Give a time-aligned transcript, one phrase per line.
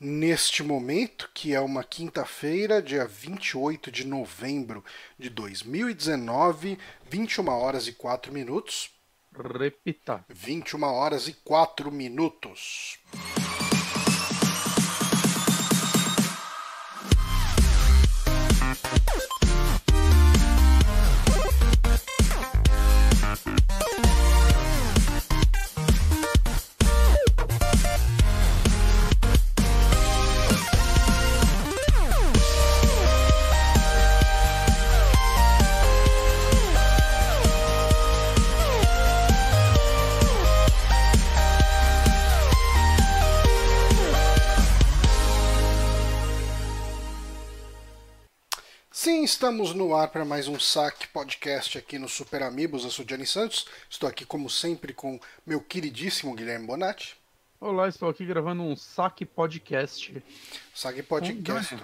[0.00, 4.84] Neste momento, que é uma quinta-feira, dia 28 de novembro
[5.18, 6.78] de 2019,
[7.10, 8.92] 21 horas e 4 minutos.
[9.58, 10.24] Repita.
[10.28, 13.00] 21 horas e 4 minutos.
[49.38, 52.82] Estamos no ar para mais um saque podcast aqui no Super Amigos.
[52.82, 57.16] Eu sou Gianni Santos, estou aqui como sempre com meu queridíssimo Guilherme Bonatti.
[57.60, 60.20] Olá, estou aqui gravando um saque podcast.
[60.74, 61.76] Saque podcast.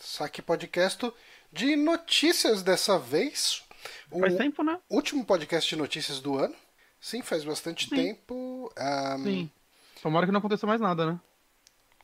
[0.00, 1.12] Saque podcast
[1.52, 3.62] de notícias dessa vez.
[4.10, 4.78] O Faz tempo, né?
[4.88, 6.54] último podcast de notícias do ano.
[6.98, 7.94] Sim, faz bastante Sim.
[7.94, 8.72] tempo.
[8.74, 9.50] Ahn, Sim.
[10.02, 11.20] Tomara que não aconteça mais nada, né?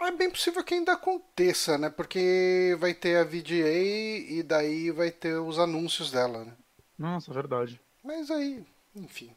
[0.00, 1.90] É bem possível que ainda aconteça, né?
[1.90, 6.52] Porque vai ter a VGA e daí vai ter os anúncios dela, né?
[6.98, 7.80] Nossa, verdade.
[8.04, 9.30] Mas aí, enfim,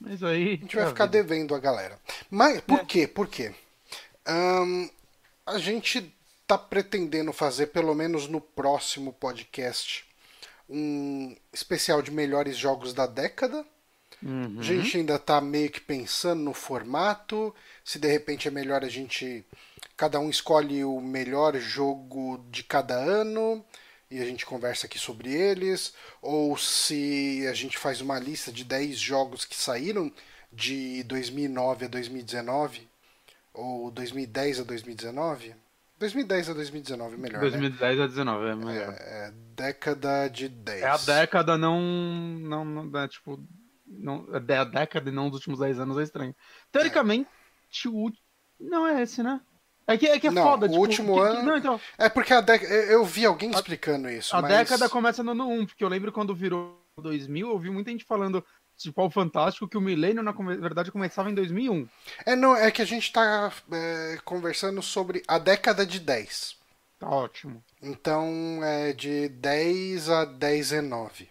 [0.00, 0.54] Mas aí.
[0.54, 1.18] a gente vai é ficar vida.
[1.22, 1.98] devendo a galera.
[2.30, 2.84] Mas por É.
[2.84, 3.06] quê?
[3.06, 3.54] Por quê?
[4.26, 4.88] Ahn,
[5.44, 6.12] a gente
[6.46, 10.04] tá pretendendo fazer, pelo menos no próximo podcast,
[10.68, 13.64] um especial de melhores jogos da década.
[14.22, 14.56] Uhum.
[14.58, 18.88] A gente ainda tá meio que pensando no formato, se de repente é melhor a
[18.88, 19.44] gente.
[19.96, 23.64] Cada um escolhe o melhor jogo de cada ano
[24.10, 28.62] e a gente conversa aqui sobre eles, ou se a gente faz uma lista de
[28.62, 30.12] 10 jogos que saíram
[30.52, 32.88] de 2009 a 2019,
[33.52, 35.54] ou 2010 a 2019.
[35.98, 37.40] 2010 a 2019, melhor.
[37.40, 38.64] 2010 a 19, é Né?
[38.64, 38.94] melhor.
[39.00, 40.82] É, é década de 10.
[40.82, 41.80] É, a década não.
[41.80, 43.42] Não, não é, tipo.
[43.86, 46.34] Não, é a década e não dos últimos 10 anos é estranho.
[46.70, 47.28] Teoricamente,
[47.86, 48.22] o último.
[48.60, 49.40] Não é esse, né?
[49.86, 51.80] É que é, que é Não, foda, o tipo, último que- ano- Não, então.
[51.96, 52.72] É porque a década.
[52.74, 54.34] Eu vi alguém explicando isso.
[54.36, 54.50] A mas...
[54.50, 58.04] década começa no ano 1, porque eu lembro quando virou 2000, eu ouvi muita gente
[58.04, 58.44] falando,
[58.76, 61.86] tipo, ao Fantástico, que o milênio, na verdade, começava em 2001.
[62.24, 66.56] É, não, é que a gente tá é, conversando sobre a década de 10.
[66.98, 67.62] Tá ótimo.
[67.82, 71.28] Então é de 10 a 10 e 9.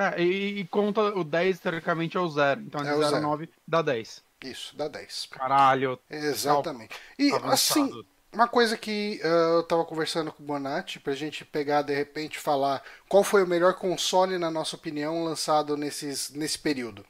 [0.00, 2.62] É, e, e conta o 10, teoricamente, é o 0.
[2.62, 3.22] Então, É é o 0 zero.
[3.22, 4.22] 9 dá 10.
[4.42, 5.28] Isso, dá 10.
[5.30, 5.98] Caralho.
[6.10, 6.94] Exatamente.
[7.18, 7.52] E avançado.
[7.52, 11.94] assim, uma coisa que ah, eu tava conversando com o Bonatti, pra gente pegar de
[11.94, 17.04] repente e falar qual foi o melhor console, na nossa opinião, lançado nesses, nesse período.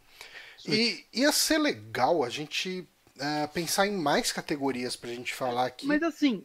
[0.67, 2.87] E ia ser legal a gente
[3.21, 5.87] ah, pensar em mais categorias pra gente falar aqui.
[5.87, 6.45] Mas assim,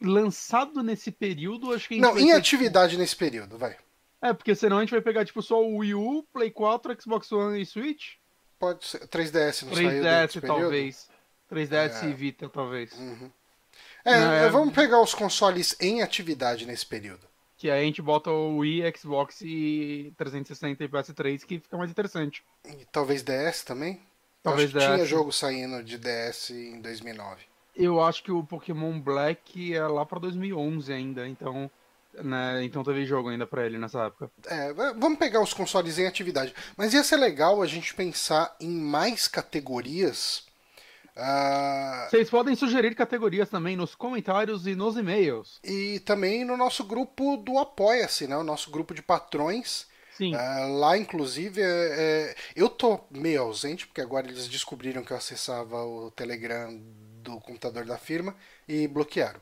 [0.00, 3.76] lançado nesse período, acho que a gente Não, em atividade nesse período, vai.
[4.20, 7.30] É, porque senão a gente vai pegar, tipo, só o Wii U, Play 4, Xbox
[7.30, 8.14] One e Switch.
[8.58, 9.06] Pode ser.
[9.06, 10.60] 3DS não saiu 3DS, desse período?
[10.60, 11.08] talvez.
[11.50, 12.06] 3DS É.
[12.08, 12.92] e Vita, talvez.
[14.04, 14.48] É, É.
[14.48, 17.26] vamos pegar os consoles em atividade nesse período.
[17.56, 21.90] Que aí a gente bota o Wii, Xbox e 360 e PS3, que fica mais
[21.90, 22.42] interessante.
[22.64, 24.00] E talvez DS também?
[24.42, 25.08] Talvez que tinha DS.
[25.08, 27.42] jogo saindo de DS em 2009.
[27.74, 31.68] Eu acho que o Pokémon Black é lá pra 2011 ainda, então,
[32.22, 34.30] né, então teve jogo ainda pra ele nessa época.
[34.46, 36.54] É, vamos pegar os consoles em atividade.
[36.76, 40.44] Mas ia ser legal a gente pensar em mais categorias.
[41.16, 45.58] ah, Vocês podem sugerir categorias também nos comentários e nos e-mails.
[45.64, 48.36] e também no nosso grupo do Apoia-se, né?
[48.36, 49.86] O nosso grupo de patrões.
[50.16, 50.34] Sim.
[50.34, 55.16] Ah, lá, inclusive, é- é, eu tô meio ausente, porque agora eles descobriram que eu
[55.16, 56.76] acessava o Telegram
[57.22, 58.34] do computador da firma
[58.66, 59.40] e bloquearam.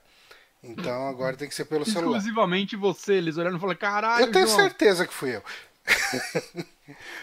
[0.69, 2.19] Então agora tem que ser pelo celular.
[2.19, 4.59] Exclusivamente você, eles olhando e falando, caralho, Eu tenho João.
[4.59, 5.43] certeza que fui eu.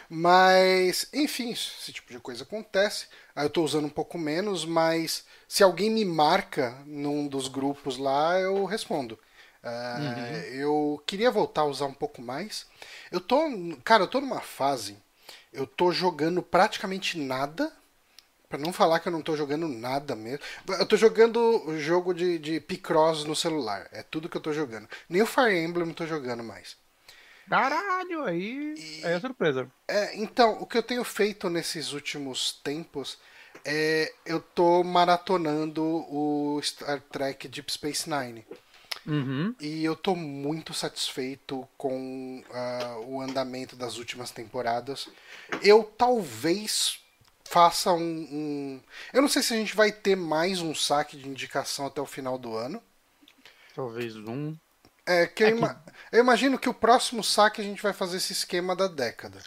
[0.09, 3.07] mas, enfim, esse tipo de coisa acontece.
[3.35, 7.97] Aí eu tô usando um pouco menos, mas se alguém me marca num dos grupos
[7.97, 9.17] lá, eu respondo.
[9.63, 9.97] Ah,
[10.51, 12.65] Eu queria voltar a usar um pouco mais.
[13.11, 13.39] Eu tô,
[13.83, 14.97] cara, eu tô numa fase.
[15.51, 17.71] Eu tô jogando praticamente nada.
[18.53, 20.37] Pra não falar que eu não tô jogando nada mesmo.
[20.67, 23.89] Eu tô jogando o jogo de, de Picross no celular.
[23.91, 24.87] É tudo que eu tô jogando.
[25.09, 26.77] Nem o Fire Emblem eu tô jogando mais.
[27.49, 29.67] Caralho, aí, aí é surpresa.
[29.87, 33.17] É, então, o que eu tenho feito nesses últimos tempos
[33.65, 38.45] é eu tô maratonando o Star Trek Deep Space Nine.
[39.03, 39.55] Uhum.
[39.59, 45.09] E eu tô muito satisfeito com ah, o andamento das últimas temporadas.
[45.63, 47.02] Eu talvez
[47.45, 48.81] faça um, um-
[49.13, 52.05] Eu não sei se a gente vai ter mais um saque de indicação até o
[52.05, 52.81] final do ano.
[53.75, 54.55] Talvez um.
[55.05, 55.83] É que, é eu, ima...
[56.11, 59.39] eu, imagino que o próximo saque a gente vai fazer esse esquema da década.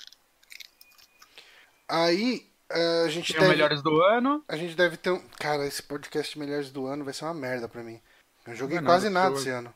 [1.88, 3.52] Aí uh, a gente Tem deve.
[3.52, 4.44] melhores do ano.
[4.48, 5.22] A gente deve ter um.
[5.38, 8.00] Cara, esse podcast melhores do ano vai ser uma merda pra mim.
[8.46, 9.72] Eu joguei não quase nada, nada esse ano.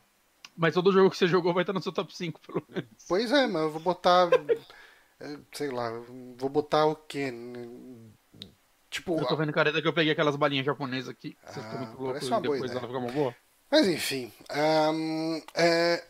[0.55, 2.89] Mas todo jogo que você jogou vai estar no seu top 5, pelo menos.
[3.07, 4.29] Pois é, mas eu vou botar.
[5.21, 5.91] É, sei lá,
[6.37, 7.31] vou botar o quê?
[8.89, 9.19] Tipo.
[9.19, 11.37] Eu tô vendo careta que eu peguei aquelas balinhas japonesas aqui.
[11.45, 13.35] Ah, muito loucos e depois ela fica uma boa.
[13.69, 14.33] Mas enfim.
[14.51, 16.03] Um, é,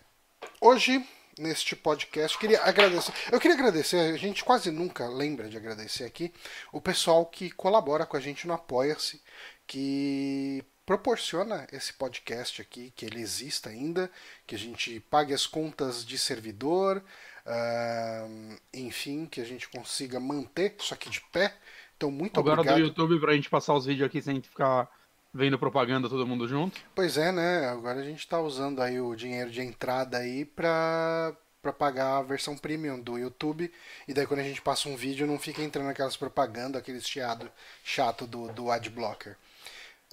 [0.60, 1.06] hoje,
[1.38, 3.14] neste podcast, queria agradecer.
[3.32, 6.34] Eu queria agradecer, a gente quase nunca lembra de agradecer aqui,
[6.72, 9.22] o pessoal que colabora com a gente no Apoia-se,
[9.68, 14.10] que proporciona esse podcast aqui, que ele exista ainda,
[14.48, 17.04] que a gente pague as contas de servidor,
[17.46, 21.54] Uh, enfim, que a gente consiga manter isso aqui de pé.
[21.98, 22.76] Então, muito Agora obrigado.
[22.76, 24.90] Agora do YouTube pra gente passar os vídeos aqui sem ficar
[25.34, 26.80] vendo propaganda todo mundo junto.
[26.94, 27.68] Pois é, né?
[27.70, 32.24] Agora a gente tá usando aí o dinheiro de entrada aí pra, pra pagar a
[32.24, 33.72] versão premium do YouTube.
[34.08, 37.50] E daí quando a gente passa um vídeo não fica entrando aquelas propagandas, aqueles chiado
[37.84, 39.38] chato do, do adblocker.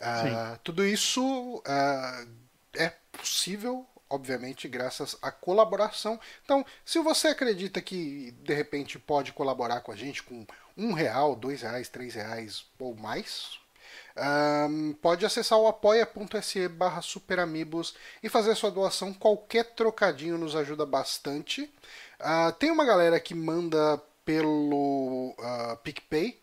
[0.01, 2.29] Uh, tudo isso uh,
[2.75, 6.19] é possível obviamente graças à colaboração.
[6.45, 10.47] Então, se você acredita que de repente pode colaborar com a gente com
[10.77, 13.59] um real, dois reais, três reais ou mais,
[14.69, 19.13] um, pode acessar o apoia.se barra superamigos e fazer sua doação.
[19.13, 21.63] Qualquer trocadinho nos ajuda bastante.
[22.21, 26.41] Uh, tem uma galera que manda pelo uh, PicPay.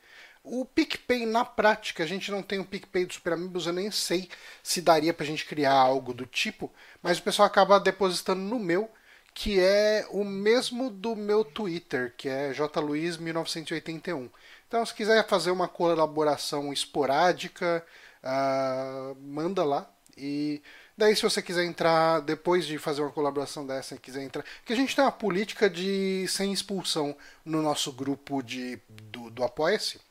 [0.47, 3.89] O PicPay, na prática, a gente não tem o PicPay do Super Amigos, eu nem
[3.89, 4.29] sei
[4.61, 6.71] se daria pra gente criar algo do tipo,
[7.01, 8.87] mas o pessoal acaba depositando no meu,
[9.33, 14.29] que é o mesmo do meu Twitter, que é jluiz1981.
[14.67, 17.83] Então, se quiser fazer uma colaboração esporádica,
[18.23, 19.89] uh, manda lá.
[20.15, 20.61] E
[20.95, 24.43] daí, se você quiser entrar, depois de fazer uma colaboração dessa, quiser entrar.
[24.59, 29.43] Porque a gente tem uma política de sem expulsão no nosso grupo de, do, do
[29.43, 30.04] Apoia-se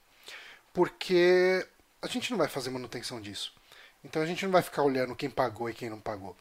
[0.75, 1.67] porque
[2.03, 3.55] a gente não vai fazer manutenção disso.
[4.05, 6.37] Então a gente não vai ficar olhando quem pagou e quem não pagou.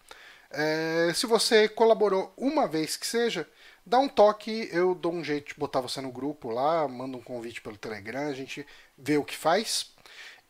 [0.52, 3.48] É, se você colaborou uma vez que seja,
[3.86, 7.22] dá um toque, eu dou um jeito de botar você no grupo lá, manda um
[7.22, 9.92] convite pelo Telegram, a gente vê o que faz.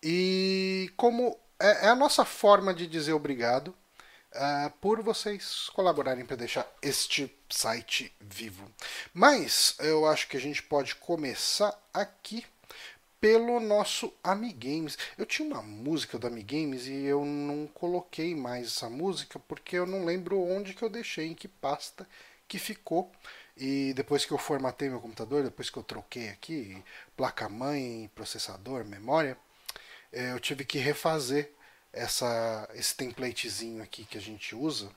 [0.02, 3.76] E como é, é a nossa forma de dizer obrigado
[4.34, 8.70] uh, por vocês colaborarem para deixar este site vivo.
[9.14, 12.46] Mas eu acho que a gente pode começar aqui
[13.24, 14.98] pelo nosso Amigames.
[15.18, 19.86] Eu tinha uma música do Amigames e eu não coloquei mais essa música porque eu
[19.86, 22.06] não lembro onde que eu deixei, em que pasta
[22.50, 23.10] que ficou.
[23.56, 26.84] E depois que eu formatei meu computador, depois que eu troquei aqui
[27.16, 29.38] placa-mãe, processador, memória,
[30.12, 31.50] eh, eu tive que refazer
[31.94, 34.88] essa, esse templatezinho aqui que a gente usa.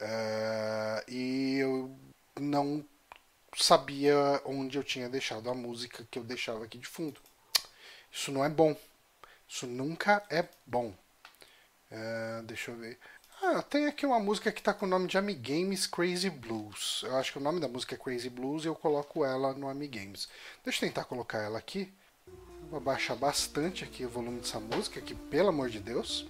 [0.00, 1.94] Uh, e eu
[2.40, 2.82] não
[3.64, 7.20] sabia onde eu tinha deixado a música que eu deixava aqui de fundo.
[8.10, 8.76] Isso não é bom.
[9.48, 10.94] Isso nunca é bom.
[11.90, 12.98] Uh, deixa eu ver.
[13.40, 17.02] Ah, tem aqui uma música que está com o nome de Amigames Crazy Blues.
[17.04, 19.68] Eu acho que o nome da música é Crazy Blues e eu coloco ela no
[19.68, 20.28] Amigames.
[20.64, 21.92] Deixa eu tentar colocar ela aqui.
[22.68, 26.26] Vou abaixar bastante aqui o volume dessa música, que pelo amor de Deus.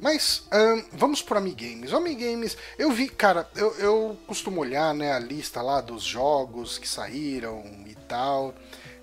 [0.00, 1.92] Mas um, vamos para Amigames.
[1.92, 6.78] O Amigames, eu vi, cara, eu, eu costumo olhar né, a lista lá dos jogos
[6.78, 8.54] que saíram e tal.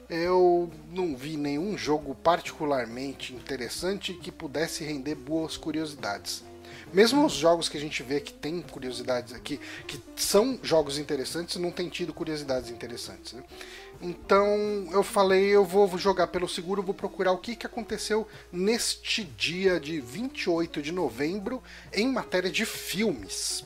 [0.10, 6.44] Eu não vi nenhum jogo particularmente interessante que pudesse render boas curiosidades.
[6.94, 11.56] Mesmo os jogos que a gente vê que tem curiosidades aqui, que são jogos interessantes,
[11.56, 13.34] não tem tido curiosidades interessantes.
[13.34, 13.44] Né?
[14.00, 19.24] Então eu falei, eu vou jogar pelo seguro, vou procurar o que, que aconteceu neste
[19.24, 23.66] dia de 28 de novembro em matéria de filmes.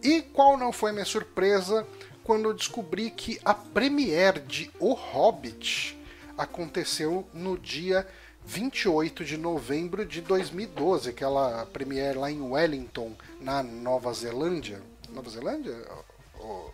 [0.00, 1.84] E qual não foi minha surpresa
[2.22, 5.98] quando eu descobri que a premiere de O Hobbit
[6.38, 8.06] aconteceu no dia
[8.46, 14.80] 28 de novembro de 2012, aquela premiere lá em Wellington, na Nova Zelândia.
[15.10, 15.76] Nova Zelândia?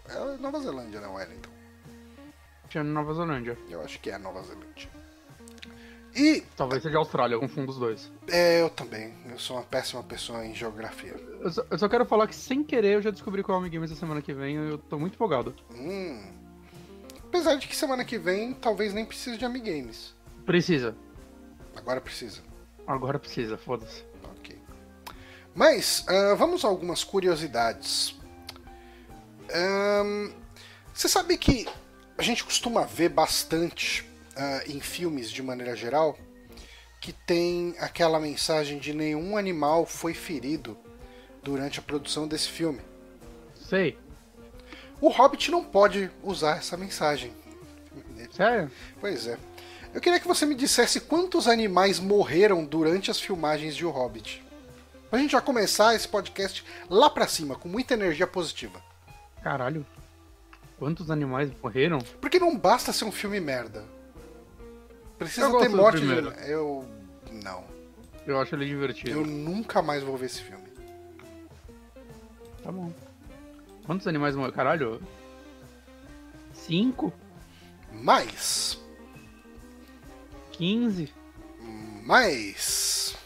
[0.09, 1.63] É Nova Zelândia, não Wellington
[2.73, 3.59] tinha Nova Zelândia.
[3.69, 4.89] Eu acho que é Nova Zelândia.
[6.15, 6.43] E.
[6.57, 8.11] Talvez seja Austrália, eu confundo os dois.
[8.29, 9.15] É, eu também.
[9.29, 11.15] Eu sou uma péssima pessoa em geografia.
[11.41, 13.71] Eu só, eu só quero falar que sem querer eu já descobri qual é o
[13.71, 15.55] Games essa semana que vem eu tô muito empolgado.
[15.75, 16.23] Hum.
[17.19, 20.15] Apesar de que semana que vem talvez nem precise de Amigames.
[20.45, 20.95] Precisa.
[21.77, 22.41] Agora precisa.
[22.87, 24.05] Agora precisa, foda-se.
[24.37, 24.59] Ok.
[25.55, 28.15] Mas, uh, vamos a algumas curiosidades.
[29.55, 30.33] Um,
[30.93, 31.69] você sabe que
[32.17, 34.03] a gente costuma ver bastante
[34.37, 36.17] uh, em filmes de maneira geral
[37.01, 40.79] que tem aquela mensagem de nenhum animal foi ferido
[41.43, 42.81] durante a produção desse filme.
[43.57, 43.99] Sei.
[45.01, 47.33] O Hobbit não pode usar essa mensagem.
[48.31, 48.71] Sério?
[49.01, 49.37] Pois é.
[49.95, 54.43] Eu queria que você me dissesse quantos animais morreram durante as filmagens de O Hobbit.
[55.11, 58.81] Pra gente já começar esse podcast lá pra cima, com muita energia positiva.
[59.43, 59.85] Caralho.
[60.79, 61.99] Quantos animais morreram?
[62.21, 63.85] Porque não basta ser um filme merda.
[65.19, 66.51] Precisa Eu ter morte de.
[66.51, 66.85] Eu.
[67.31, 67.65] Não.
[68.27, 69.11] Eu acho ele divertido.
[69.11, 70.67] Eu nunca mais vou ver esse filme.
[72.63, 72.91] Tá bom.
[73.85, 74.57] Quantos animais morreram?
[74.57, 75.03] Caralho.
[76.55, 77.13] Cinco?
[77.93, 78.82] Mais.
[80.53, 81.13] 15?
[82.05, 83.17] Mais.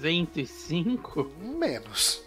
[0.00, 1.30] 105?
[1.40, 2.22] Menos.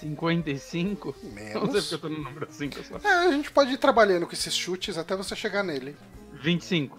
[0.00, 1.14] 55?
[1.22, 1.70] Não sei Menos.
[1.88, 2.96] porque eu tô no número 5 só.
[3.08, 5.96] É, a gente pode ir trabalhando com esses chutes até você chegar nele.
[6.34, 6.98] 25.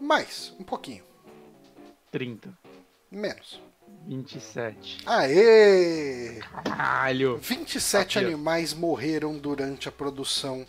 [0.00, 0.54] Mais.
[0.58, 1.04] Um pouquinho.
[2.10, 2.56] 30.
[3.10, 3.60] Menos.
[4.06, 4.98] 27.
[5.06, 6.40] Aê!
[6.64, 7.36] Caralho!
[7.38, 10.66] 27 Aqui, animais morreram durante a produção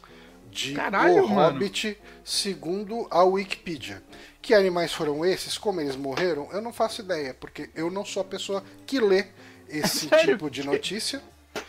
[0.59, 1.53] de Caralho, O mano.
[1.53, 4.03] Hobbit, segundo a Wikipedia.
[4.41, 5.57] Que animais foram esses?
[5.57, 6.49] Como eles morreram?
[6.51, 9.27] Eu não faço ideia, porque eu não sou a pessoa que lê
[9.69, 10.33] esse Sério?
[10.33, 11.21] tipo de notícia.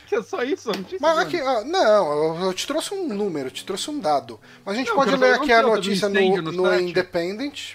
[0.06, 0.68] Que é só isso?
[0.72, 1.58] Não tinha Mas aqui, mano.
[1.58, 4.40] ah, não, eu- te trouxe um número, te trouxe um dado.
[4.64, 6.80] Mas a gente Não, pode ler aqui a notícia no, no no.
[6.80, 7.74] Independent.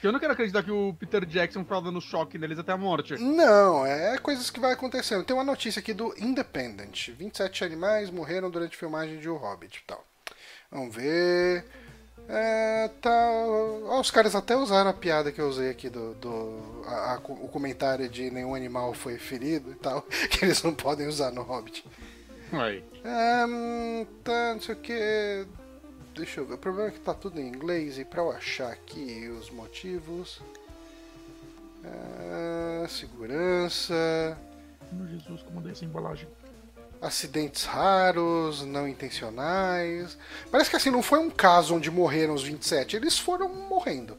[0.00, 3.14] Eu não quero acreditar que o Peter Jackson ficava dando choque neles até a morte.
[3.20, 5.24] Não, é coisas que vai acontecendo.
[5.24, 7.10] Tem uma notícia aqui do Independent.
[7.10, 10.04] 27 animais morreram durante a filmagem de O Hobbit e tal.
[10.70, 11.64] Vamos ver.
[12.28, 13.10] É, tá.
[13.86, 16.14] Ó, os caras até usaram a piada que eu usei aqui do.
[16.14, 20.02] do a- a- o comentário de nenhum animal foi ferido e tal.
[20.30, 21.84] Que eles não podem usar no Hobbit.
[22.52, 22.84] Aí.
[23.04, 25.46] Ahn, tá, não sei o que.
[26.14, 26.54] Deixa eu ver.
[26.54, 30.40] O problema é que tá tudo em inglês e pra eu achar aqui os motivos.
[31.84, 34.36] Ah, segurança.
[34.92, 36.28] Meu Jesus, como dei essa embalagem.
[37.00, 40.18] Acidentes raros, não intencionais.
[40.50, 44.16] Parece que assim, não foi um caso onde morreram os 27, eles foram morrendo.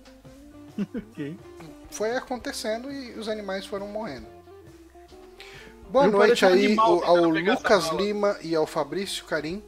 [1.12, 1.38] Ok.
[1.92, 4.28] Foi acontecendo e os animais foram morrendo.
[5.90, 7.90] Boa Eu noite aí ao, ao Lucas.
[7.90, 9.64] Lima e ao Fabrício Carim,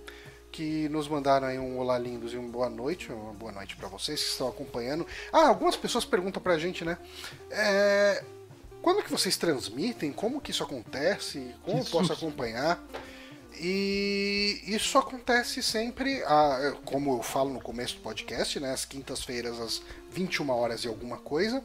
[0.51, 3.11] que nos mandaram aí um olá lindos e uma boa noite.
[3.11, 5.05] Uma boa noite pra vocês que estão acompanhando.
[5.33, 6.97] Ah, algumas pessoas perguntam pra gente, né?
[7.49, 8.23] É,
[8.81, 10.11] quando que vocês transmitem?
[10.11, 11.53] Como que isso acontece?
[11.63, 12.83] Como eu posso acompanhar?
[13.59, 19.59] E isso acontece sempre, ah, como eu falo no começo do podcast, né, às quintas-feiras
[19.59, 21.63] às 21 horas e alguma coisa.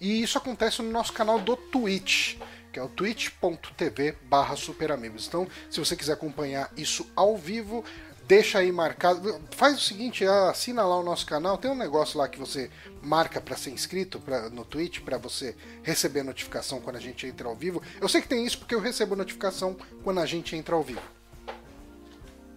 [0.00, 2.36] E isso acontece no nosso canal do Twitch,
[2.72, 5.28] que é o twitch.tv barra superamigos.
[5.28, 7.84] Então, se você quiser acompanhar isso ao vivo,
[8.26, 9.40] deixa aí marcado.
[9.52, 12.70] Faz o seguinte, assina lá o nosso canal, tem um negócio lá que você
[13.02, 17.48] marca para ser inscrito pra, no Twitch, para você receber notificação quando a gente entra
[17.48, 17.82] ao vivo.
[18.00, 21.02] Eu sei que tem isso porque eu recebo notificação quando a gente entra ao vivo.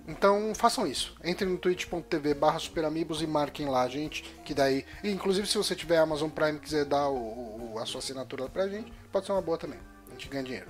[0.08, 1.16] Então façam isso.
[1.24, 4.24] Entrem no twitch.tv barra superamigos e marquem lá, gente.
[4.44, 4.84] Que daí.
[5.04, 8.68] inclusive, se você tiver Amazon Prime e quiser dar o- o- a sua assinatura pra
[8.68, 9.78] gente, pode ser uma boa também.
[10.08, 10.68] A gente ganha dinheiro.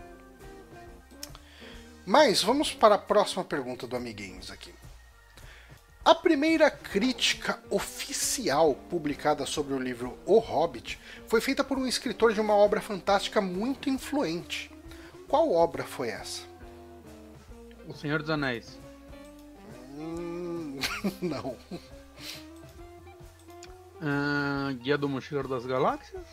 [2.05, 4.73] Mas vamos para a próxima pergunta do Amiguinhos aqui.
[6.09, 12.33] A primeira crítica oficial publicada sobre o livro O Hobbit foi feita por um escritor
[12.33, 14.71] de uma obra fantástica muito influente.
[15.27, 16.41] Qual obra foi essa?
[17.87, 18.79] O Senhor dos Anéis.
[19.99, 20.79] Hum,
[21.21, 21.55] não.
[24.01, 26.25] Ah, Guia do Mochileiro das Galáxias?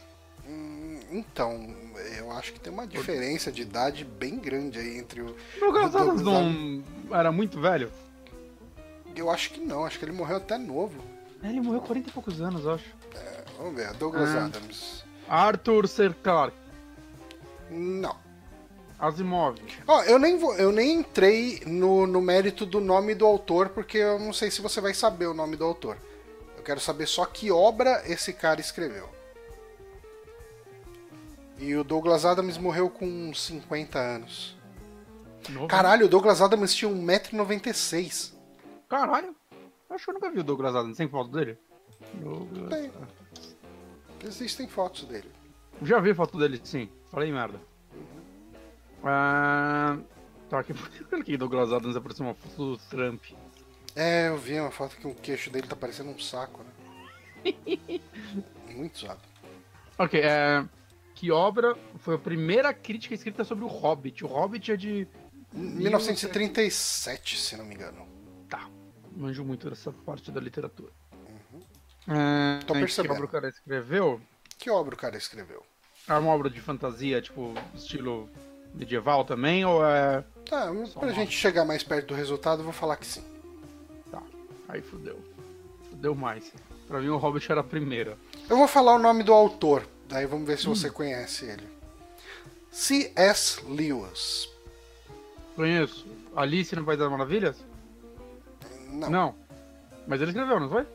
[0.48, 1.76] Hum, Então,
[2.16, 5.36] eu acho que tem uma diferença de idade bem grande aí entre o.
[5.60, 7.92] Douglas Do não era muito velho?
[9.16, 11.02] Eu acho que não, acho que ele morreu até novo.
[11.42, 12.84] É, Ele morreu 40 e poucos anos, eu acho.
[13.58, 14.44] Vamos ver, Douglas Ah.
[14.44, 15.04] Adams.
[15.28, 16.10] Arthur C.
[16.22, 16.56] Clarke.
[17.70, 18.16] Não.
[18.98, 19.58] Asimov.
[19.86, 23.98] Ó, eu nem vou, eu nem entrei no, no mérito do nome do autor, porque
[23.98, 25.98] eu não sei se você vai saber o nome do autor.
[26.56, 29.08] Eu quero saber só que obra esse cara escreveu.
[31.58, 34.56] E o Douglas Adams morreu com 50 anos.
[35.48, 35.68] Novo.
[35.68, 38.32] Caralho, o Douglas Adams tinha 1,96m.
[38.88, 39.34] Caralho.
[39.90, 40.96] Acho que eu nunca vi o Douglas Adams.
[40.96, 41.58] Tem foto dele?
[42.14, 42.70] Douglas...
[42.70, 42.92] Tem.
[44.24, 45.30] Existem fotos dele.
[45.82, 46.88] Já vi foto dele, sim.
[47.10, 47.60] Falei merda.
[49.04, 49.98] Ah,
[50.48, 50.74] tá aqui
[51.08, 53.24] porque Douglas Adams apareceu uma foto do Trump.
[53.94, 57.52] É, eu vi uma foto que o queixo dele tá parecendo um saco, né?
[58.74, 59.20] Muito zoado.
[59.98, 60.64] Ok, é...
[61.14, 64.22] Que obra foi a primeira crítica escrita sobre o Hobbit?
[64.22, 65.08] O Hobbit é de...
[65.54, 68.06] 1937, se não me engano.
[69.16, 70.92] Manjo muito dessa parte da literatura.
[72.08, 73.14] É, Tô Que percebendo.
[73.14, 74.20] obra o cara escreveu?
[74.58, 75.64] Que obra o cara escreveu?
[76.06, 78.28] É uma obra de fantasia, tipo, estilo
[78.74, 80.22] medieval também, ou é.
[80.48, 80.70] Tá,
[81.00, 83.24] pra gente chegar mais perto do resultado, eu vou falar que sim.
[84.10, 84.22] Tá,
[84.68, 85.18] aí fudeu.
[85.90, 86.52] Fudeu mais.
[86.86, 88.16] Pra mim o Hobbit era a primeira.
[88.48, 91.66] Eu vou falar o nome do autor, daí vamos ver se você conhece ele.
[92.70, 93.64] C.S.
[93.66, 94.48] Lewis.
[95.56, 96.06] Conheço.
[96.36, 97.56] Alice no País das Maravilhas?
[98.96, 99.34] Não, Não.
[100.06, 100.86] Mas ele escreveu, não foi?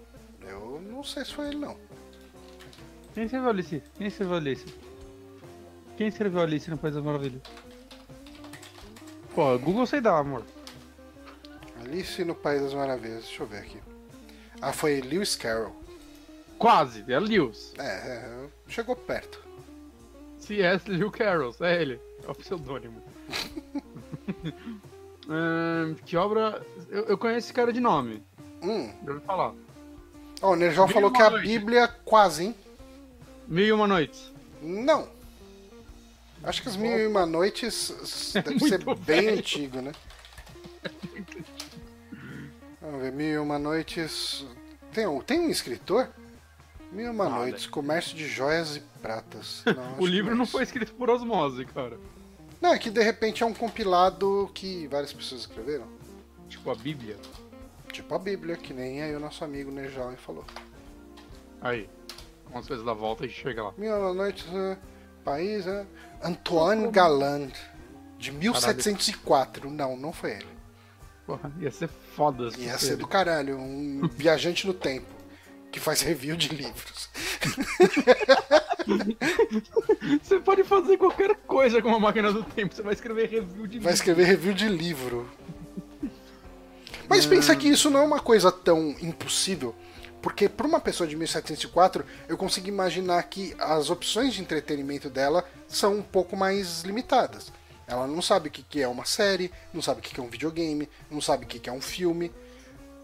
[0.41, 1.77] eu não sei se foi ele, não.
[3.13, 3.83] Quem escreveu Alice?
[3.97, 4.65] Quem escreveu Alice?
[5.97, 7.41] Quem escreveu Alice no País das Maravilhas?
[9.35, 10.43] Pô, Google sei dar, amor.
[11.81, 13.79] Alice no País das Maravilhas, deixa eu ver aqui.
[14.61, 15.75] Ah, foi Lewis Carroll.
[16.57, 17.73] Quase, é Lewis.
[17.77, 19.43] É, é, chegou perto.
[20.39, 20.89] C.S.
[20.89, 21.99] Lewis Carroll, é ele.
[22.25, 23.01] É o pseudônimo.
[25.31, 26.61] Ahn, que obra.
[26.89, 28.21] Eu, eu conheço esse cara de nome.
[28.61, 28.91] Hum.
[29.05, 29.53] Já ouvi falar.
[30.41, 31.47] Ó, o Mil e falou que a noite.
[31.47, 32.55] Bíblia quase, hein?
[33.47, 34.31] Mil e uma noites.
[34.61, 35.07] Não.
[36.43, 39.37] Acho que as Mil e Uma Noites deve ser bem velho.
[39.39, 39.91] antigo, né?
[42.81, 44.45] Vamos ver, Mil e Uma Noites.
[44.91, 46.09] Tem um, tem um escritor?
[46.91, 49.63] Mil e Uma Ah, Noites, Comércio de Joias e Pratas.
[49.75, 50.51] Não, O livro é não isso.
[50.53, 51.97] foi escrito por osmose, cara.
[52.61, 55.87] Não, é que de repente é um compilado que várias pessoas escreveram.
[56.47, 57.17] Tipo a Bíblia.
[57.91, 60.45] Tipo a Bíblia, que nem aí o nosso amigo Nerjal falou.
[61.61, 61.89] Aí.
[62.49, 63.73] Umas coisas da volta e chega lá.
[63.77, 64.77] Mil e Uma Noites, eh,
[65.23, 65.65] país.
[65.65, 65.85] eh,
[66.23, 67.53] Antoine Galland,
[68.17, 69.69] de 1704.
[69.71, 70.49] Não, não foi ele.
[71.25, 72.95] Porra, ia ser foda se Ia ser ele.
[72.97, 75.07] do caralho, um viajante no tempo
[75.71, 77.09] que faz review de livros.
[80.21, 82.73] Você pode fazer qualquer coisa com uma máquina do tempo.
[82.73, 85.29] Você vai escrever review de Vai escrever review de livro.
[87.07, 89.75] Mas pensa que isso não é uma coisa tão impossível,
[90.21, 95.43] porque para uma pessoa de 1704, eu consigo imaginar que as opções de entretenimento dela
[95.67, 97.51] são um pouco mais limitadas.
[97.85, 100.87] Ela não sabe o que é uma série, não sabe o que é um videogame,
[101.09, 102.31] não sabe o que é um filme,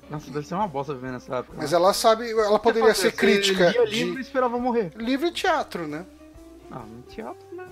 [0.09, 1.57] Nossa, deve ser uma bosta viver nessa época.
[1.57, 1.77] mas né?
[1.77, 4.91] ela sabe, ela poderia Você ser crítica lia de livro e esperava morrer.
[4.95, 6.05] livro e teatro, né?
[6.71, 7.65] Ah, no teatro, né?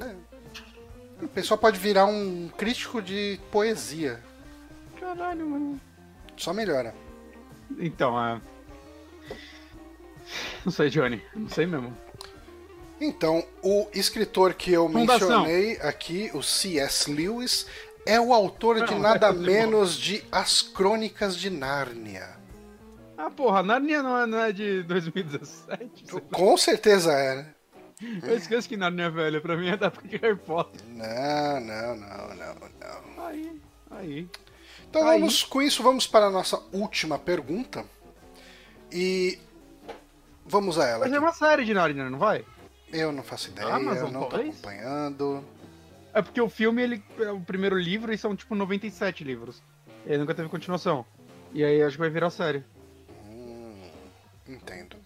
[0.00, 1.24] É.
[1.24, 4.20] A pessoa pode virar um crítico de poesia.
[4.98, 5.80] Caralho, mano.
[6.36, 6.94] Só melhora.
[7.78, 8.40] Então, é.
[10.64, 11.22] Não sei, Johnny.
[11.34, 11.96] Não sei mesmo.
[13.00, 15.28] Então, o escritor que eu Fundação.
[15.28, 17.10] mencionei aqui, o C.S.
[17.12, 17.66] Lewis,
[18.10, 22.38] é o autor de nada é menos de As Crônicas de Nárnia.
[23.16, 25.90] Ah, porra, Narnia não é, não é de 2017?
[26.06, 26.20] sei lá.
[26.32, 27.54] Com certeza é, né?
[28.22, 29.40] Eu esqueço que Narnia é velha.
[29.40, 30.80] Pra mim é da época de Harry Potter.
[30.88, 33.26] Não, não, não, não, não.
[33.26, 34.28] Aí, aí.
[34.88, 35.20] Então Aí.
[35.20, 37.84] vamos, com isso, vamos para a nossa última pergunta.
[38.90, 39.38] E
[40.44, 41.00] vamos a ela.
[41.00, 41.24] Mas é aqui.
[41.24, 42.44] uma série de Narnia, não vai?
[42.92, 44.48] Eu não faço ideia, Amazon, eu não tô talvez?
[44.48, 45.44] acompanhando.
[46.12, 49.62] É porque o filme, ele é o primeiro livro e são tipo 97 livros.
[50.04, 51.04] Ele nunca teve continuação.
[51.52, 52.64] E aí acho que vai virar série.
[53.28, 53.88] Hum,
[54.48, 54.96] entendo.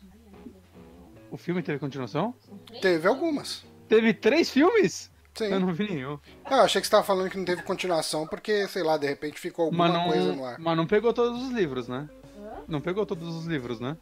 [1.31, 2.35] O filme teve continuação?
[2.81, 3.65] Teve algumas.
[3.89, 5.11] Teve três filmes?
[5.35, 5.47] Sim.
[5.47, 6.19] Eu não vi nenhum.
[6.45, 9.07] Ah, eu achei que você tava falando que não teve continuação porque, sei lá, de
[9.09, 10.59] repente ficou alguma Mas coisa no não, ar.
[10.61, 12.09] mas não pegou todos os livros, né?
[12.69, 13.97] Não pegou todos os livros, né?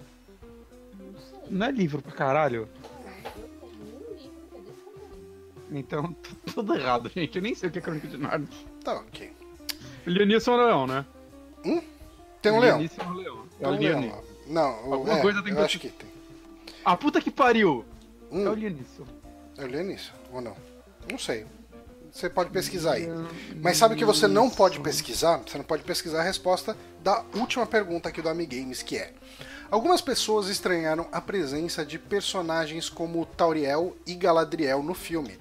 [0.99, 1.59] Não.
[1.59, 2.69] Não é livro pra caralho.
[5.73, 7.37] Então, tá tudo errado, gente.
[7.37, 8.49] Eu nem sei o que é Crônica de Narnia.
[8.85, 9.33] Tá, ok.
[10.07, 11.07] Lianisson é um leão, né?
[12.41, 12.77] Tem um leão.
[12.79, 13.47] Lianisson é um leão.
[13.61, 14.23] É o um leão.
[14.47, 16.09] Não, o, Alguma é, coisa tem eu que- acho que tem.
[16.85, 17.85] Ah, puta que pariu!
[18.31, 19.07] Hum, É o Lianisson.
[19.59, 20.57] eu li nisso, ou não?
[21.11, 21.47] Não sei.
[22.11, 23.07] Você pode pesquisar aí.
[23.63, 25.39] Mas sabe o que você não pode pesquisar?
[25.47, 29.13] Você não pode pesquisar a resposta da última pergunta aqui do Amigames, que é...
[29.71, 35.39] Algumas pessoas estranharam a presença de personagens como Tauriel e Galadriel no filme.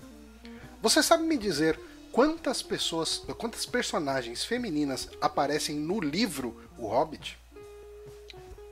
[0.82, 1.80] Você sabe me dizer
[2.12, 7.38] quantas pessoas, quantas personagens femininas aparecem no livro O Hobbit?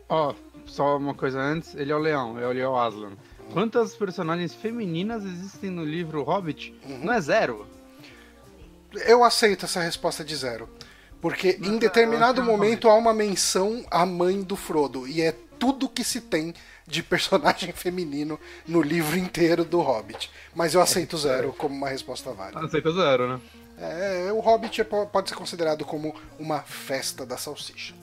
[0.07, 0.33] Ó,
[0.65, 1.75] só uma coisa antes.
[1.75, 3.13] Ele é o leão, é o Aslan.
[3.53, 6.73] Quantas personagens femininas existem no livro Hobbit?
[6.87, 6.99] Uhum.
[7.05, 7.67] Não é zero?
[9.05, 10.69] Eu aceito essa resposta de zero.
[11.21, 15.07] Porque em determinado é momento há uma menção à mãe do Frodo.
[15.07, 16.53] E é tudo que se tem
[16.89, 20.29] de personagem feminino no livro inteiro do Hobbit.
[20.53, 22.65] Mas eu aceito zero como uma resposta válida.
[22.65, 23.39] Aceita zero, né?
[23.81, 27.93] É, o Hobbit é- pode ser considerado como uma festa da salsicha.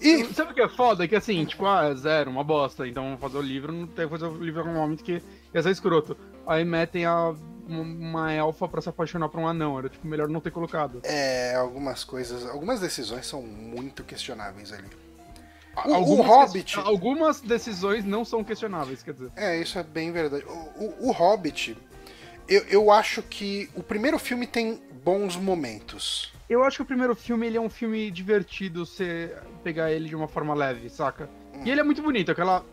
[0.00, 1.06] E Sabe o que é foda?
[1.06, 2.88] Que assim, tipo, ah, é zero, uma bosta.
[2.88, 5.20] Então vamos fazer o livro, não tem que fazer o livro em algum momento que
[5.52, 6.16] ia ser escroto.
[6.46, 7.34] Aí metem a,
[7.68, 9.78] uma elfa pra se apaixonar por um anão.
[9.78, 11.02] Era tipo, melhor não ter colocado.
[11.04, 14.88] é, algumas coisas, algumas decisões são muito questionáveis ali.
[15.84, 16.74] O, o Algumas Hobbit.
[16.76, 19.30] que- Algumas decisões não são questionáveis, quer dizer.
[19.36, 20.44] É, isso é bem verdade.
[20.46, 21.76] O, o- o Hobbit,
[22.48, 26.32] eu, eu acho que o primeiro filme tem bons momentos.
[26.48, 30.16] Eu acho que o primeiro filme ele é um filme divertido você pegar ele de
[30.16, 31.30] uma forma leve, saca?
[31.64, 32.64] E ele é muito bonito, aquela.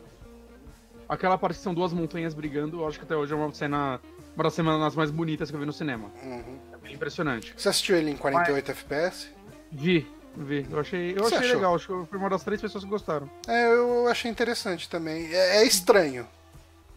[1.07, 4.01] Aquela parte que são duas montanhas brigando, eu acho que até hoje é uma cena.
[4.35, 6.11] Uma das cenas mais bonitas que eu vi no cinema.
[6.21, 6.59] Uhum.
[6.73, 7.53] É bem impressionante.
[7.57, 9.29] Você assistiu ele em 48 FPS?
[9.71, 10.05] Vi,
[10.43, 10.65] vi.
[10.69, 11.55] Eu achei, eu Você achei achou?
[11.55, 13.29] legal, acho que eu fui uma das três pessoas que gostaram.
[13.47, 15.33] É, eu achei interessante também.
[15.33, 16.27] É, é estranho.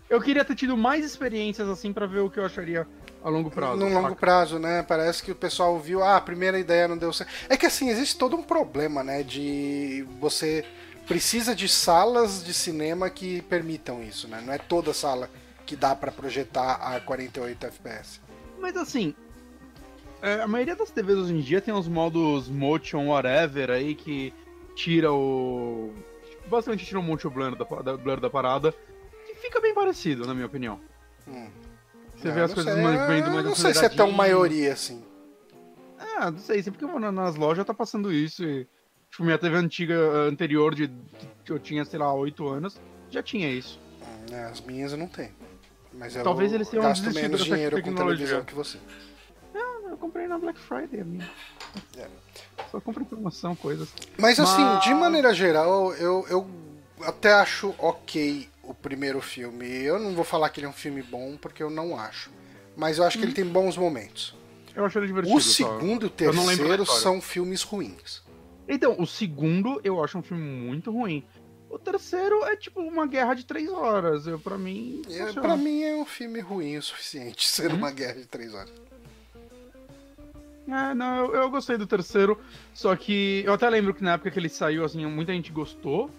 [0.09, 2.87] Eu queria ter tido mais experiências assim pra ver o que eu acharia
[3.23, 3.77] a longo prazo.
[3.77, 4.17] Num longo saca?
[4.21, 4.83] prazo, né?
[4.83, 7.31] Parece que o pessoal viu, ah, a primeira ideia não deu certo.
[7.49, 9.23] É que assim, existe todo um problema, né?
[9.23, 10.65] De você
[11.07, 14.43] precisa de salas de cinema que permitam isso, né?
[14.45, 15.31] Não é toda sala
[15.65, 18.21] que dá pra projetar a 48 FPS.
[18.59, 19.15] Mas assim,
[20.23, 24.33] é, a maioria das TVs hoje em dia tem os modos motion whatever aí que
[24.75, 25.93] tira o.
[26.47, 28.73] Basicamente tira o motion blur da, da, blur da parada.
[29.27, 30.81] Que fica bem parecido, na minha opinião.
[31.29, 31.49] Hum.
[32.17, 34.11] Você É, vê as coisas sei, mais vendo eu mais Não sei se é tão
[34.11, 35.03] maioria assim.
[35.99, 38.45] Ah, não sei, sempre que eu vou na- nas lojas tá passando isso.
[38.45, 38.67] E,
[39.11, 39.95] tipo, minha TV antiga,
[40.29, 40.91] anterior, de
[41.45, 42.81] que eu tinha, sei lá, 8 anos,
[43.11, 43.79] já tinha isso.
[44.03, 45.33] Hum, né, As minhas eu não tenho.
[45.93, 48.79] Mas eu Talvez eles tenham gasto menos dinheiro com televisão que você.
[49.55, 51.29] Eu comprei na Black Friday, a minha.
[51.99, 52.09] É.
[52.71, 53.89] Só compra promoção, coisas.
[54.17, 56.47] Mas assim, Mas- de maneira geral, eu, eu
[57.03, 59.67] até acho ok o primeiro filme.
[59.67, 62.31] Eu não vou falar que ele é um filme bom, porque eu não acho.
[62.77, 64.35] Mas eu acho que ele tem bons momentos.
[64.75, 65.37] Eu achei ele divertido.
[65.37, 68.23] O segundo e o terceiro são filmes ruins.
[68.69, 71.25] Então, o segundo eu acho um filme muito ruim.
[71.69, 74.27] O terceiro é tipo uma guerra de três horas.
[74.27, 75.03] Eu, pra mim.
[75.11, 78.73] É, pra mim é um filme ruim o suficiente ser uma guerra de três horas.
[80.73, 82.39] É, não, eu, eu gostei do terceiro.
[82.73, 86.11] Só que eu até lembro que na época que ele saiu, assim, muita gente gostou.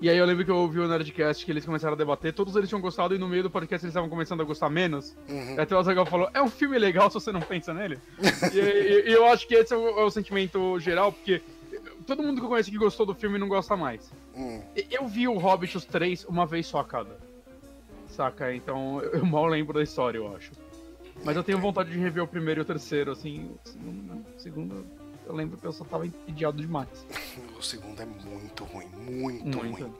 [0.00, 2.54] E aí eu lembro que eu ouvi o Nerdcast que eles começaram a debater, todos
[2.54, 5.16] eles tinham gostado e no meio do podcast eles estavam começando a gostar menos.
[5.26, 5.56] Uhum.
[5.58, 7.98] Até o Azaghal falou, é um filme legal se você não pensa nele.
[8.52, 11.40] e, e- e eu acho que esse é o, é o sentimento geral, porque
[12.06, 14.12] todo mundo que eu conheço que gostou do filme não gosta mais.
[14.36, 14.60] Hum.
[14.76, 17.16] E- Eu vi o Hobbit os três uma vez só cada.
[18.08, 18.54] Saca?
[18.54, 20.50] Então eu mal lembro da história, eu acho.
[21.24, 23.50] Mas eu tenho vontade de rever o primeiro e o terceiro, assim.
[23.64, 24.16] O segundo, não.
[24.36, 24.86] O segundo,
[25.26, 26.88] eu lembro que eu só tava entediado demais.
[27.58, 29.82] O segundo é muito ruim, muito, Muito.
[29.82, 29.94] ruim.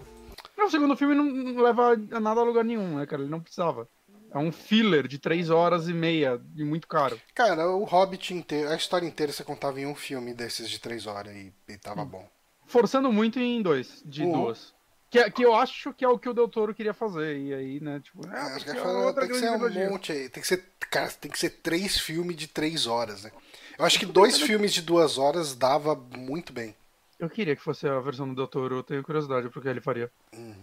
[0.57, 3.23] Não, o segundo filme não, leva a nada a lugar nenhum, né, cara?
[3.23, 3.89] Ele não precisava.
[4.31, 7.21] É um filler de três horas e meia e muito caro.
[7.35, 11.07] Cara, o Hobbit inteiro, a história inteira você contava em um filme desses de três
[11.07, 12.07] horas e, e tava Hum.
[12.07, 12.29] bom.
[12.67, 14.33] Forçando muito em dois, de Uhum.
[14.33, 14.75] duas.
[15.17, 17.37] Que, é- que eu acho que é o que o Del Toro queria fazer.
[17.39, 20.29] E aí, né, tipo, É, ah, é é falar, tem que ser um monte aí.
[20.29, 23.33] Tem que ser, cara, tem que ser três filmes de três horas, né?
[23.79, 26.75] Eu acho que dois filmes de duas horas dava muito bem.
[27.19, 30.11] Eu queria que fosse a versão do Del Toro, eu tenho curiosidade porque ele faria.
[30.35, 30.55] Uhum.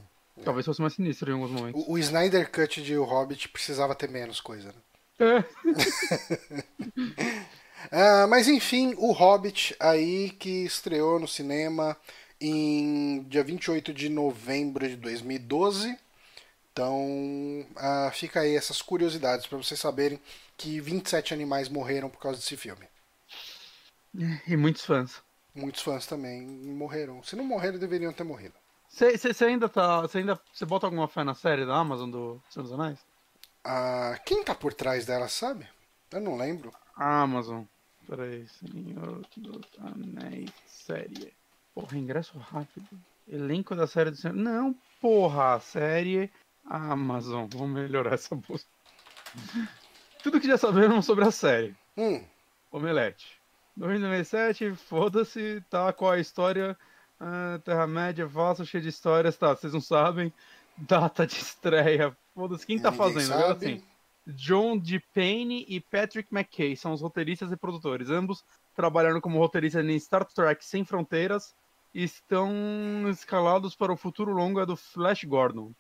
[0.44, 1.84] Talvez fosse mais sinistro em alguns momentos.
[1.88, 4.74] O, o Snyder Cut de O Hobbit precisava ter menos coisa,
[5.20, 5.44] né?
[5.44, 5.44] É.
[7.92, 11.98] Ah, mas enfim, o Hobbit aí que estreou no cinema
[12.44, 15.98] em dia 28 de novembro de 2012.
[16.72, 20.20] Então, ah, fica aí essas curiosidades para vocês saberem
[20.58, 22.88] que 27 animais morreram por causa desse filme.
[24.48, 25.24] E muitos fãs.
[25.56, 27.24] Muitos fãs também morreram.
[27.24, 28.54] Se não morreram, deveriam ter morrido.
[28.88, 30.02] Você ainda tá.
[30.02, 30.40] Você ainda.
[30.54, 33.00] Você bota alguma fé na série da Amazon do Senhor dos Anéis?
[33.64, 35.68] Ah, quem tá por trás dela, sabe?
[36.12, 36.72] Eu não lembro.
[36.96, 37.64] Amazon.
[38.08, 41.34] Peraí, Senhor dos Anéis série.
[41.74, 42.88] Porra, ingresso rápido.
[43.28, 44.36] Elenco da série do Senhor.
[44.36, 46.30] Não, porra, série
[46.66, 47.48] Amazon.
[47.52, 48.70] Vamos melhorar essa busca.
[50.22, 51.76] Tudo que já sabemos sobre a série.
[51.98, 52.24] Hum,
[52.72, 53.40] Omelete.
[53.76, 55.92] 2097, foda-se, tá?
[55.92, 56.78] Qual a história?
[57.20, 59.56] Ah, Terra-média, vasta, cheia de histórias, tá?
[59.56, 60.32] Vocês não sabem.
[60.78, 62.66] Data de estreia, foda-se.
[62.66, 63.28] Quem tá ninguém fazendo?
[63.28, 63.66] sabe.
[63.66, 63.84] Assim,
[64.28, 65.00] John D.
[65.14, 68.10] Payne e Patrick McKay são os roteiristas e produtores.
[68.10, 68.44] Ambos
[68.76, 71.54] trabalharam como roteiristas em Star Trek Sem Fronteiras
[71.94, 72.52] estão
[73.10, 75.72] escalados para o futuro longa do Flash Gordon.
[75.72, 75.76] O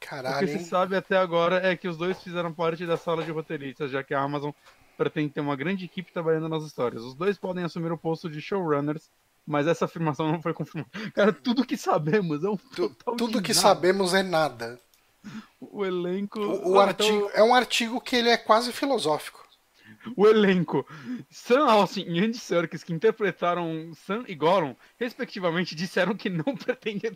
[0.00, 3.30] Caralho, que se sabe até agora é que os dois fizeram parte da sala de
[3.30, 4.50] roteiristas, já que a Amazon
[4.96, 7.02] pretende ter uma grande equipe trabalhando nas histórias.
[7.02, 9.08] Os dois podem assumir o posto de showrunners,
[9.46, 10.90] mas essa afirmação não foi confirmada.
[11.14, 13.60] Cara, tudo que sabemos é um Tu- tudo que nada.
[13.60, 14.80] sabemos é nada.
[15.60, 16.40] O elenco.
[16.40, 19.40] O, o Ah, artigo então, é um artigo que ele é quase filosófico.
[20.16, 20.86] o elenco.
[21.30, 27.12] Sam Austin e Andy Serkis, que interpretaram Sam e Gollum, respectivamente, disseram que não pretendem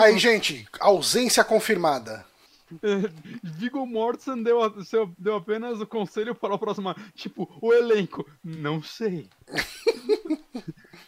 [0.00, 2.24] Aí, gente, ausência confirmada.
[3.42, 4.58] Viggo Mortensen deu,
[5.18, 6.96] deu apenas o conselho para a próxima.
[7.14, 8.28] Tipo, o elenco.
[8.42, 9.28] Não sei.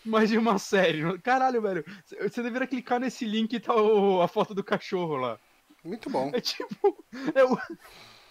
[0.05, 1.19] mais de uma série.
[1.21, 1.85] Caralho, velho.
[2.21, 5.39] Você deveria clicar nesse link e tá o- a foto do cachorro lá.
[5.83, 6.31] Muito bom.
[6.35, 7.05] É tipo.
[7.35, 7.59] É o...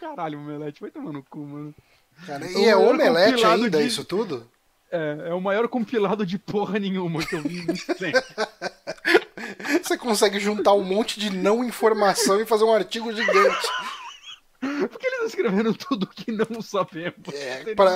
[0.04, 1.74] Caralho, o Omelete vai tomar no cu, mano.
[2.28, 4.46] Cara, e é maior omelete ainda, de- isso tudo?
[4.92, 7.66] É, é o maior compilado de porra nenhuma que eu vi.
[9.82, 13.68] Você consegue juntar um monte de não informação e fazer um artigo gigante.
[14.60, 17.16] Por que eles escreveram tudo que não sabemos?
[17.34, 17.92] É, pra,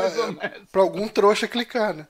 [0.71, 2.07] pra algum trouxa clicar, né?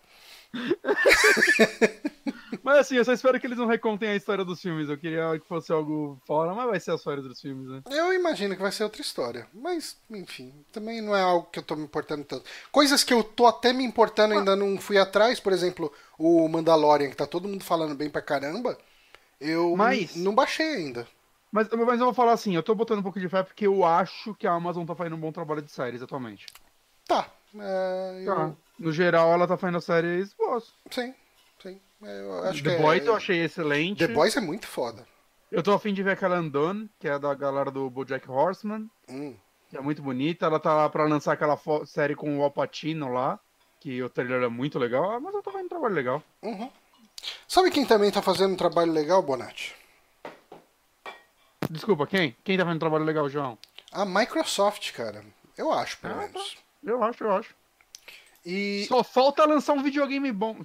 [2.63, 4.89] Mas assim, eu só espero que eles não recontem a história dos filmes.
[4.89, 7.81] Eu queria que fosse algo fora, mas vai ser a história dos filmes, né?
[7.89, 9.47] Eu imagino que vai ser outra história.
[9.53, 12.43] Mas, enfim, também não é algo que eu tô me importando tanto.
[12.71, 17.09] Coisas que eu tô até me importando ainda não fui atrás, por exemplo, o Mandalorian,
[17.09, 18.77] que tá todo mundo falando bem pra caramba.
[19.39, 21.07] Eu Mas- não baixei ainda.
[21.49, 23.85] Mas, mas eu vou falar assim, eu tô botando um pouco de fé porque eu
[23.85, 26.45] acho que a Amazon tá fazendo um bom trabalho de séries atualmente.
[27.07, 27.29] Tá.
[27.57, 28.53] é, eu- Tá.
[28.79, 30.71] No geral, ela tá fazendo séries boas.
[30.91, 31.13] Sim,
[31.61, 31.79] sim.
[32.03, 33.07] É, Eu acho The que Boys é...
[33.07, 34.05] eu achei excelente.
[34.07, 35.05] The Boys é muito foda.
[35.51, 39.35] Eu tô afim de ver aquela Undone, que é da galera do BoJack Horseman, Hum.
[39.69, 40.45] que é muito bonita.
[40.45, 43.39] Ela tá lá pra lançar aquela série com o Al Pacino lá,
[43.79, 45.09] que o trailer é muito legal.
[45.11, 46.23] Ah, mas ela tá fazendo um trabalho legal.
[46.43, 46.69] Uhum.
[47.47, 49.73] Sabe quem também tá fazendo um trabalho legal, Bonatti?
[51.69, 52.35] Desculpa, quem?
[52.43, 53.57] Quem tá fazendo um trabalho legal, João?
[53.91, 55.23] A Microsoft, cara.
[55.57, 56.57] Eu acho, pelo Ah, menos.
[56.83, 57.55] Eu acho, eu acho.
[58.49, 60.55] E Só falta lançar um videogame bom.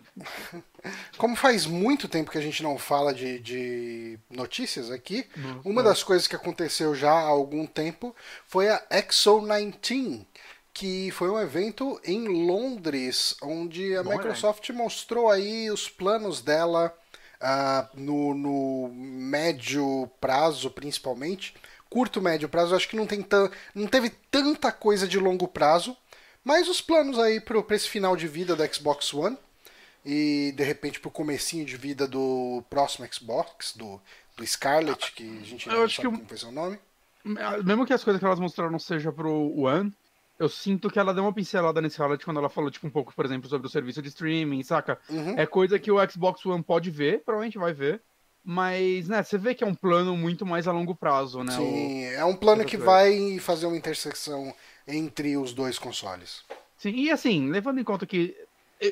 [1.19, 5.27] como faz muito tempo que a gente não fala de, de notícias aqui,
[5.65, 8.15] uma das coisas que aconteceu já há algum tempo
[8.47, 10.25] foi a Exo 19,
[10.73, 16.97] que foi um evento em Londres, onde a Bom Microsoft mostrou aí os planos dela
[17.41, 21.53] ah, no, no médio prazo, principalmente.
[21.91, 23.27] Curto, médio prazo, acho que não, tem
[23.75, 25.97] não teve tanta coisa de longo prazo,
[26.45, 29.37] mas os planos aí para esse final de vida da Xbox One
[30.05, 34.01] e de repente pro comecinho de vida do próximo Xbox, do,
[34.37, 36.79] do Scarlet, que a gente Eu não acho sabe que o- como ser o nome.
[37.65, 39.93] Mesmo que as coisas que elas mostraram não seja pro One,
[40.41, 43.15] eu sinto que ela deu uma pincelada nesse Scarlet quando ela falou, tipo, um pouco,
[43.15, 44.99] por exemplo, sobre o serviço de streaming, saca?
[45.09, 45.39] Uhum.
[45.39, 48.03] É coisa que o Xbox One pode ver, provavelmente vai ver.
[48.45, 51.53] Mas, né, você vê que é um plano muito mais a longo prazo, né?
[51.53, 54.53] Sim, é um plano que vai fazer uma intersecção
[54.87, 56.45] entre os dois consoles.
[56.77, 58.37] Sim, e assim, levando em conta que.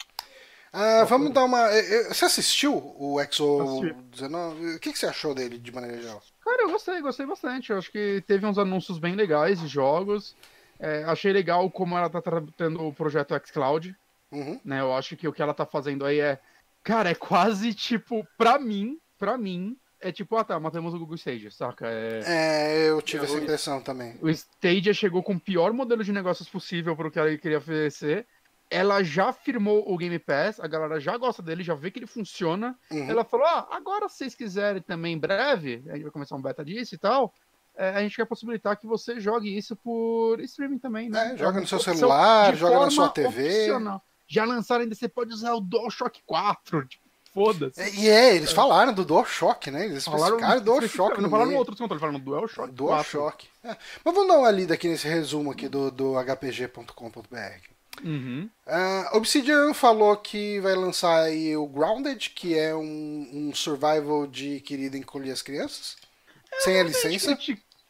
[0.73, 1.71] Ah, vamos dar uma.
[1.73, 3.93] eh, eh, Você assistiu o Exo Assisti.
[4.13, 4.77] 19?
[4.77, 6.23] O que que você achou dele de maneira geral?
[6.45, 7.71] Cara, eu gostei, gostei bastante.
[7.71, 10.35] Eu acho que teve uns anúncios bem legais de jogos.
[10.79, 13.95] É, achei legal como ela tá tratando o projeto xCloud.
[14.31, 14.61] Uhum.
[14.63, 14.81] né?
[14.81, 16.39] Eu acho que o que ela tá fazendo aí é.
[16.85, 21.17] Cara, é quase tipo, pra mim, pra mim, é tipo, ah tá, matamos o Google
[21.17, 21.87] Stadia, saca?
[21.89, 24.17] É, É, eu tive Eu- essa impressão também.
[24.21, 28.27] O Stadia chegou com o pior modelo de negócios possível pro que ela queria oferecer.
[28.71, 32.07] Ela já firmou o Game Pass, a galera já gosta dele, já vê que ele
[32.07, 32.79] funciona.
[32.91, 33.09] Uhum.
[33.09, 36.43] Ela falou: ah, agora se vocês quiserem também em breve, a gente vai começar um
[36.43, 37.33] beta disso e tal.
[37.79, 41.35] É, a gente quer possibilitar que você jogue isso por streaming também, né?
[41.35, 43.71] É, joga uma no seu celular, joga na sua TV.
[43.71, 44.03] opcional.
[44.27, 46.85] Já lançaram ainda, você pode usar o DualShock 4.
[46.91, 47.81] Tipo, foda-se.
[47.81, 49.85] É, E é, eles falaram do DualShock, né?
[49.85, 51.59] Eles especificaram DualShock não falaram no meio.
[51.61, 52.75] outros controles, falaram no DualShock 4.
[52.75, 53.47] DualShock.
[53.63, 53.77] É.
[54.05, 57.69] Mas vamos dar uma lida aqui nesse resumo aqui do, do hpg.com.br.
[58.05, 58.49] Uhum.
[58.67, 64.61] A Obsidian falou que vai lançar aí o Grounded, que é um, um survival de
[64.61, 65.97] querida encolher as crianças.
[66.61, 67.39] sem a licença.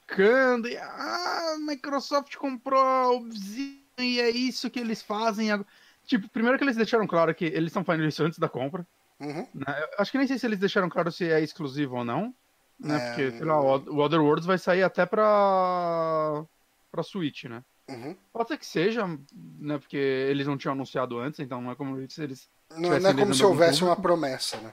[0.09, 0.68] Criticando.
[0.68, 5.51] E, ah, a Microsoft comprou a Obsidian e é isso que eles fazem.
[5.51, 5.68] agora.
[6.07, 8.87] Tipo, primeiro que eles deixaram claro que eles estão fazendo isso antes da compra.
[9.21, 9.47] Uhum.
[9.53, 9.85] né?
[9.99, 12.35] Acho que nem sei se eles deixaram claro se é exclusivo ou não.
[12.79, 12.97] Né?
[12.97, 16.44] É, Porque, sei lá, o Other Worlds vai sair até pra.
[16.90, 17.62] pra Switch, né?
[17.88, 18.16] Uhum.
[18.33, 19.07] Pode ser que seja,
[19.59, 19.79] né?
[19.79, 22.49] Porque eles não tinham anunciado antes, então não é como se eles.
[22.71, 24.73] Não, Tivesse não é como se houvesse uma promessa, né?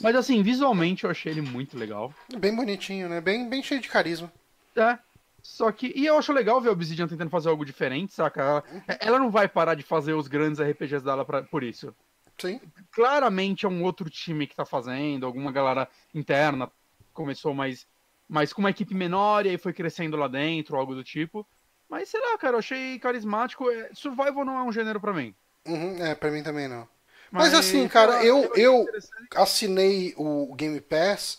[0.00, 2.12] Mas assim, visualmente eu achei ele muito legal.
[2.38, 3.20] Bem bonitinho, né?
[3.20, 4.30] Bem, bem cheio de carisma.
[4.74, 4.98] É.
[5.42, 5.92] Só que.
[5.94, 8.42] E eu acho legal ver a Obsidian tentando fazer algo diferente, saca?
[8.42, 8.64] Ela,
[9.00, 11.94] ela não vai parar de fazer os grandes RPGs dela pra, por isso.
[12.36, 12.60] Sim.
[12.92, 16.70] Claramente é um outro time que tá fazendo, alguma galera interna.
[17.14, 17.86] começou mais,
[18.28, 21.46] mais com uma equipe menor e aí foi crescendo lá dentro, algo do tipo.
[21.88, 23.70] Mas sei lá, cara, eu achei carismático.
[23.70, 25.34] É, Survival não é um gênero pra mim.
[25.66, 26.86] Uhum, é, pra mim também não.
[27.30, 28.86] Mas, assim, cara, eu, achei eu
[29.34, 31.38] assinei o Game Pass.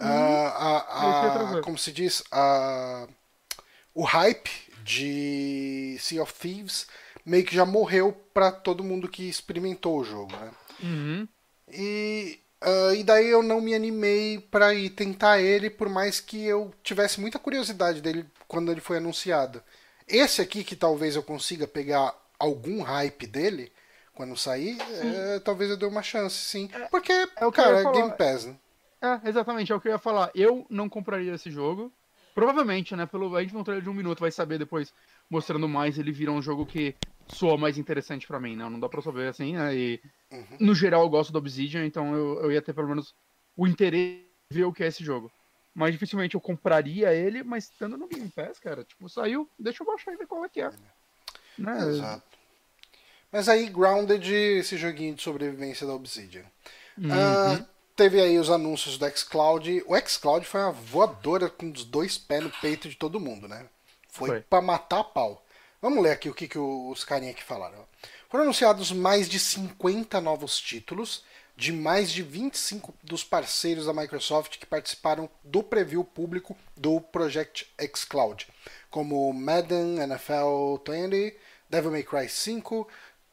[0.00, 0.06] Uhum.
[0.08, 1.60] ah, a- é a- coisa.
[1.62, 2.22] como se diz?
[2.30, 3.06] a-
[3.94, 4.50] o hype
[4.84, 6.86] de Sea of Thieves
[7.24, 10.50] meio que já morreu pra todo mundo que experimentou o jogo, né?
[10.82, 11.28] Uhum.
[11.72, 16.44] E, ah, e daí eu não me animei pra ir tentar ele, por mais que
[16.44, 19.62] eu tivesse muita curiosidade dele quando ele foi anunciado.
[20.06, 23.72] Esse aqui, que talvez eu consiga pegar algum hype dele
[24.16, 26.68] quando sair, é, talvez eu dê uma chance, sim.
[26.90, 27.94] Porque, é o cara, falar.
[27.94, 28.56] Game Pass, né?
[29.02, 30.30] É, exatamente, é o que eu ia falar.
[30.34, 31.92] Eu não compraria esse jogo.
[32.34, 33.06] Provavelmente, né?
[33.06, 34.92] Pelo, a gente um trailer de um minuto, vai saber depois,
[35.30, 36.94] mostrando mais, ele vira um jogo que
[37.28, 38.68] soa mais interessante pra mim, né?
[38.68, 39.74] Não dá pra saber assim, né?
[39.74, 40.00] E
[40.58, 43.14] no geral eu gosto do Obsidian, então eu, eu ia ter pelo menos
[43.56, 45.30] o interesse de ver o que é esse jogo.
[45.74, 49.86] Mas dificilmente eu compraria ele, mas estando no Game Pass, cara, tipo, saiu, deixa eu
[49.86, 50.70] baixar e ver qual é que é.
[51.58, 51.78] Né?
[51.88, 52.35] Exato.
[53.30, 56.44] Mas aí, Grounded, esse joguinho de sobrevivência da Obsidian.
[56.96, 57.10] Uhum.
[57.12, 59.84] Ah, teve aí os anúncios do xCloud.
[59.86, 63.66] O xCloud foi uma voadora com os dois pés no peito de todo mundo, né?
[64.08, 64.40] Foi, Foi.
[64.40, 65.44] pra matar a pau.
[65.82, 67.86] Vamos ler aqui o que, que os carinha aqui falaram.
[68.28, 71.22] Foram anunciados mais de 50 novos títulos
[71.56, 77.66] de mais de 25 dos parceiros da Microsoft que participaram do preview público do Project
[77.94, 78.46] xCloud,
[78.90, 81.34] como Madden, NFL 20,
[81.68, 82.86] Devil May Cry 5,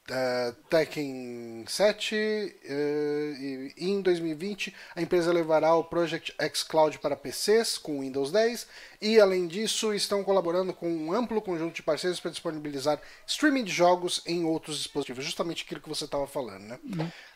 [0.09, 7.15] eh, Tekken 7 eh, e e em 2020 a empresa levará o Project xCloud para
[7.15, 8.67] PCs com Windows 10
[9.01, 13.71] e além disso estão colaborando com um amplo conjunto de parceiros para disponibilizar streaming de
[13.71, 16.79] jogos em outros dispositivos, justamente aquilo que você estava falando, né?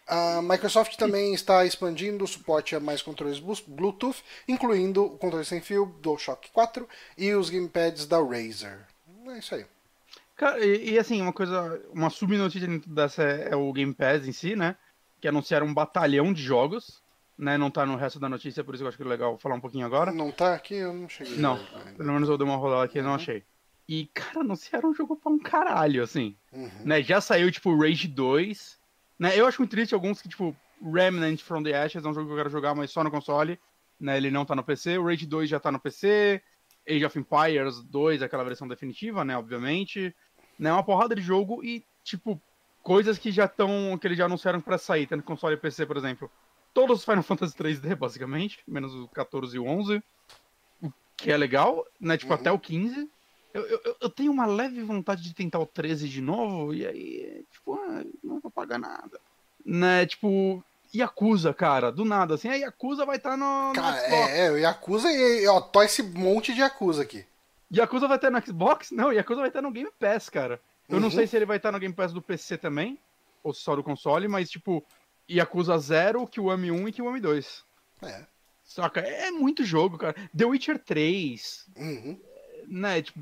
[0.05, 5.43] A Microsoft também está expandindo o suporte a mais controles blu- Bluetooth, incluindo o controle
[5.45, 8.85] sem fio DualShock 4 e os gamepads da Razer.
[9.27, 9.65] É isso aí.
[10.37, 14.27] Cara, e, e, assim, uma coisa, uma subnotícia dentro dessa é, é o Game Pass
[14.27, 14.77] em si, né?
[15.19, 17.01] Que anunciaram um batalhão de jogos,
[17.35, 17.57] né?
[17.57, 19.55] Não tá no resto da notícia, por isso que eu acho que é legal falar
[19.55, 20.11] um pouquinho agora.
[20.11, 20.75] Não tá aqui?
[20.75, 21.37] Eu não cheguei.
[21.37, 21.59] Não,
[21.97, 23.43] pelo menos eu dei uma rolada aqui e não achei.
[23.89, 26.37] E, cara, anunciaram um jogo pra um caralho, assim.
[26.51, 26.69] Uhum.
[26.85, 27.01] Né?
[27.01, 28.77] Já saiu, tipo, Rage 2.
[29.17, 29.39] Né?
[29.39, 32.33] Eu acho muito triste alguns que, tipo, Remnant from the Ashes é um jogo que
[32.33, 33.57] eu quero jogar, mas só no console.
[33.99, 34.17] Né?
[34.17, 34.99] Ele não tá no PC.
[34.99, 36.43] O Rage 2 já tá no PC.
[36.87, 39.37] Age of Empires 2, aquela versão definitiva, né?
[39.37, 40.15] Obviamente.
[40.57, 40.71] Né?
[40.71, 42.41] Uma porrada de jogo e, tipo,
[42.83, 43.97] coisas que já estão.
[43.99, 46.29] que eles já anunciaram pra sair, tanto console e PC, por exemplo.
[46.73, 50.01] Todos os Final Fantasy 3D, basicamente, menos o 14 e o 11.
[50.83, 52.17] O que é legal, né?
[52.17, 52.39] Tipo, Uhum.
[52.39, 53.09] até o 15.
[53.53, 57.43] Eu, eu, eu tenho uma leve vontade de tentar o 13 de novo, e aí,
[57.51, 59.19] tipo, ah, não vou pagar nada.
[59.65, 60.05] Né?
[60.05, 64.29] Tipo, Yakuza, cara, do nada, assim, a Yakuza vai estar no, no Cara, Xbox.
[64.29, 67.25] é, é, o Yakuza e, ó, tô esse monte de Yakuza aqui.
[67.73, 68.91] Yakuza vai estar no Xbox?
[68.91, 70.59] Não, Yakuza vai estar no Game Pass, cara.
[70.87, 71.13] Eu não Uhum.
[71.13, 72.97] sei se ele vai estar no Game Pass do PC também,
[73.43, 74.85] ou só do console, mas, tipo,
[75.29, 77.65] Yakuza 0, Kiwami 1 e Kiwami 2.
[78.03, 78.25] É.
[78.63, 78.99] Saca?
[79.01, 80.15] É muito jogo, cara.
[80.35, 82.19] The Witcher 3, Uhum.
[82.67, 83.01] né?
[83.01, 83.19] Tipo,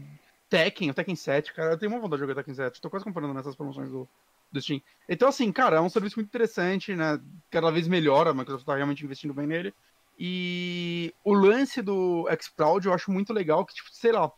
[0.50, 1.72] Tekken, o Tekken 7, cara.
[1.74, 2.80] Eu tenho uma vontade de jogar Tekken 7.
[2.82, 4.08] Tô quase comprando nessas promoções do,
[4.52, 4.80] do Steam.
[5.10, 7.20] Então, assim, cara, é um serviço muito interessante, né?
[7.50, 9.74] Cada vez melhor, a Microsoft tá realmente investindo bem nele.
[10.18, 14.32] E o lance do xCloud eu acho muito legal, que, tipo, sei lá,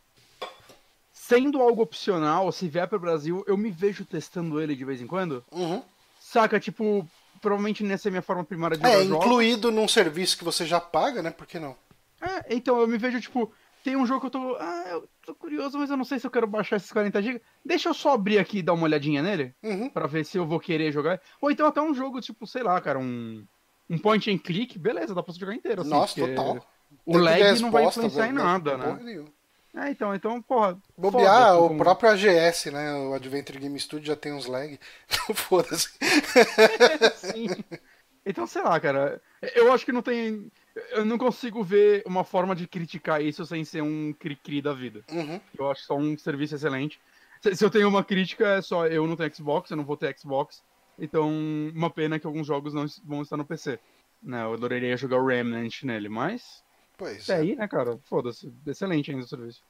[1.12, 5.06] sendo algo opcional, se vier pro Brasil, eu me vejo testando ele de vez em
[5.06, 5.44] quando.
[5.52, 5.82] Uhum.
[6.20, 7.06] Saca, tipo,
[7.40, 9.24] provavelmente nessa é a minha forma primária de jogar É, jogos.
[9.26, 11.30] incluído num serviço que você já paga, né?
[11.30, 11.76] Por que não?
[12.20, 13.52] É, então eu me vejo, tipo,
[13.84, 14.56] tem um jogo que eu tô.
[14.56, 17.40] Ah, eu tô curioso, mas eu não sei se eu quero baixar esses 40 GB.
[17.64, 19.88] Deixa eu só abrir aqui e dar uma olhadinha nele, Uhum.
[19.88, 21.20] pra ver se eu vou querer jogar.
[21.40, 23.46] Ou então até um jogo, tipo, sei lá, cara, um.
[23.88, 25.80] Um point and click, beleza, dá pra você jogar inteiro.
[25.82, 26.66] Assim, Nossa, total.
[27.06, 29.24] O lag não vai resposta, influenciar em nada, né?
[29.74, 30.76] É, então, então, porra.
[30.96, 32.94] Bobear, o como- próprio AGS, né?
[32.94, 34.78] O Adventure Game Studio já tem uns lag.
[35.08, 35.90] Então foda-se.
[37.16, 37.48] Sim.
[38.24, 39.20] Então, sei lá, cara.
[39.54, 40.50] Eu acho que não tem.
[40.90, 45.02] Eu não consigo ver uma forma de criticar isso sem ser um cri-cri da vida.
[45.10, 45.40] Uhum.
[45.58, 47.00] Eu acho só um serviço excelente.
[47.52, 50.16] Se eu tenho uma crítica, é só eu não tenho Xbox, eu não vou ter
[50.18, 50.62] Xbox.
[50.98, 51.30] Então,
[51.74, 53.78] uma pena que alguns jogos não vão estar no PC.
[54.20, 56.62] Né, eu adoraria jogar o Remnant nele, mas.
[56.96, 57.36] Pois É é.
[57.36, 57.98] aí, né, cara?
[58.04, 58.52] Foda-se.
[58.66, 59.62] Excelente ainda o serviço.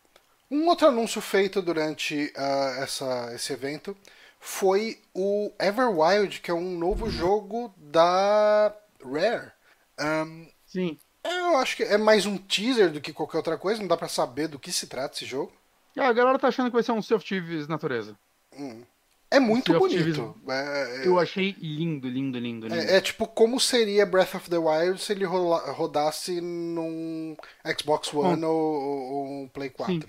[0.50, 3.94] Um outro anúncio feito durante ah, essa, esse evento
[4.40, 8.74] foi o Everwild, que é um novo jogo da
[9.04, 9.52] Rare.
[9.98, 10.98] Ahn, Sim.
[11.24, 14.08] eu acho que é mais um teaser do que qualquer outra coisa, não dá pra
[14.08, 15.52] saber do que se trata esse jogo.
[15.96, 18.16] Ah, a galera tá achando que vai ser um Sea of Thieves natureza.
[18.56, 18.84] Hum.
[19.30, 20.34] É muito Sea of bonito.
[20.48, 22.80] É, Eu achei lindo, lindo, lindo, lindo.
[22.80, 27.36] é- é tipo como seria Breath of the Wild se ele rola- rodasse num
[27.78, 29.94] Xbox One ou, ou- ou um Play 4.
[29.94, 30.00] Sim.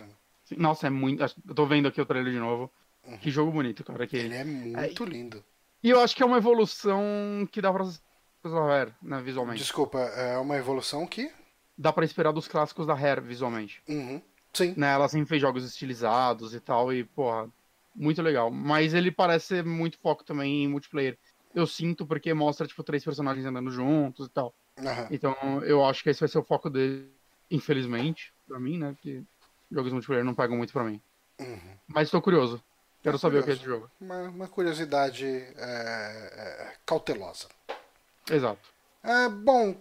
[0.55, 0.57] né?
[0.57, 1.21] Nossa, é muito.
[1.47, 2.71] Eu tô vendo aqui o trailer de novo.
[3.21, 4.05] Que jogo bonito, cara.
[4.07, 4.17] Que...
[4.17, 5.43] Ele é muito lindo.
[5.83, 7.01] E eu acho que é uma evolução
[7.51, 7.85] que dá pra
[8.43, 9.59] Rare, né, visualmente.
[9.59, 11.29] Desculpa, é uma evolução que.
[11.77, 13.81] Dá pra esperar dos clássicos da Rare, visualmente.
[13.87, 14.21] Uhum.
[14.53, 14.73] Sim.
[14.77, 17.49] Né, ela sempre fez jogos estilizados e tal, e, porra,
[17.95, 18.51] muito legal.
[18.51, 21.17] Mas ele parece ser muito foco também em multiplayer.
[21.53, 24.53] Eu sinto porque mostra, tipo, três personagens andando juntos e tal.
[24.77, 25.07] Aham.
[25.11, 27.11] Então, eu acho que esse vai ser o foco dele,
[27.49, 28.91] infelizmente, pra mim, né?
[28.93, 29.23] Porque
[29.71, 31.01] jogos multiplayer não pegam muito pra mim.
[31.39, 31.77] Uhum.
[31.87, 32.63] Mas tô curioso.
[33.01, 33.81] Quero saber o que é esse curioso.
[33.83, 33.91] jogo.
[33.99, 37.47] Uma, uma curiosidade é, é, cautelosa.
[38.29, 38.69] Exato.
[39.01, 39.75] É, bom,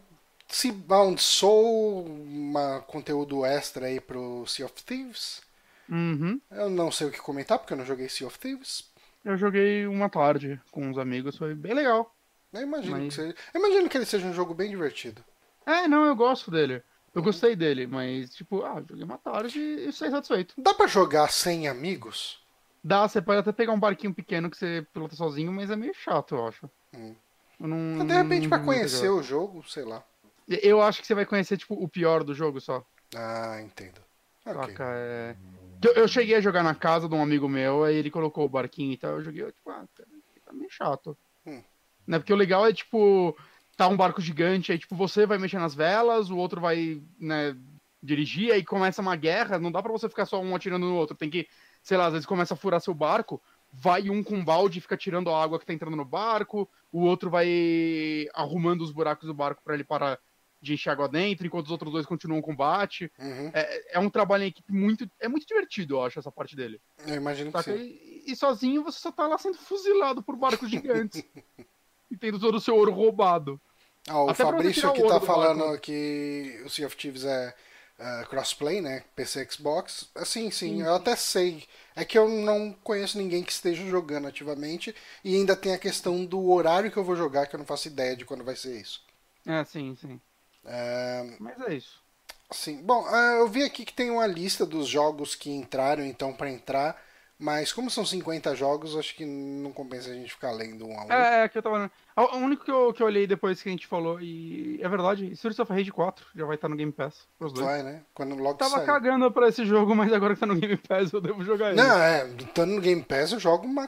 [0.49, 2.53] Seabound Soul, um
[2.87, 5.43] conteúdo extra aí pro Sea of Thieves.
[5.89, 6.41] Uhum.
[6.51, 8.91] Eu não sei o que comentar porque eu não joguei Sea of Thieves.
[9.25, 12.15] Eu joguei uma tarde com uns amigos, foi bem legal.
[12.53, 15.23] Eu imagino, Mas- que seja, eu imagino que ele seja um jogo bem divertido.
[15.67, 16.83] É, não, eu gosto dele.
[17.15, 20.55] Eu gostei dele, mas, tipo, ah, joguei uma tarde e saí satisfeito.
[20.57, 22.39] Dá pra jogar sem amigos?
[22.83, 25.93] Dá, você pode até pegar um barquinho pequeno que você pilota sozinho, mas é meio
[25.95, 26.71] chato, eu acho.
[26.95, 27.15] Hum.
[27.61, 30.03] Eu não, De repente, não pra conhecer o jogo, sei lá.
[30.47, 32.85] Eu acho que você vai conhecer, tipo, o pior do jogo só.
[33.15, 34.01] Ah, entendo.
[34.45, 34.85] Saca?
[34.85, 35.37] É...
[35.83, 38.49] Eu, eu cheguei a jogar na casa de um amigo meu, aí ele colocou o
[38.49, 40.09] barquinho e tal, eu joguei, eu, tipo, ah, cara,
[40.45, 41.17] tá meio chato.
[41.47, 41.63] Hum.
[42.07, 42.19] Né?
[42.19, 43.37] Porque o legal é, tipo,
[43.77, 47.57] tá um barco gigante, aí, tipo, você vai mexer nas velas, o outro vai, né,
[48.03, 51.17] dirigir, aí começa uma guerra, não dá pra você ficar só um atirando no outro,
[51.17, 51.49] tem que,
[51.83, 53.41] sei lá, às vezes começa a furar seu barco,
[53.73, 56.69] vai um com um balde e fica tirando a água que tá entrando no barco,
[56.91, 60.19] o outro vai arrumando os buracos do barco pra ele parar
[60.61, 63.11] de encher água dentro, enquanto os outros dois continuam o combate.
[63.19, 63.51] Uhum.
[63.53, 65.09] É, é um trabalho em equipe muito.
[65.21, 66.81] É muito divertido, eu acho, essa parte dele.
[67.07, 67.77] Eu imagino que Saca?
[67.77, 67.83] sim.
[67.83, 71.23] E, e sozinho você só tá lá sendo fuzilado por barcos gigantes.
[72.11, 73.61] e tendo todo o seu ouro roubado.
[74.09, 75.83] Ah, o Até Fabrício que tá do falando barco.
[75.83, 77.55] que o Sea of Thieves é
[77.99, 79.03] é, crossplay, né?
[79.17, 80.09] PC Xbox.
[80.15, 81.65] Assim, sim, eu até sei.
[81.97, 84.95] É que eu não conheço ninguém que esteja jogando ativamente.
[85.25, 87.89] E ainda tem a questão do horário que eu vou jogar, que eu não faço
[87.89, 89.03] ideia de quando vai ser isso.
[89.45, 90.21] É, sim, sim.
[90.69, 92.01] É, Mas é isso.
[92.51, 92.81] Sim.
[92.83, 96.51] Bom, ah, eu vi aqui que tem uma lista dos jogos que entraram, então, para
[96.51, 96.97] entrar.
[97.41, 101.05] Mas como são 50 jogos, acho que não compensa a gente ficar lendo um a
[101.05, 101.13] um.
[101.13, 101.89] É, é que eu tava.
[102.17, 105.31] O único que eu, que eu olhei depois que a gente falou, e é verdade,
[105.35, 107.29] Streets of Rage 4 já vai estar no Game Pass.
[107.39, 107.65] Pros dois.
[107.65, 108.03] Vai, né?
[108.13, 108.87] Quando logo Tava sair.
[108.87, 111.77] cagando pra esse jogo, mas agora que tá no Game Pass eu devo jogar ele.
[111.81, 113.87] Não, é, estando no Game Pass eu jogo uma-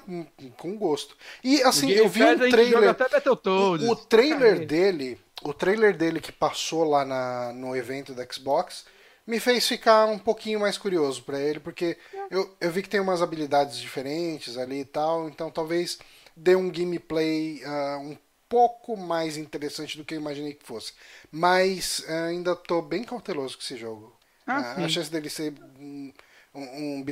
[0.57, 1.16] com gosto.
[1.43, 2.68] E assim, eu vi Pass um trailer.
[2.72, 3.85] joga até Battletoads.
[3.89, 8.84] O, o trailer dele, o trailer dele que passou lá na, no evento da Xbox,
[9.26, 11.97] me fez ficar um pouquinho mais curioso pra ele, porque
[12.30, 15.99] eu, eu vi que tem umas habilidades diferentes ali e tal, então talvez
[16.36, 18.16] dê um gameplay ah, um
[18.49, 20.93] pouco mais interessante do que eu imaginei que fosse.
[21.30, 24.16] Mas ah, ainda tô bem cauteloso com esse jogo.
[24.47, 24.84] Ah, sim.
[24.84, 26.12] a chance dele ser um,
[26.55, 27.05] um, um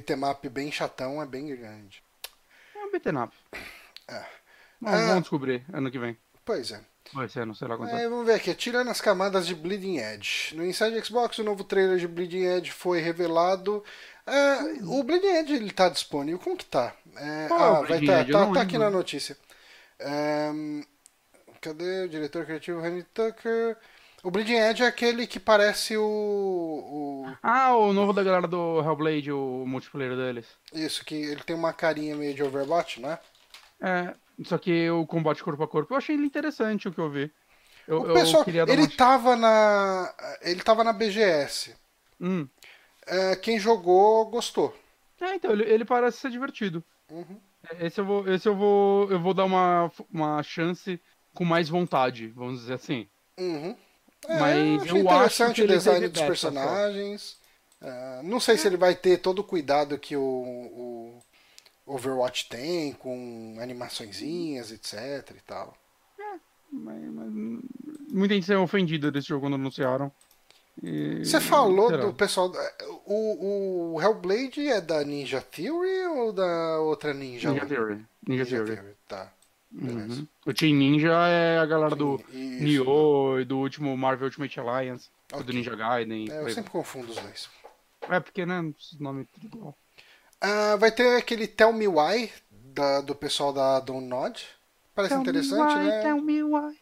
[0.51, 2.03] bem chatão é bem grande.
[2.75, 3.37] É um beat'em up.
[4.09, 4.25] É.
[4.81, 6.17] Vamos descobrir ano que vem.
[6.45, 6.81] Pois é.
[7.13, 8.09] Vai ser, não sei lá quanto É, é.
[8.09, 10.55] vamos ver aqui, tirando as camadas de Bleeding Edge.
[10.55, 13.83] No Inside Xbox, o novo trailer de Bleeding Edge foi revelado.
[14.27, 16.95] É, o Bleeding Edge ele tá disponível, como que tá?
[17.17, 19.37] É, é ah, vai tá, tá, tá aqui na notícia.
[19.99, 20.51] É,
[21.61, 23.77] cadê o diretor criativo Henry Tucker?
[24.23, 28.81] O Bleeding Edge é aquele que parece o, o- Ah, o novo da galera do
[28.81, 30.47] Hellblade, o multiplayer deles.
[30.73, 33.19] Isso, que ele tem uma carinha meio de Overwatch, né?
[33.81, 34.13] É,
[34.45, 37.33] só que o combate corpo a corpo, eu achei ele interessante o que eu vi.
[37.87, 38.91] Eu, O eu pessoal, ele uma...
[38.91, 40.15] tava na.
[40.43, 41.75] Ele tava na BGS.
[42.21, 42.47] Hum.
[43.07, 44.77] É, quem jogou gostou.
[45.21, 46.85] É, então, ele, ele parece ser divertido.
[47.11, 47.41] Uhum.
[47.71, 51.01] É, Esse eu vou, esse eu vou, eu vou dar uma, uma chance
[51.35, 53.09] com mais vontade, vamos dizer assim.
[53.39, 53.75] Uhum.
[54.29, 57.39] É, Mas eu acho interessante que o design dos personagens.
[57.81, 61.23] É, não sei se ele vai ter todo o cuidado que o, o
[61.89, 65.77] Overwatch tem, com animaçõezinhas, etc e tal.
[66.71, 67.33] Mas, mas
[68.13, 70.13] muita gente saiu ofendida desse jogo quando anunciaram.
[70.83, 72.05] E- Você falou será?
[72.05, 72.53] do pessoal.
[73.07, 77.51] O, o Hellblade é da Ninja Theory ou da outra Ninja?
[77.51, 78.05] Ninja Theory.
[78.27, 78.79] Ninja, Theory.
[79.09, 79.33] Tá.
[79.71, 80.21] Beleza.
[80.21, 80.27] Uhum.
[80.47, 82.63] O Team Ninja é a galera do Isso.
[82.65, 85.45] Nioh e do último Marvel Ultimate Alliance, Ok.
[85.47, 86.27] do Ninja Gaiden.
[86.27, 87.49] e É, eu sempre confundo os dois.
[88.09, 89.75] É porque, né, esses nomes tudo igual.
[90.41, 94.41] Ah, vai ter aquele Tell Me Why da- do pessoal da Download.
[94.95, 96.01] Parece interessante, né?
[96.03, 96.77] Tell me why.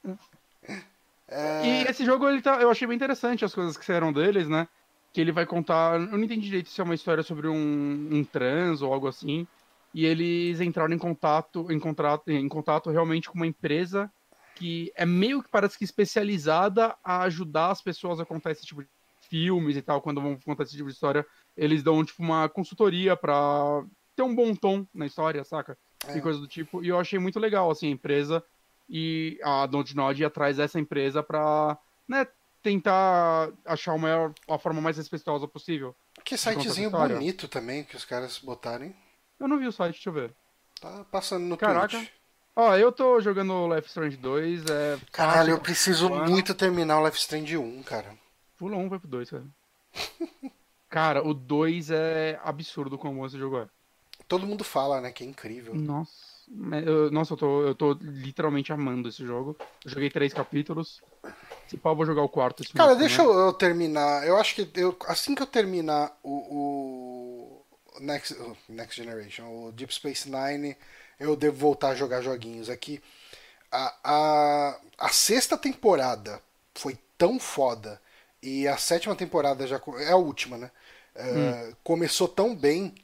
[1.29, 4.49] É, E esse jogo, ele tá, eu achei bem interessante as coisas que saíram deles,
[4.49, 4.69] né?
[5.13, 5.95] Que ele vai contar.
[6.01, 9.47] Eu não entendi direito se é uma história sobre um, um trans ou algo assim.
[9.95, 14.11] e eles entraram em contato, em contato, em contato realmente com uma empresa
[14.55, 18.83] que é meio que parece que especializada a ajudar as pessoas a contar esse tipo
[18.83, 18.89] de
[19.29, 21.27] filmes e tal, quando vão contar esse tipo de história,
[21.57, 23.85] eles dão tipo uma consultoria pra
[24.15, 25.79] ter um bom tom na história, saca?
[26.07, 26.17] É.
[26.17, 26.83] E coisa do tipo.
[26.85, 28.45] E eu achei muito legal, assim, a empresa
[28.89, 31.77] e a Dontnod ir atrás dessa empresa pra,
[32.09, 32.27] né,
[32.63, 35.95] tentar achar maior, a forma mais respeitosa possível.
[36.25, 38.95] Que sitezinho bonito também que os caras botarem.
[39.39, 40.35] Eu não vi o site, deixa eu ver.
[40.81, 41.89] Tá passando no Caraca.
[41.89, 42.11] Twitch.
[42.55, 44.99] Ó, eu tô jogando Life Strange 2, é.
[45.13, 48.17] Caralho, eu preciso muito terminar o Life Strange 1, cara.
[48.57, 49.45] Pula um, vai pro 2, cara.
[50.89, 53.69] cara, o 2 é absurdo como esse jogo é.
[54.29, 55.75] Todo mundo fala, né, que é incrível.
[55.75, 56.13] Nossa.
[56.85, 59.57] eu- Nossa, eu tô, eu tô literalmente amando esse jogo.
[59.85, 61.03] Eu joguei três capítulos.
[61.69, 63.37] Se pau, vou jogar o quarto esse Cara, deixa também.
[63.37, 64.27] eu, eu terminar.
[64.27, 67.63] Eu acho que eu, assim que eu terminar o,
[67.97, 70.77] o Next, o Next Generation, o Deep Space Nine,
[71.19, 73.03] eu devo voltar a jogar joguinhos aqui.
[73.71, 76.41] A, a, a sexta temporada
[76.75, 78.01] foi tão foda
[78.47, 80.71] e a sétima temporada já é a última, né?
[81.15, 82.95] É, Começou tão bem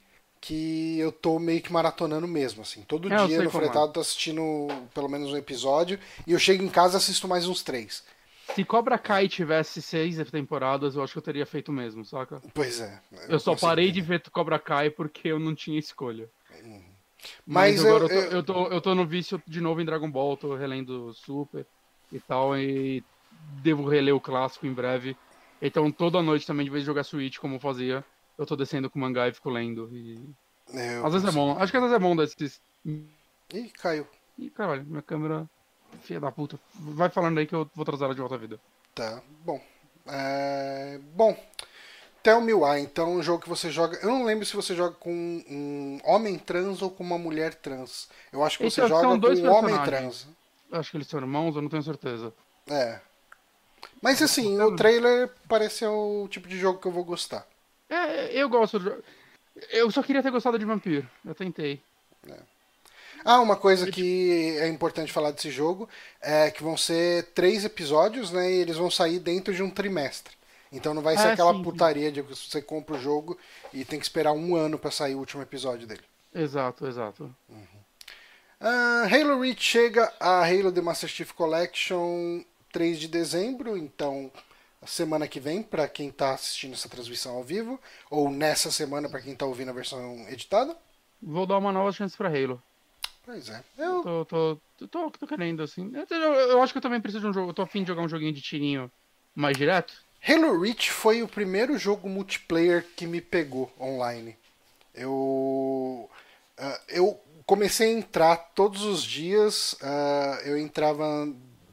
[0.40, 2.82] que eu tô meio que maratonando mesmo, assim.
[2.82, 3.50] Todo É, eu dia no é.
[3.50, 7.46] fretado tô assistindo pelo menos um episódio e eu chego em casa e assisto mais
[7.46, 8.04] uns três.
[8.54, 12.42] Se Cobra Kai tivesse seis temporadas, eu acho que eu teria feito mesmo, saca?
[12.54, 13.00] Pois é.
[13.28, 16.28] Eu só consegui, parei de ver Cobra Kai porque eu não tinha escolha.
[17.46, 19.80] Mas Mas, eu- agora eu, eu- tô, eu, tô, eu tô no vício de novo
[19.80, 21.66] em Dragon Ball, tô relendo Super
[22.10, 23.04] e tal, e
[23.62, 25.16] devo reler o clássico em breve.
[25.62, 28.04] Então toda noite também, de vez de jogar Switch, como eu fazia,
[28.36, 29.88] eu tô descendo com o mangá e fico lendo.
[29.92, 30.18] E...
[30.74, 32.60] É, eu Às vezes é bom, acho que às vezes é bom desses.
[32.84, 34.06] Ih, caiu.
[34.36, 35.48] Ih, caralho, minha câmera.
[36.02, 36.58] Filha da puta.
[36.74, 38.58] Vai falando aí que eu vou trazer ela de volta à vida.
[38.94, 39.60] Tá, bom.
[40.06, 41.36] É, Bom,
[42.22, 43.98] Tell Me Why, então, um jogo que você joga.
[44.02, 48.08] Eu não lembro se você joga com um homem trans ou com uma mulher trans.
[48.32, 50.26] Eu acho que você é- joga com um homem trans.
[50.72, 52.32] Acho que eles são irmãos, eu não tenho certeza.
[52.68, 53.00] É.
[54.00, 57.46] Mas assim, o trailer parece ser o tipo de jogo que eu vou gostar.
[57.88, 58.90] É, eu gosto de.
[59.70, 61.08] Eu só queria ter gostado de Vampiro.
[61.24, 61.80] Eu tentei.
[63.24, 65.88] Ah, uma coisa que é importante falar desse jogo
[66.20, 68.50] é que vão ser três episódios, né?
[68.50, 70.34] E eles vão sair dentro de um trimestre.
[70.72, 71.64] Então não vai ser Ah, aquela sim, sim.
[71.64, 73.38] putaria de que você compra o jogo
[73.72, 76.00] e tem que esperar um ano pra sair o último episódio dele.
[76.34, 77.32] Exato, exato.
[78.60, 82.42] Ah, Halo Reach chega a Halo The Master Chief Collection
[82.72, 84.30] 3 de dezembro, então
[84.86, 87.78] semana que vem para quem tá assistindo essa transmissão ao vivo,
[88.10, 90.76] ou nessa semana para quem tá ouvindo a versão editada.
[91.22, 92.60] Vou dar uma nova chance pra Halo.
[93.24, 93.62] Pois é.
[93.78, 95.92] Eu, Tô, tô, tô, tô, tô querendo, assim.
[95.94, 97.50] Eu, eu- eu acho que eu também preciso de um jogo.
[97.50, 98.90] Eu tô afim de jogar um joguinho de tirinho
[99.32, 99.94] mais direto.
[100.26, 104.36] Halo Reach foi o primeiro jogo multiplayer que me pegou online.
[104.94, 106.10] Eu
[106.58, 111.28] ah, eu comecei a entrar todos os dias, ah, eu entrava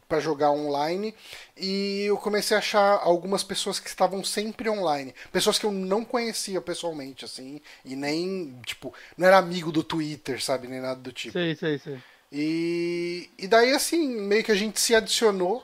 [0.09, 1.13] para jogar online
[1.55, 6.03] e eu comecei a achar algumas pessoas que estavam sempre online, pessoas que eu não
[6.03, 11.13] conhecia pessoalmente assim, e nem, tipo, não era amigo do Twitter, sabe, nem nada do
[11.13, 11.33] tipo.
[11.33, 11.99] Sei, sei, sei.
[12.31, 15.63] E, e daí, assim, meio que a gente se adicionou.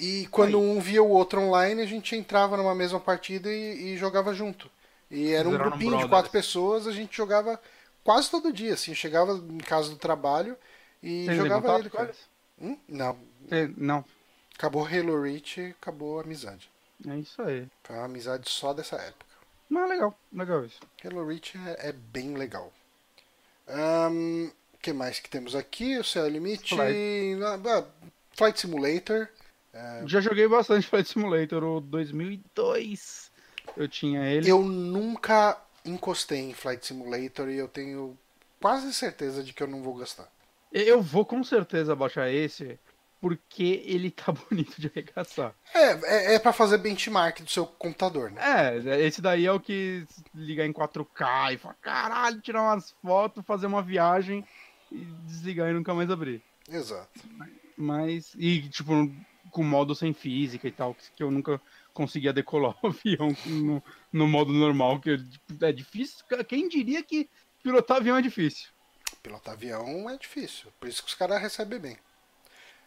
[0.00, 0.64] E quando Aí.
[0.64, 4.70] um via o outro online, a gente entrava numa mesma partida e, e jogava junto.
[5.10, 7.60] E era um grupinho de quatro pessoas, a gente jogava
[8.02, 8.94] quase todo dia, assim.
[8.94, 10.56] Chegava em casa do trabalho
[11.02, 12.12] e jogava ele, cara.
[12.60, 12.76] Hum?
[12.88, 13.18] Não.
[13.48, 14.04] Você- Não.
[14.54, 16.70] Acabou Halo Reach e acabou a amizade.
[17.08, 17.66] É isso aí.
[17.82, 19.26] Foi uma amizade só dessa época.
[19.68, 20.78] Mas legal, legal isso.
[21.04, 22.72] Halo Reach é, é bem legal.
[23.66, 25.96] O que mais que temos aqui?
[25.98, 26.74] O Céu Limite.
[26.74, 27.42] Flight.
[27.42, 27.84] Ah,
[28.36, 29.28] Flight Simulator.
[29.72, 30.02] É.
[30.06, 33.30] Já joguei bastante Flight Simulator, o 2002.
[33.76, 34.48] Eu tinha ele.
[34.50, 38.16] Eu nunca encostei em Flight Simulator e eu tenho
[38.60, 40.30] quase certeza de que eu não vou gostar.
[40.72, 42.78] Eu vou com certeza baixar esse,
[43.20, 45.54] porque ele tá bonito de arregaçar.
[45.74, 48.40] É, é, é para fazer benchmark do seu computador, né?
[48.74, 50.04] É, esse daí é o que
[50.34, 54.44] ligar em 4K e falar, caralho, tirar umas fotos, fazer uma viagem
[54.90, 56.42] e desligar e nunca mais abrir.
[56.68, 57.20] Exato.
[57.76, 58.92] Mas, e tipo,
[59.50, 61.60] com modo sem física e tal, que eu nunca
[61.92, 66.24] conseguia decolar o avião no, no modo normal, que tipo, é difícil.
[66.48, 67.28] Quem diria que
[67.62, 68.68] pilotar avião é difícil?
[69.22, 71.98] Pilotar avião é difícil, por isso que os caras recebem bem.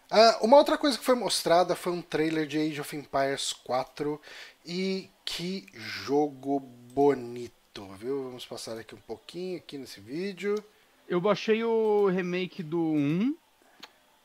[0.09, 4.21] Ah, uma outra coisa que foi mostrada foi um trailer de Age of Empires 4
[4.65, 8.23] e que jogo bonito, viu?
[8.26, 10.63] Vamos passar aqui um pouquinho aqui nesse vídeo.
[11.07, 13.36] Eu baixei o remake do 1,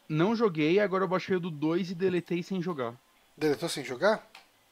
[0.08, 2.94] não joguei, agora eu baixei o do 2 e deletei sem jogar.
[3.36, 4.28] Deletou sem jogar?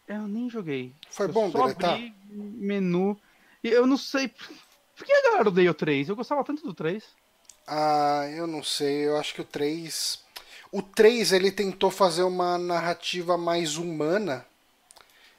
[0.06, 0.92] Eu nem joguei.
[1.10, 1.94] Foi eu bom só deletar?
[1.94, 3.18] abri menu.
[3.62, 4.28] Eu não sei.
[4.28, 6.08] Por que a galera odeia o 3?
[6.08, 7.04] Eu gostava tanto do 3.
[7.68, 10.18] Ah, eu não sei, eu acho que o 3.
[10.72, 14.44] O 3 ele tentou fazer uma narrativa mais humana.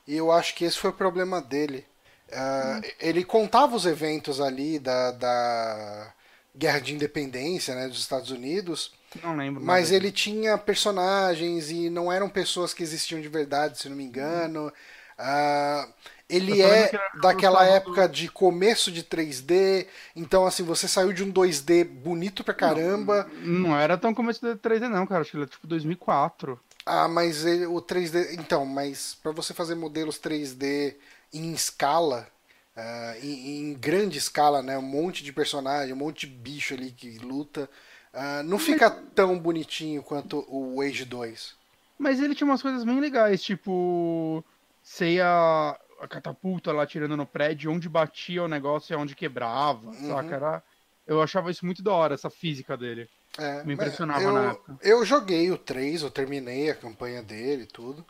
[0.08, 1.86] E eu acho que esse foi o problema dele.
[2.32, 6.14] Ah, Ele contava os eventos ali da, da
[6.56, 8.92] Guerra de Independência né, dos Estados Unidos.
[9.24, 9.64] Não lembro.
[9.64, 14.04] Mas ele tinha personagens e não eram pessoas que existiam de verdade, se não me
[14.04, 14.72] engano.
[15.18, 15.88] Ah,
[16.30, 21.12] ele é que era daquela do- época de começo de 3D, então assim, você saiu
[21.12, 23.30] de um 2D bonito pra caramba.
[23.42, 25.22] Não era tão começo do 3D, não, cara.
[25.22, 26.60] Acho que ele é tipo 2004.
[26.86, 28.34] Ah, mas ele- o 3D.
[28.36, 30.96] Então, mas pra você fazer modelos 3D
[31.34, 32.28] em escala,
[32.76, 34.78] ah, em, em grande escala, né?
[34.78, 37.70] Um monte de personagem, um monte de bicho ali que luta.
[38.14, 41.54] ah, não fica tão bonitinho quanto o Age 2.
[41.98, 44.44] Mas ele tinha umas coisas bem legais, tipo.
[44.82, 49.88] Sei a, a catapulta lá tirando no prédio, onde batia o negócio e onde quebrava,
[49.88, 50.08] Uhum.
[50.08, 50.36] saca?
[50.36, 50.64] Era,
[51.08, 53.10] eu achava isso muito da hora, essa física dele.
[53.38, 54.78] É, Me mas impressionava eu, na época.
[54.82, 58.06] Eu joguei o 3, eu terminei a campanha dele e tudo.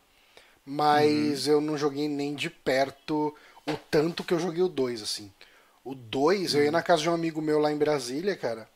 [0.66, 1.54] Mas Uhum.
[1.54, 3.36] eu não joguei nem de perto
[3.68, 5.32] o tanto que eu joguei o 2, assim.
[5.84, 6.60] O 2, Uhum.
[6.60, 8.68] eu ia na casa de um amigo meu lá em Brasília, cara.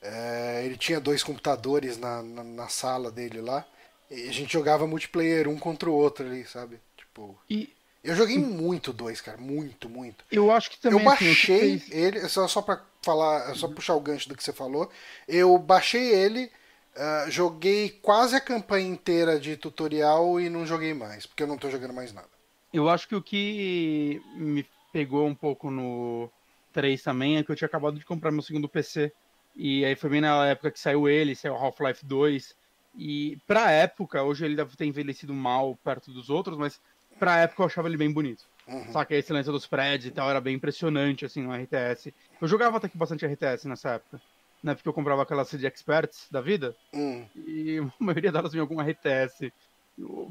[0.00, 3.64] É, ele tinha dois computadores na, na, na sala dele lá.
[4.10, 6.80] E a gente jogava multiplayer um contra o outro ali, sabe?
[6.96, 7.38] Tipo.
[7.48, 7.72] E
[8.08, 9.36] Eu joguei muito o 2, cara.
[9.36, 10.24] Muito, muito.
[10.32, 10.98] eu acho que também.
[11.04, 14.42] Eu assim, baixei fez- ele, só, só pra falar, só puxar o gancho do que
[14.42, 14.90] você falou.
[15.28, 16.50] Eu baixei ele,
[16.96, 21.58] ah, joguei quase a campanha inteira de tutorial e não joguei mais, porque eu não
[21.58, 22.28] tô jogando mais nada.
[22.72, 26.30] Eu acho que o que me pegou um pouco no
[26.72, 29.12] 3 também é que eu tinha acabado de comprar meu segundo PC.
[29.54, 32.54] E aí foi bem na época que saiu ele, saiu Half-Life 2.
[32.96, 36.80] E pra época, hoje ele deve ter envelhecido mal perto dos outros, mas
[37.18, 38.44] pra época eu achava ele bem bonito.
[38.66, 38.92] Uhum.
[38.92, 39.14] Saca?
[39.14, 42.12] A excelência dos prédios e tal era bem impressionante, assim, no RTS.
[42.40, 44.20] Eu jogava até que bastante RTS nessa época.
[44.62, 44.74] Né?
[44.74, 46.74] Porque eu comprava aquelas CD Experts da vida.
[46.92, 49.52] Hum, E a maioria delas vinha algum RTS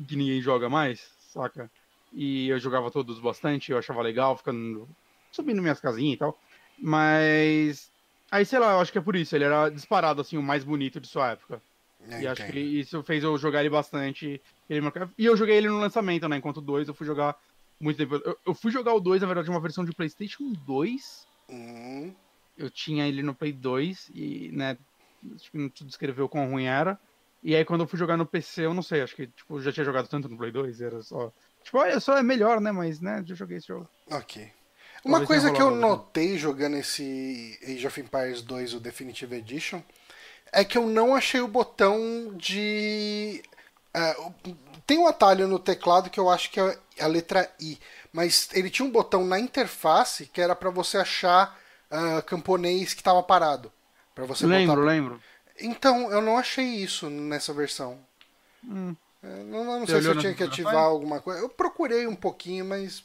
[0.08, 1.70] que ninguém joga mais, saca?
[2.14, 4.88] E eu jogava todos bastante, eu achava legal, ficando.
[5.32, 6.38] subindo minhas casinhas e tal.
[6.78, 7.90] Mas.
[8.30, 10.64] Aí, sei lá, eu acho que é por isso, ele era disparado, assim, o mais
[10.64, 11.62] bonito de sua época.
[12.16, 14.41] Eu e acho que isso fez eu jogar ele bastante.
[14.70, 14.82] Ele
[15.18, 16.38] E eu joguei ele no lançamento, né?
[16.38, 17.36] Enquanto o 2 eu fui jogar
[17.80, 18.16] muito tempo.
[18.26, 21.28] Eu, eu fui jogar o 2, na verdade, uma versão de PlayStation 2.
[21.49, 22.14] Hum,
[22.58, 24.78] Eu tinha ele no Play 2 e, né,
[25.36, 26.99] acho que não te descreveu quão ruim era.
[27.43, 29.62] E aí quando eu fui jogar no PC, eu não sei, acho que tipo, eu
[29.62, 31.32] já tinha jogado tanto no Play 2, era só.
[31.64, 32.72] Tipo, olha só, é melhor, né?
[32.72, 33.88] Mas, né, já joguei esse jogo.
[34.10, 34.51] ok.
[35.05, 35.80] Uma Talvez coisa que eu né?
[35.80, 39.82] notei jogando esse Age of Empires 2, o Definitive Edition,
[40.52, 43.43] é que eu não achei o botão de.
[43.93, 44.16] é,
[44.86, 47.78] tem um atalho no teclado que eu acho que é a letra I,
[48.14, 51.58] mas ele tinha um botão na interface que era pra você achar
[51.89, 53.72] ah, camponês que estava parado.
[54.14, 54.88] Pra você lembro, botar...
[54.88, 55.22] lembro.
[55.60, 58.00] Então, eu não achei isso nessa versão.
[58.64, 58.95] Hum.
[59.24, 61.41] É, Não, não sei se eu tinha que ativar alguma coisa.
[61.41, 63.04] Eu procurei um pouquinho, mas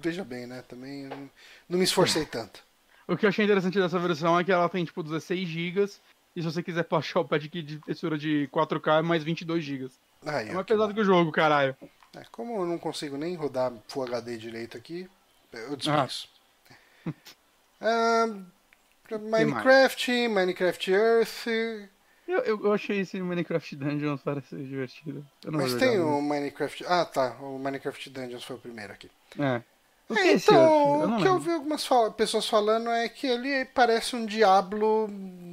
[0.00, 0.62] veja bem, né?
[0.68, 1.30] Também não,
[1.68, 2.62] não me esforcei tanto.
[3.06, 5.90] O que eu achei interessante dessa versão é que ela tem, tipo, 16 GB.
[6.34, 9.62] E se você quiser baixar o pad kit de textura de 4K, é mais 22
[9.62, 9.90] GB.
[10.24, 10.94] Aí, É mais pesado bom.
[10.94, 11.76] que o jogo, caralho.
[12.16, 15.08] É, como eu não consigo nem rodar Full HD direito aqui,
[15.52, 16.28] eu dispenso.
[17.80, 18.26] Ah,
[19.20, 21.46] Minecraft, Minecraft Earth.
[22.26, 25.26] Eu, eu, eu achei esse Minecraft Dungeons parecer divertido.
[25.44, 26.84] Eu Mas tem o Minecraft.
[26.86, 27.36] Ah, tá.
[27.40, 29.10] O Minecraft Dungeons foi o primeiro aqui.
[29.38, 29.62] É.
[30.08, 30.32] O É?
[30.32, 31.38] Eu então, o que eu lembro.
[31.40, 35.08] vi algumas fala- pessoas falando é que ele parece um Diablo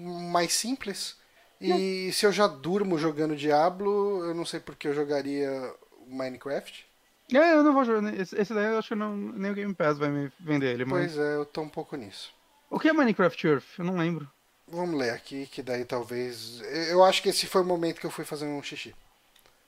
[0.09, 1.17] mais simples.
[1.61, 5.73] E se eu já durmo jogando Diablo, eu não sei porque eu jogaria
[6.07, 6.87] Minecraft.
[7.33, 8.13] É, eu não vou jogar.
[8.17, 10.85] Esse, esse daí eu acho que não, nem o Game Pass vai me vender ele,
[10.85, 11.13] mas.
[11.13, 12.33] Pois é, eu tô um pouco nisso.
[12.69, 13.65] O que é Minecraft Earth?
[13.77, 14.29] Eu não lembro.
[14.67, 16.61] Vamos ler aqui, que daí talvez.
[16.89, 18.95] Eu acho que esse foi o momento que eu fui fazer um xixi.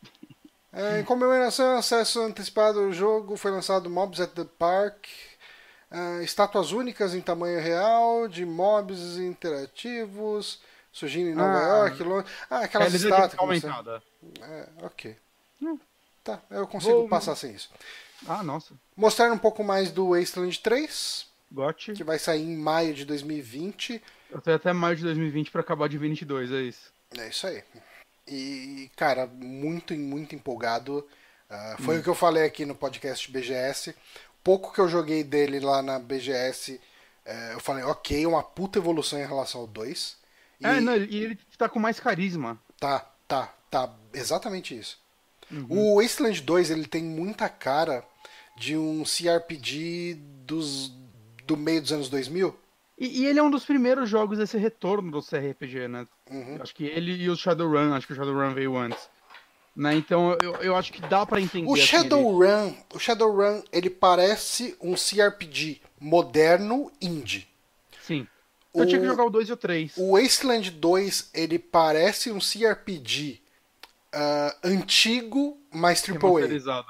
[0.74, 5.06] É, em comemoração, acesso antecipado ao jogo, foi lançado Mobs at the Park.
[5.92, 10.62] Ah, estátuas únicas em tamanho real, de mobs interativos,
[10.92, 11.68] surgindo em Nova Ah.
[11.88, 12.04] York.
[12.04, 12.32] Londres.
[12.50, 13.32] Ah, aquelas estátuas.
[13.32, 14.04] que você- aumentada.
[14.42, 15.18] É, ok.
[15.62, 15.78] Hum.
[16.24, 17.70] Tá, eu consigo Vou- passar sem isso.
[18.28, 18.74] Ah, nossa.
[18.96, 21.94] Mostrar um pouco mais do Wasteland 3, Got.
[21.94, 24.02] que vai sair em maio de 2020.
[24.30, 26.94] Eu tenho até maio de 2020 pra acabar de 22, é isso.
[27.18, 27.64] É isso aí.
[28.28, 31.06] E, cara, muito, muito empolgado.
[31.54, 31.84] Hum.
[31.84, 33.94] foi o que eu falei aqui no podcast BGS.
[34.44, 36.80] Pouco que eu joguei dele lá na BGS,
[37.26, 40.18] eh, eu falei, ok, uma puta evolução em relação ao 2.
[40.60, 42.60] E É, não, e ele tá com mais carisma.
[42.80, 45.00] tá, tá, tá, exatamente isso.
[45.52, 45.68] Uhum.
[45.70, 48.04] O Wasteland 2, ele tem muita cara
[48.56, 50.92] de um CRPG dos,
[51.46, 52.56] do meio dos anos 2000.
[52.98, 56.08] E, e ele é um dos primeiros jogos desse retorno do CRPG, né?
[56.30, 56.60] Uhum.
[56.62, 59.10] Acho que ele e o Shadowrun, acho que o Shadowrun veio antes.
[59.76, 59.96] Né?
[59.96, 61.66] Então eu, eu acho que dá pra entender.
[61.68, 67.48] O assim, ele- Shadowrun, o Shadowrun, ele parece um CRPG moderno indie.
[68.06, 68.28] Sim.
[68.74, 69.94] Eu tinha que O- jogar o 2 e o 3.
[69.98, 73.42] O Wasteland 2, ele parece um CRPG
[74.14, 76.14] ah, antigo, mas AAA.
[76.20, 76.88] Remasterizado.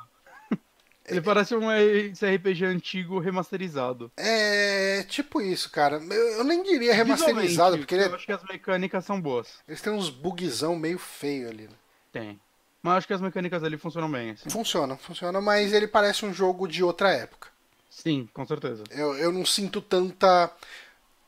[1.05, 4.11] Ele parece um RPG antigo remasterizado.
[4.15, 5.97] É tipo isso, cara.
[5.97, 9.47] Eu, eu nem diria remasterizado, porque ele eu é- acho que as mecânicas são boas.
[9.67, 11.63] eles têm uns bugzão meio feio ali.
[11.63, 11.75] né?
[12.13, 12.39] Tem.
[12.83, 14.49] Mas acho que as mecânicas dele funcionam bem, assim.
[14.49, 17.49] Funciona, funciona, mas ele parece um jogo de outra época.
[17.89, 18.83] Sim, com certeza.
[18.89, 20.51] Eu, eu não sinto tanta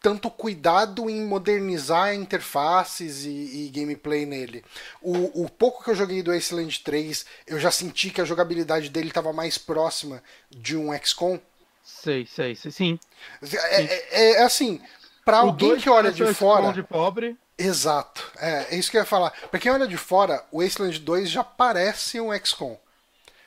[0.02, 3.30] tanto cuidado em modernizar interfaces e,
[3.68, 4.62] e gameplay nele.
[5.02, 8.90] O, o pouco que eu joguei do Wasteland 3, eu já senti que a jogabilidade
[8.90, 11.40] dele estava mais próxima de um XCOM.
[11.82, 12.72] Sei, sei, sei.
[12.72, 13.00] Sim.
[13.42, 14.82] É, é- é assim,
[15.26, 17.38] para alguém que olha de fora, de pobre.
[17.58, 18.32] Exato.
[18.38, 19.32] É, é isso que eu ia falar.
[19.50, 22.78] Pra quem olha de fora, o Wasteland 2 já parece um XCOM.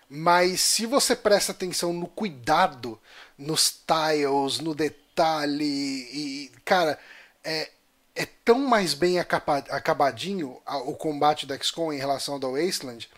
[0.09, 2.99] Mas se você presta atenção no cuidado,
[3.37, 6.99] nos tiles, no detalhe, e, cara,
[7.43, 7.71] é,
[8.15, 13.09] é tão mais bem acaba- acabadinho o combate da XCOM em relação ao da Wasteland,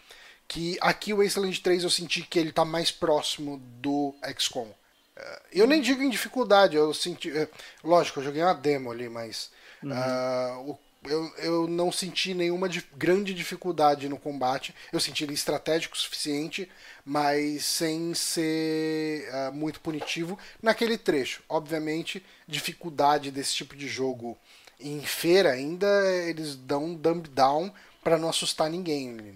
[0.48, 4.68] que aqui o Wasteland 3 eu senti que ele tá mais próximo do XCOM.
[5.52, 7.30] Eu nem digo em dificuldade, eu senti.
[7.36, 7.48] é,
[7.82, 9.50] Lógico, eu joguei uma demo ali, mas.
[9.90, 14.74] ah, o- eu, eu não senti nenhuma grande dificuldade no combate.
[14.92, 16.68] Eu senti ele estratégico o suficiente,
[17.04, 21.42] mas sem ser ah, muito punitivo naquele trecho.
[21.48, 24.36] Obviamente, dificuldade desse tipo de jogo
[24.80, 25.86] em feira ainda,
[26.28, 29.10] eles dão um dumb down pra não assustar ninguém.
[29.12, 29.34] né?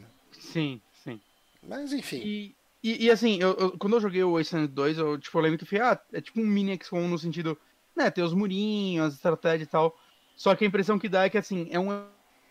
[0.53, 1.21] Sim, sim.
[1.63, 2.23] Mas enfim.
[2.25, 5.43] E, e, e, assim, eu, eu- quando eu joguei o Wasteland 2, eu, tipo, eu
[5.43, 7.59] lembro que eu falei, ah, é tipo um mini XCOM no sentido,
[7.97, 9.97] né, tem os murinhos, as estratégias e tal.
[10.37, 11.87] Só que a impressão que dá é que, assim, é um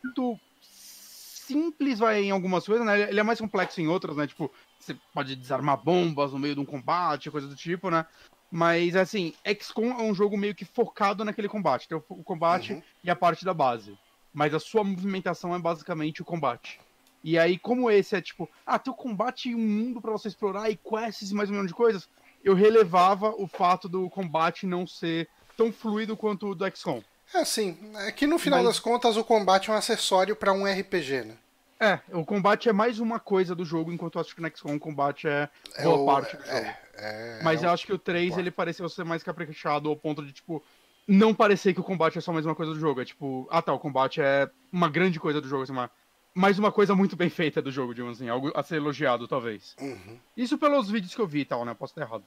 [0.03, 3.09] muito simples, vai, em algumas coisas, né?
[3.09, 4.27] Ele é mais complexo em outras, né?
[4.27, 8.05] Tipo, você pode desarmar bombas no meio de um combate, coisa do tipo, né?
[8.51, 11.87] Mas, assim, XCOM é um jogo meio que focado naquele combate.
[11.87, 12.81] Tem o, o combate Uhum.
[13.03, 13.97] e a parte da base.
[14.33, 16.79] Mas a sua movimentação é basicamente o combate.
[17.23, 20.27] E aí, como esse é tipo, ah, tem o combate e um mundo pra você
[20.27, 22.09] explorar e quests e mais um milhão de coisas,
[22.43, 27.01] eu relevava o fato do combate não ser tão fluido quanto o do XCOM.
[27.33, 30.51] É assim, é que no final Mas- das contas o combate é um acessório pra
[30.51, 31.37] um RPG, né?
[31.79, 34.75] É, o combate é mais uma coisa do jogo, enquanto eu acho que no XCOM
[34.75, 36.57] o combate é É boa o- parte do jogo.
[36.57, 38.41] é, é, Mas é eu acho que o 3 concordo.
[38.41, 40.63] ele pareceu ser mais caprichado ao ponto de, tipo,
[41.07, 43.01] não parecer que o combate é só mais uma coisa do jogo.
[43.01, 45.89] É tipo, ah tá, o combate é uma grande coisa do jogo, assim, uma,
[46.33, 49.75] mais uma coisa muito bem feita do jogo, digamos assim, algo a ser elogiado, talvez.
[49.79, 50.17] Uhum.
[50.35, 51.73] Isso pelos vídeos que eu vi e tal, né?
[51.73, 52.23] Posso estar errado.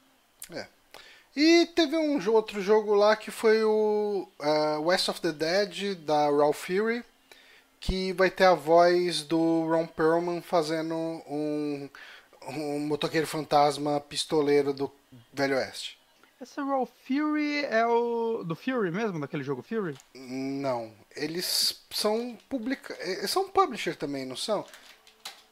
[1.36, 6.28] E teve um outro jogo lá que foi o ah, West of the Dead, da
[6.28, 7.04] Raw Fury,
[7.80, 11.88] que vai ter a voz do Ron Perlman fazendo um,
[12.48, 14.90] um motoqueiro fantasma pistoleiro do
[15.32, 15.98] Velho Oeste.
[16.44, 18.44] Essa Raw Fury é o.
[18.44, 19.96] do Fury mesmo, daquele jogo Fury?
[20.14, 22.94] Não, eles são publica...
[23.00, 24.62] eles são publisher também, não são?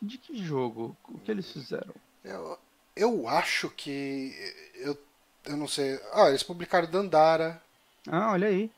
[0.02, 0.94] De que jogo?
[1.08, 1.94] O que eles fizeram?
[2.22, 2.58] Eu,
[2.94, 4.34] eu acho que.
[4.74, 4.98] Eu,
[5.46, 5.98] eu não sei.
[6.12, 7.62] Ah, eles publicaram Dandara.
[8.06, 8.70] Ah, olha aí.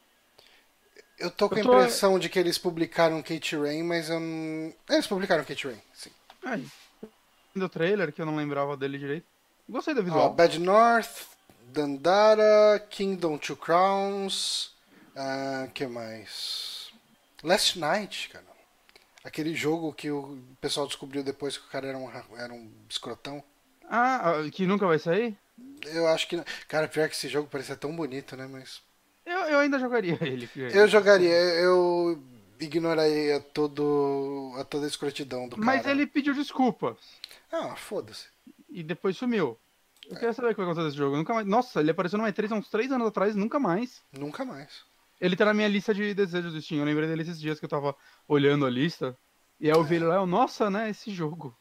[1.19, 4.21] Eu tô com Eu a tô- impressão de que eles publicaram Kate Rain, mas eu
[4.21, 4.73] não.
[4.89, 6.11] Eles publicaram Kate Rain, sim.
[6.45, 6.65] Aí.
[7.57, 9.27] Do trailer, que eu não lembrava dele direito.
[9.69, 10.33] Gostei Ó, visual.
[10.33, 11.23] Bad North,
[11.75, 14.73] Dandara, Kingdom Two Crowns.
[15.17, 16.93] ah, que mais?
[17.43, 18.45] Last Night, cara.
[19.25, 22.71] Aquele jogo que o pessoal descobriu depois que o cara era um, ra- era um
[22.89, 23.43] escrotão.
[23.89, 25.37] Ah, ah, que nunca vai sair?
[25.87, 26.37] Eu acho que.
[26.37, 26.45] não.
[26.69, 28.47] Cara, pior que esse jogo parecia tão bonito, né?
[28.47, 28.81] Mas.
[29.27, 30.49] Eu, eu ainda jogaria ele.
[30.55, 32.23] Eu jogaria, eu
[32.61, 35.67] ignoraria todo, a toda a escrotidão do cara.
[35.67, 36.97] Mas ele pediu desculpas.
[37.51, 38.27] Ah, foda-se.
[38.69, 39.59] E depois sumiu.
[40.11, 41.17] Eu quero saber o que vai acontecer desse jogo.
[41.17, 41.47] Nunca mais...
[41.47, 44.03] Nossa, ele apareceu no E3 há uns 3 anos atrás, nunca mais.
[44.19, 44.83] Nunca mais.
[45.21, 46.81] Ele tá na minha lista de desejos do Steam.
[46.81, 47.95] Eu lembrei dele esses dias que eu tava
[48.29, 49.17] olhando a lista.
[49.61, 51.57] E aí eu vi ele lá, eu, nossa, né, esse jogo.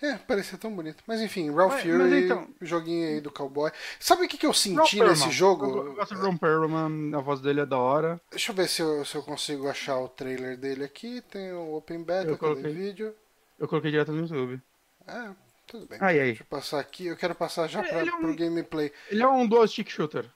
[0.00, 1.04] É, parecia tão bonito.
[1.06, 3.70] Mas enfim, Ralph Mas- Fury, mas então- joguinho aí do cowboy.
[4.00, 5.64] Sabe o que, que eu senti nesse jogo?
[5.66, 8.20] Eu, gosto de Ron Perlman, a voz dele é da hora.
[8.28, 11.20] Deixa eu ver se eu, se eu consigo achar o trailer dele aqui.
[11.30, 12.72] Tem o Open Beta, Eu coloquei.
[12.72, 13.14] vídeo?
[13.60, 14.60] Eu coloquei direto no YouTube.
[15.06, 15.30] É,
[15.66, 15.98] tudo bem.
[16.00, 16.26] Aí, aí.
[16.28, 17.06] Deixa eu passar aqui.
[17.06, 18.92] Eu quero passar já ele é um- pro gameplay.
[19.10, 20.28] Ele é um dual stick shooter.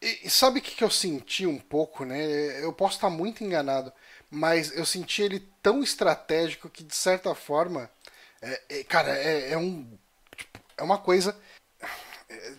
[0.00, 2.62] E, e sabe o que, que eu senti um pouco, né?
[2.64, 3.92] Eu posso estar muito enganado,
[4.30, 7.90] mas eu senti ele tão estratégico que, de certa forma,
[8.40, 9.86] é- é- cara, é, é um.
[10.36, 11.36] tipo, é uma coisa.
[12.28, 12.52] é,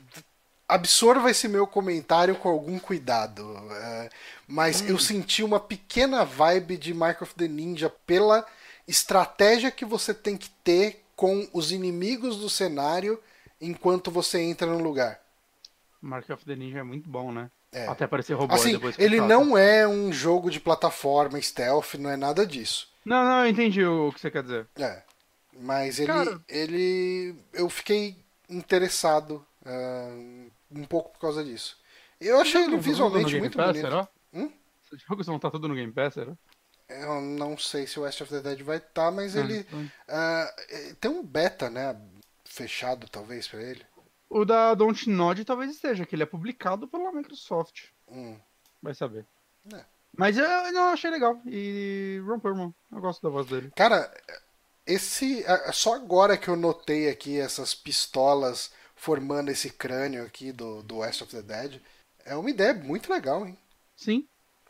[0.68, 3.58] absorva esse meu comentário com algum cuidado.
[3.72, 4.10] é,
[4.48, 4.88] mas Hum.
[4.90, 8.46] eu senti uma pequena vibe de Mark of the Ninja pela
[8.88, 13.22] estratégia que você tem que ter com os inimigos do cenário
[13.62, 15.22] enquanto você entra no lugar.
[16.02, 17.52] Mark of the Ninja é muito bom, né?
[17.72, 17.86] É.
[17.86, 22.10] Até aparecer robô Assim, depois que ele não é um jogo de plataforma stealth, não
[22.10, 22.90] é nada disso.
[23.06, 24.68] Não, não, eu entendi o que você quer dizer.
[24.80, 25.04] É.
[25.60, 26.08] Mas ele.
[26.08, 28.18] Cara- ele eu fiquei
[28.50, 30.10] interessado ah,
[30.72, 31.78] um pouco por causa disso.
[32.20, 33.86] Eu achei ele tá visualmente muito Pass, bonito.
[33.88, 34.08] Será?
[34.34, 34.52] Hum?
[34.92, 36.34] Esse jogo não tá tudo no Game Pass, será?
[37.02, 39.66] Eu não sei se o West of the Dead vai estar, mas Ah, ele.
[40.08, 41.96] ah, eh, tem um beta, né?
[42.46, 43.86] Fechado, talvez, pra ele.
[44.30, 47.86] O da Don't Nod talvez esteja, que ele é publicado pela Microsoft.
[48.08, 48.38] Hum.
[48.82, 49.26] Vai saber.
[49.74, 49.86] É.
[50.18, 51.40] Mas eu não achei legal.
[51.46, 53.72] E Ron Perlman, eu gosto da voz dele.
[53.76, 54.12] Cara,
[54.86, 55.46] esse.
[55.72, 61.22] Só agora que eu notei aqui essas pistolas formando esse crânio aqui do, do West
[61.22, 61.82] of the Dead.
[62.26, 63.58] É uma ideia muito legal, hein?
[63.96, 64.28] Sim.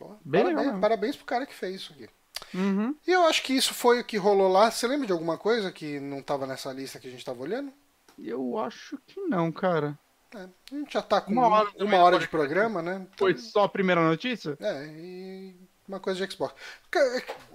[0.08, 0.82] Pô, Bem legal parabéns, mesmo.
[0.82, 2.10] parabéns pro cara que fez isso aqui.
[2.54, 2.96] Uhum.
[3.08, 4.70] E eu acho que isso foi o que rolou lá.
[4.72, 7.72] Você lembra de alguma coisa que não tava nessa lista que a gente tava olhando?
[8.18, 9.98] Eu acho que não, cara.
[10.34, 13.08] É, a gente já tá com Uma uma hora também hora de programa, né?
[13.14, 14.58] Então, Foi só a primeira notícia?
[14.60, 15.56] É, e
[15.88, 16.56] uma coisa de Xbox.
[16.90, 17.00] Ca-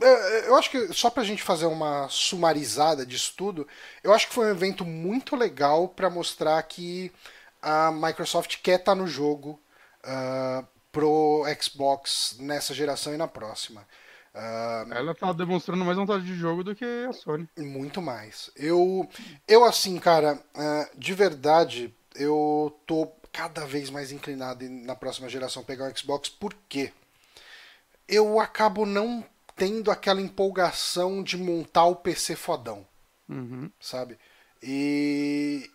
[0.03, 3.67] é, Eu acho que só pra gente fazer uma sumarizada disso tudo,
[4.03, 7.11] eu acho que foi um evento muito legal pra mostrar que
[7.63, 9.59] a Microsoft quer estar no jogo
[10.05, 10.65] ah,
[10.97, 13.87] pro Xbox nessa geração e na próxima.
[14.35, 17.47] Ah, Ela tá demonstrando mais vontade de jogo do que a Sony.
[17.59, 18.51] Muito mais.
[18.57, 19.07] Eu,
[19.47, 25.29] eu assim, cara, eh, de verdade, eu tô cada vez mais inclinado em, na próxima
[25.29, 26.93] geração pegar um Xbox, por quê?
[28.09, 29.23] Eu acabo não
[29.55, 32.87] tendo aquela empolgação de montar o PC fodão,
[33.29, 33.71] Uhum.
[33.81, 34.19] sabe?
[34.63, 35.69] E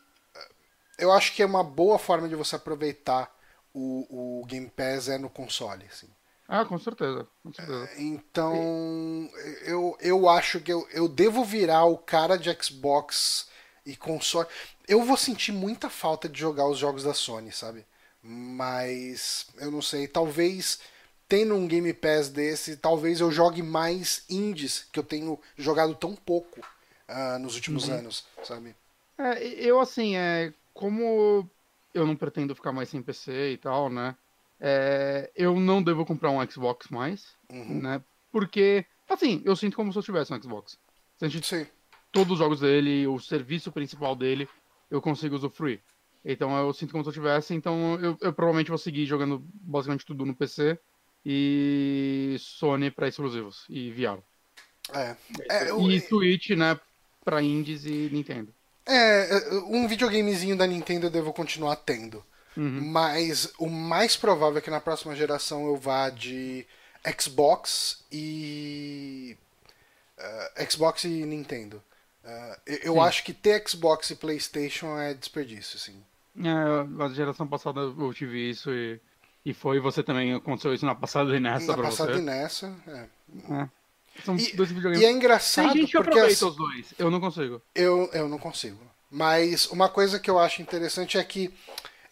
[0.98, 3.32] eu acho que é uma boa forma de você aproveitar
[3.74, 6.08] o, o Game Pass é no console, assim.
[6.48, 7.26] Ah, com certeza.
[7.42, 7.90] Com certeza.
[7.98, 9.30] Então,
[9.64, 13.48] eu, eu acho que eu, eu devo virar o cara de Xbox
[13.86, 14.50] e console.
[14.88, 17.86] Eu vou sentir muita falta de jogar os jogos da Sony, sabe?
[18.22, 20.80] Mas eu não sei, talvez
[21.32, 26.14] tendo um Game Pass desse, talvez eu jogue mais indies que eu tenho jogado tão
[26.14, 26.60] pouco
[27.08, 28.76] ah, nos últimos anos, sabe?
[29.18, 31.50] É, eu assim, é, como
[31.94, 34.16] eu não pretendo ficar mais sem PC e tal, né?
[34.64, 37.82] é, eu não devo comprar um Xbox mais, Uhum.
[37.82, 38.04] né?
[38.32, 40.78] Porque, assim, eu sinto como se eu tivesse um Xbox.
[41.18, 41.66] Sente Sim.
[42.12, 44.48] todos os jogos dele, o serviço principal dele,
[44.92, 45.82] eu consigo usufruir.
[46.24, 50.06] Então eu sinto como se eu tivesse, então eu, eu provavelmente vou seguir jogando basicamente
[50.06, 50.78] tudo no PC
[51.26, 54.22] e Sony pra exclusivos e VR.
[54.94, 55.16] É.
[55.50, 56.80] É, eu- E Switch, né,
[57.26, 58.54] pra indies e Nintendo.
[58.92, 62.24] É, um videogamezinho da Nintendo eu devo continuar tendo.
[62.58, 62.82] Uhum.
[62.92, 66.66] Mas o mais provável é que na próxima geração eu vá de
[67.20, 69.38] Xbox e.
[70.18, 71.82] eh, Xbox e Nintendo.
[72.24, 73.00] Eh, eu Sim.
[73.00, 76.04] acho que ter Xbox e PlayStation é desperdício, sim.
[76.38, 79.00] É, a geração passada eu tive isso e,
[79.46, 82.22] e foi você também aconteceu isso na passada e nessa na passada e você.
[82.22, 82.76] nessa.
[82.88, 83.08] é.
[83.50, 83.70] É.
[84.24, 85.06] São E- dois E videogames.
[85.06, 87.62] é engraçado Tem gente que porque aproveita assim, os dois, eu não consigo.
[87.74, 88.80] eu, eu não consigo.
[89.10, 91.54] Mas uma coisa que eu acho interessante é que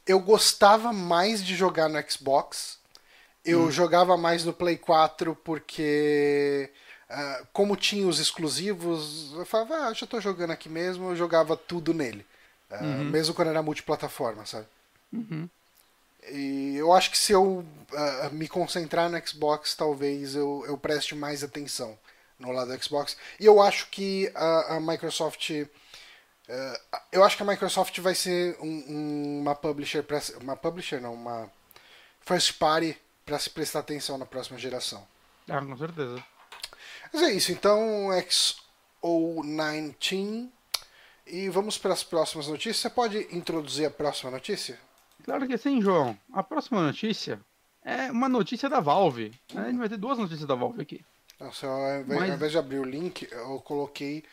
[0.07, 2.77] eu gostava mais de jogar no Xbox.
[3.45, 3.71] Eu Hum.
[3.71, 6.71] jogava mais no Play 4 porque,
[7.09, 11.57] ah, como tinha os exclusivos, eu falava, ah, já tô jogando aqui mesmo, eu jogava
[11.57, 12.25] tudo nele.
[12.71, 14.67] Ah, Mesmo quando era multiplataforma, sabe?
[15.13, 15.49] Uhum.
[16.31, 21.15] E eu acho que se eu ah, me concentrar no Xbox, talvez eu, eu preste
[21.15, 21.97] mais atenção
[22.39, 23.17] no lado do Xbox.
[23.39, 25.49] E eu acho que a, a Microsoft.
[25.51, 30.03] eh, eu acho que a Microsoft vai ser um- um- uma publisher.
[30.03, 31.51] Pra, uma publisher, não, uma
[32.21, 35.05] first party para se prestar atenção na próxima geração.
[35.49, 36.23] Ah, com certeza.
[37.13, 38.09] Mas é isso, então
[39.03, 40.49] XO19.
[41.27, 42.77] E vamos para as próximas notícias.
[42.77, 44.79] Você pode introduzir a próxima notícia?
[45.23, 46.17] Claro que sim, João.
[46.33, 47.39] A próxima notícia
[47.83, 49.31] é uma notícia da Valve.
[49.55, 51.03] A gente vai ter duas notícias da Valve aqui.
[51.39, 54.23] Nossa, ao, invés, Mas- ao invés de abrir o link, eu coloquei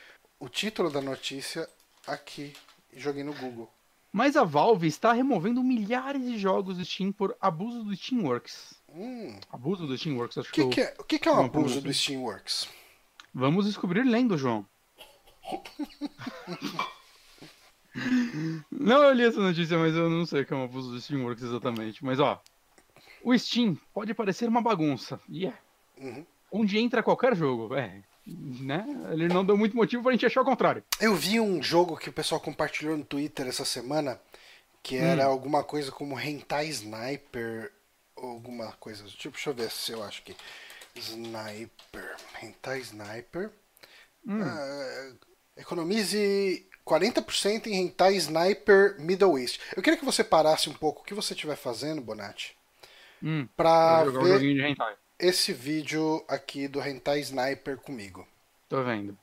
[0.40, 1.68] o título da notícia
[2.06, 2.52] aqui
[2.92, 3.70] e joguei no Google.
[4.12, 8.74] Mas a Valve está removendo milhares de jogos do Steam por abuso do Steamworks.
[8.88, 10.70] Hum, Abuso do Steamworks, acho que, que, eu...
[10.70, 11.92] que é, o que, que é um Não, abuso do?
[11.92, 12.66] Steamworks?
[13.34, 14.64] Vamos descobrir lendo, João.
[18.70, 21.00] não, eu li essa notícia, mas eu não sei o que é um abuso do
[21.00, 22.04] Steamworks exatamente.
[22.04, 22.42] Mas ó,
[23.22, 25.20] o Steam pode parecer uma bagunça.
[25.28, 25.54] E é.
[25.98, 26.24] Uhum.
[26.50, 27.74] Onde entra qualquer jogo.
[27.74, 28.02] É.
[28.26, 28.84] Né?
[29.12, 30.82] Ele não deu muito motivo pra gente achar o contrário.
[31.00, 34.20] Eu vi um jogo que o pessoal compartilhou no Twitter essa semana
[34.82, 37.72] que era alguma coisa como Hentai Sniper,
[38.16, 39.34] alguma coisa do tipo.
[39.34, 40.36] Deixa eu ver se eu acho que.
[40.94, 42.16] Sniper.
[42.40, 43.50] Hentai Sniper.
[44.28, 45.12] Ah,
[45.56, 49.60] economize 40% em Hentai Sniper Middle East.
[49.76, 52.56] Eu queria que você parasse um pouco o que você estiver fazendo, Bonatti,
[53.22, 54.94] Hum, pra um ver hentai.
[55.18, 58.26] esse vídeo aqui do Hentai Sniper comigo.
[58.68, 59.16] Tô vendo.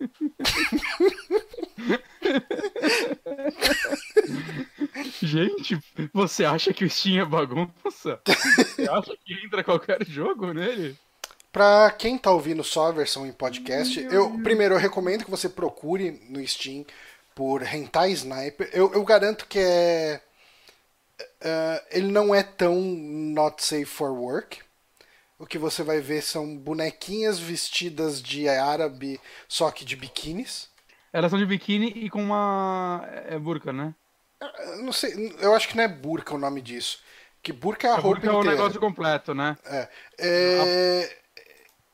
[5.22, 5.78] Gente,
[6.12, 8.20] você acha que o Steam é bagunça?
[8.24, 10.96] Você acha que entra qualquer jogo nele?
[11.52, 15.48] Pra quem tá ouvindo só a versão em podcast, eu primeiro eu recomendo que você
[15.48, 16.84] procure no Steam
[17.34, 18.70] por Hentai Sniper.
[18.72, 20.20] Eu, eu garanto que é.
[21.40, 24.60] é, ele não é tão not safe for work.
[25.38, 30.68] O que você vai ver são bonequinhas vestidas de árabe, só que de biquínis.
[31.12, 33.02] Elas são de biquíni e com uma.
[33.26, 33.94] É burca, né?
[34.40, 37.00] Eu Não sei, eu acho que não é burca o nome disso.
[37.42, 38.56] Que burca é a A roupa burca é o inteira.
[38.56, 39.56] negócio completo, né?
[39.64, 39.88] É.
[40.18, 41.16] É,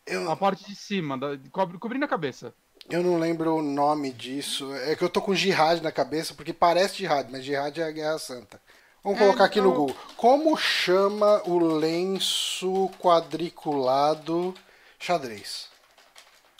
[0.06, 2.54] eu, A parte de cima, da, cobre- cobrindo a cabeça.
[2.88, 4.72] Eu não lembro o nome disso.
[4.74, 7.90] É que eu tô com jihad na cabeça, porque parece jihad, mas jihad é a
[7.90, 8.60] Guerra Santa.
[9.02, 9.96] Vamos É, colocar aqui no então- Google.
[10.16, 14.54] Como chama o lenço quadriculado
[14.98, 15.68] xadrez?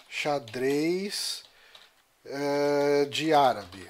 [0.09, 1.44] Xadrez
[2.24, 3.88] é, de árabe.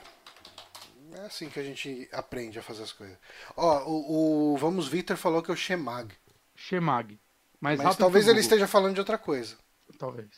[1.14, 3.16] É assim que a gente aprende a fazer as coisas.
[3.56, 6.12] Ó, o, o Vamos Victor falou que é o Shemag.
[6.54, 7.18] Shemag.
[7.60, 9.56] Mais Mas talvez ele esteja falando de outra coisa.
[9.98, 10.28] Talvez.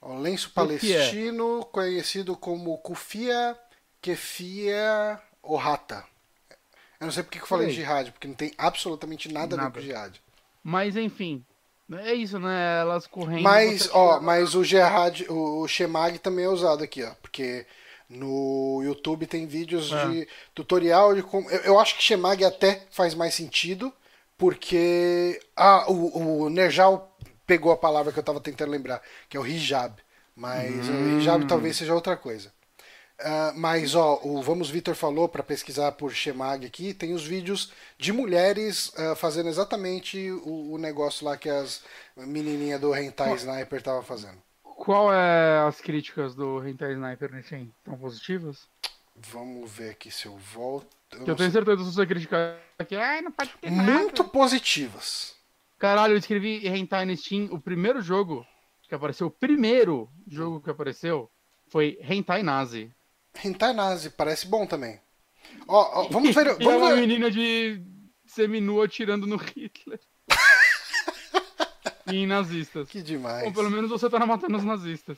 [0.00, 0.54] O lenço é?
[0.54, 3.58] palestino, conhecido como Kufia
[4.00, 6.04] Kefia Ohata.
[7.00, 7.76] Eu não sei porque que eu falei Sei.
[7.76, 9.74] jihad, porque não tem absolutamente nada, a ver Nada.
[9.74, 10.20] com jihad.
[10.62, 11.44] Mas enfim.
[11.92, 12.80] É isso, né?
[12.80, 13.42] Elas correndo.
[13.42, 17.12] Mas, ó, mas o jihad, o, o Shemag também é usado aqui, ó.
[17.22, 17.64] Porque
[18.08, 20.08] no YouTube tem vídeos É.
[20.08, 21.48] de tutorial de como.
[21.50, 23.92] Eu, eu acho que Shemag até faz mais sentido,
[24.38, 25.40] porque.
[25.54, 27.14] Ah, o, o Nerjal
[27.46, 29.94] pegou a palavra que eu tava tentando lembrar, que é o hijab.
[30.34, 32.52] Mas o hijab talvez seja outra coisa.
[33.20, 37.72] Ah, mas, ó, o Vamos Vitor falou para pesquisar por Shemag aqui, tem os vídeos
[37.98, 41.82] de mulheres ah, fazendo exatamente o, o negócio lá que as
[42.16, 44.38] menininhas do Hentai Sniper tava fazendo.
[44.62, 47.72] Qual é as críticas do Hentai Sniper no Steam?
[47.84, 48.68] Tão positivas?
[49.16, 50.97] Vamos ver aqui se eu volto.
[51.12, 52.94] Eu eu tenho certeza que você criticar aqui.
[52.96, 53.90] Ai, não pode ter nada.
[53.90, 55.34] Muito positivas.
[55.78, 57.48] Caralho, eu escrevi Hentai no Steam.
[57.50, 58.46] O primeiro jogo
[58.88, 61.30] que apareceu, o primeiro jogo que apareceu
[61.68, 62.92] foi Hentai Nazi.
[63.44, 65.00] Hentai Nazi, parece bom também.
[65.66, 66.46] Ó, ó, vamos ver.
[66.58, 67.00] E é Vamos uma ver.
[67.00, 67.80] menina de
[68.26, 70.00] seminua atirando no Hitler.
[72.06, 72.88] e em nazistas.
[72.88, 73.46] Que demais.
[73.46, 75.16] Ou pelo menos você tá matando os nazistas.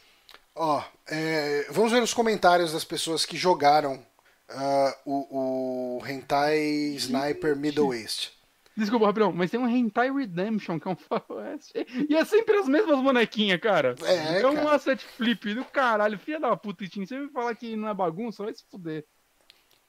[0.54, 4.04] Ó, é, vamos ver os comentários das pessoas que jogaram
[4.50, 6.58] ah, o, o Hentai
[6.96, 8.32] Sniper Middle East.
[8.76, 11.72] Desculpa, rapidão, mas tem um Hentai Redemption, que é um faroeste.
[12.08, 13.94] E é sempre as mesmas bonequinhas, cara.
[14.04, 14.74] É, É um cara.
[14.74, 16.18] asset flip do caralho.
[16.18, 17.04] Filha da puta, Steam.
[17.06, 19.04] Você me falar que não é bagunça, vai se fuder.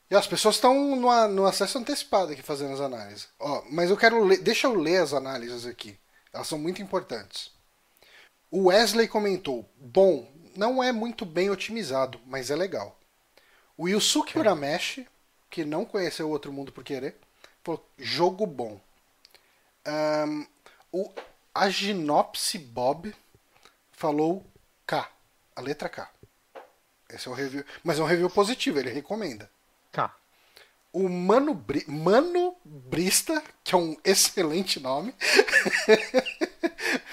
[0.10, 3.30] E as pessoas estão no, no acesso antecipado aqui fazendo as análises.
[3.40, 5.98] Ó, mas eu quero ler, deixa eu ler as análises aqui.
[6.34, 7.52] Elas são muito importantes.
[8.50, 13.00] O Wesley comentou: Bom, não é muito bem otimizado, mas é legal.
[13.82, 15.08] O Yusuke Urameshi,
[15.50, 17.18] que não conheceu o Outro Mundo por querer,
[17.64, 18.80] falou: Jogo bom.
[19.84, 20.46] Ahn,
[20.92, 21.12] o
[21.52, 23.12] Aginopse Bob
[23.92, 24.46] falou
[24.86, 25.10] K,
[25.56, 26.08] a letra K.
[27.10, 27.66] Esse é o review.
[27.84, 29.50] Mas é um review positivo, ele recomenda.
[29.92, 30.16] Cá.
[30.94, 35.16] O Mano, Bri- Mano Brista, que é um excelente nome,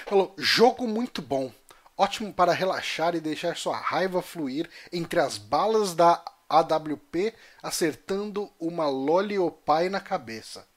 [0.05, 1.51] falou: jogo muito bom.
[1.97, 8.87] Ótimo para relaxar e deixar sua raiva fluir entre as balas da AWP acertando uma
[8.87, 10.67] Loliopai na cabeça.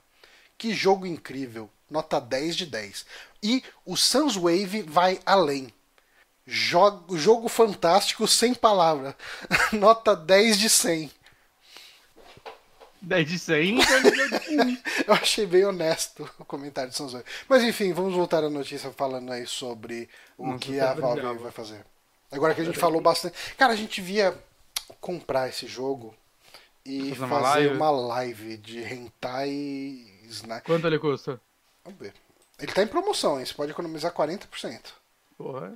[0.59, 1.71] Que jogo incrível.
[1.91, 3.07] Nota 10 de 10.
[3.43, 5.73] E o Sans Wave vai além.
[6.47, 9.17] Jogo, jogo fantástico sem palavra.
[9.73, 11.11] Nota 10 de 100.
[13.03, 14.79] 10 de 100, então ele deu de um.
[15.09, 17.09] Eu achei bem honesto o comentário de São
[17.49, 20.09] Mas enfim, vamos voltar à notícia falando aí sobre
[20.39, 21.85] o Nossa, que tô a Valve vai fazer.
[22.31, 23.37] Agora que a gente falou bastante.
[23.57, 24.37] Cara, a gente via
[25.03, 26.15] comprar esse jogo
[26.87, 27.75] e Fazer fazer uma live?
[27.77, 29.51] uma live de hentai
[30.29, 30.63] sniper.
[30.65, 31.39] Quanto ele custa?
[31.85, 32.15] Vamos ver.
[32.59, 33.45] Ele tá em promoção, hein?
[33.45, 34.81] Você pode economizar 40%.
[35.37, 35.75] Porra.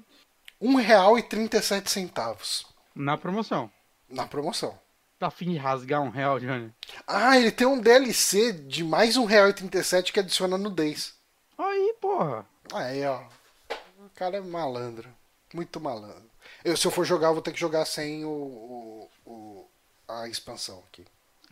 [0.61, 2.65] R$ 1,37
[2.95, 3.71] Na promoção.
[4.09, 4.79] na promoção.
[5.19, 6.73] Tá afim de rasgar um real, Johnny?
[7.07, 11.15] Ah, ele tem um DLC de mais R$ 1,37 que adiciona nudez.
[11.59, 12.47] Aí, porra.
[12.73, 13.23] Aí, ó.
[14.05, 15.09] O cara é malandro.
[15.55, 16.25] Muito malandro.
[16.65, 19.09] Eu, se eu for jogar, eu vou ter que jogar sem o-
[20.09, 21.05] a expansão aqui.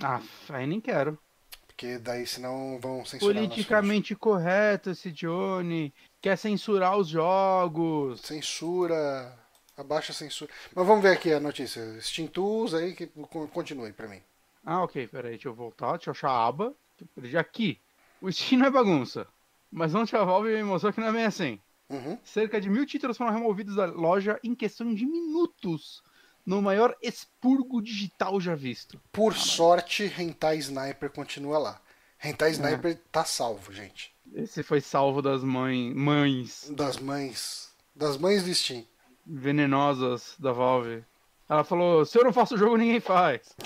[0.02, 1.18] Ah, aí nem quero.
[1.66, 3.34] Porque daí senão vão censurar.
[3.34, 5.92] Politicamente correto esse Johnny.
[6.20, 8.20] Quer censurar os jogos.
[8.20, 9.36] Censura.
[9.76, 10.52] Abaixa a censura.
[10.74, 12.00] Mas vamos ver aqui a notícia.
[12.00, 14.22] Steam Tools aí que co- continue pra mim.
[14.64, 16.72] Ah, ok, peraí, deixa eu voltar, deixa eu achar a aba.
[17.14, 17.80] Perdi aqui.
[18.22, 19.26] O Steam não é bagunça.
[19.70, 21.60] Mas ontem a Valve me mostrou que não é bem assim.
[21.90, 22.16] Uhum.
[22.22, 26.02] Cerca de mil títulos foram removidos da loja em questão de minutos.
[26.44, 29.00] No maior expurgo digital já visto.
[29.10, 31.80] Por sorte, Hentai Sniper continua lá.
[32.22, 32.28] É.
[32.28, 34.12] Hentai Sniper tá salvo, gente.
[34.34, 37.72] Esse foi salvo das mães, mães Das mães.
[37.94, 38.84] Das mães do Steam.
[39.24, 41.04] venenosas da Valve.
[41.48, 43.54] Ela falou: se eu não faço o jogo, ninguém faz.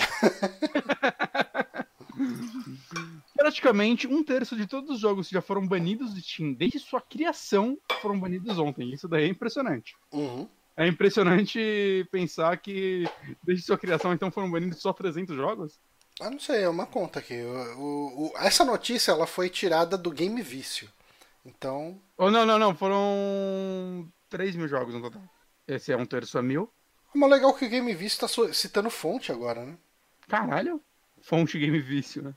[3.35, 7.01] Praticamente um terço de todos os jogos que já foram banidos de Steam desde sua
[7.01, 8.93] criação foram banidos ontem.
[8.93, 9.95] Isso daí é impressionante.
[10.11, 10.47] Uhum.
[10.79, 13.03] É impressionante pensar que
[13.43, 15.77] desde sua criação então foram banidos só 300 jogos.
[16.21, 17.41] Ah, não sei, é uma conta aqui.
[17.41, 20.89] O- o- o- essa notícia ela foi tirada do Game Vício.
[21.45, 25.21] Então, Ou não, não, não, foram 3 mil jogos no total.
[25.67, 26.71] Esse é um terço a mil.
[27.13, 29.77] mas legal que o Game Vício tá so- citando fonte agora, né?
[30.27, 30.81] Caralho!
[31.21, 32.33] Fonte Game Vício, né?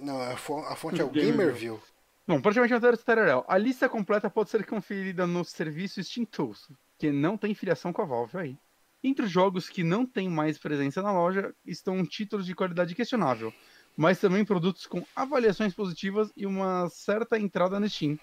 [0.00, 1.36] Não, a, fo- a fonte é o Gamerview.
[1.36, 1.82] Gamerview.
[2.26, 3.44] Bom, praticamente um terço tereréu.
[3.48, 6.68] A lista completa pode ser conferida no serviço Steam Tools,
[6.98, 8.58] que não tem filiação com a Valve aí.
[9.02, 13.52] Entre os jogos que não têm mais presença na loja estão títulos de qualidade questionável,
[13.96, 18.18] mas também produtos com avaliações positivas e uma certa entrada no Steam.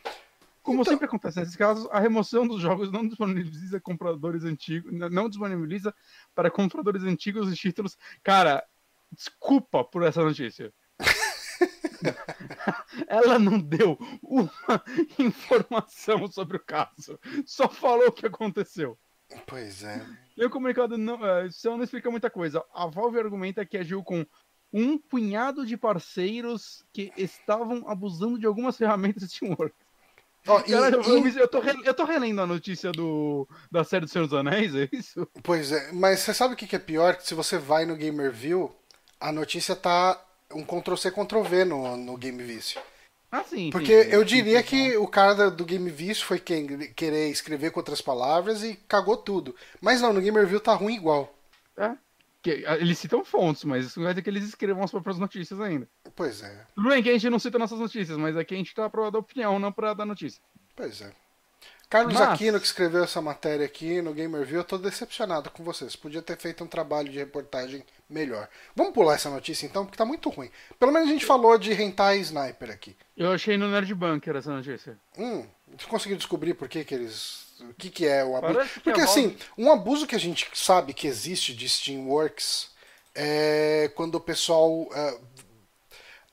[0.63, 5.28] Como Então- sempre acontece nesses casos, a remoção dos jogos não disponibiliza compradores antigos, não
[5.28, 5.93] disponibiliza
[6.36, 7.97] para compradores antigos os títulos.
[8.24, 8.63] Cara,
[9.11, 10.72] desculpa por essa notícia.
[13.08, 14.52] Ela não deu uma
[15.20, 17.20] informação sobre o caso.
[17.45, 18.97] Só falou o que aconteceu.
[19.47, 20.06] Pois é.
[20.36, 22.64] E o comunicado não, é, só não explica muita coisa.
[22.74, 24.26] A Valve argumenta que agiu com
[24.74, 29.78] um punhado de parceiros que estavam abusando de algumas ferramentas de Steamworks.
[30.47, 34.06] Ó, e- eu, e- eu tô re- eu tô relendo a notícia do, da série
[34.06, 35.28] do Senhor dos Anéis, é isso?
[35.43, 37.16] Pois é, mas você sabe o que que é pior?
[37.16, 38.74] Que se você vai no Gamerview,
[39.20, 40.20] a notícia tá
[40.54, 42.82] um Ctrl-C, Ctrl-V no, no Game Vício.
[43.32, 43.70] Ah, sim.
[43.70, 47.30] Porque sim, eu sim, diria sim, que o cara do Game Vício foi quem querer
[47.30, 49.56] escrever com outras palavras e cagou tudo.
[49.80, 51.34] Mas não, no Gamerview tá ruim igual.
[51.78, 51.95] É.
[52.41, 55.18] Que, ah, eles citam fontes, mas isso não vai dizer que eles escrevam as próprias
[55.18, 55.88] notícias ainda.
[56.16, 58.74] Pois é, Tudo bem que a gente não cita nossas notícias, mas aqui a gente
[58.74, 60.41] tá pra dar opinião, não pra dar notícia.
[60.76, 61.14] pois é.
[61.92, 65.94] Carlos Mas- Aquino, que escreveu essa matéria aqui no Gamerview, eu tô decepcionado com vocês.
[65.94, 68.48] Podia ter feito um trabalho de reportagem melhor.
[68.74, 70.50] Vamos pular essa notícia então, porque tá muito ruim.
[70.80, 72.96] Pelo menos a gente falou de Hentai Sniper aqui.
[73.18, 74.98] Eu achei no Nerd Bunker essa notícia.
[75.18, 75.46] Hum,
[75.78, 77.52] você conseguiu descobrir por que, que eles.
[77.60, 78.70] O que, que é o abuso?
[78.86, 82.70] Porque a assim, um abuso que a gente sabe que existe de Steamworks
[83.14, 85.20] é quando o pessoal é,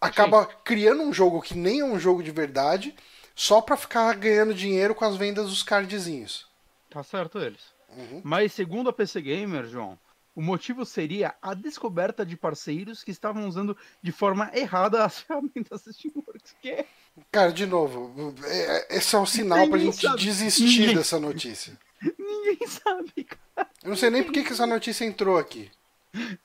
[0.00, 2.94] acaba criando um jogo que nem é um jogo de verdade,
[3.40, 6.44] só pra ficar ganhando dinheiro com as vendas dos cardzinhos.
[6.90, 7.60] Tá certo eles.
[7.96, 8.20] Uhum.
[8.24, 9.96] Mas segundo a PC Gamer, João,
[10.34, 15.84] o motivo seria a descoberta de parceiros que estavam usando de forma errada as ferramentas
[15.88, 16.56] Steamworks.
[16.60, 16.84] Que
[17.30, 20.22] Cara, de novo, é- esse é um sinal pra gente sabe.
[20.22, 21.78] desistir Ninguém- dessa notícia.
[22.18, 23.68] ninguém sabe, cara.
[23.84, 25.70] Eu não sei nem por que essa notícia entrou aqui.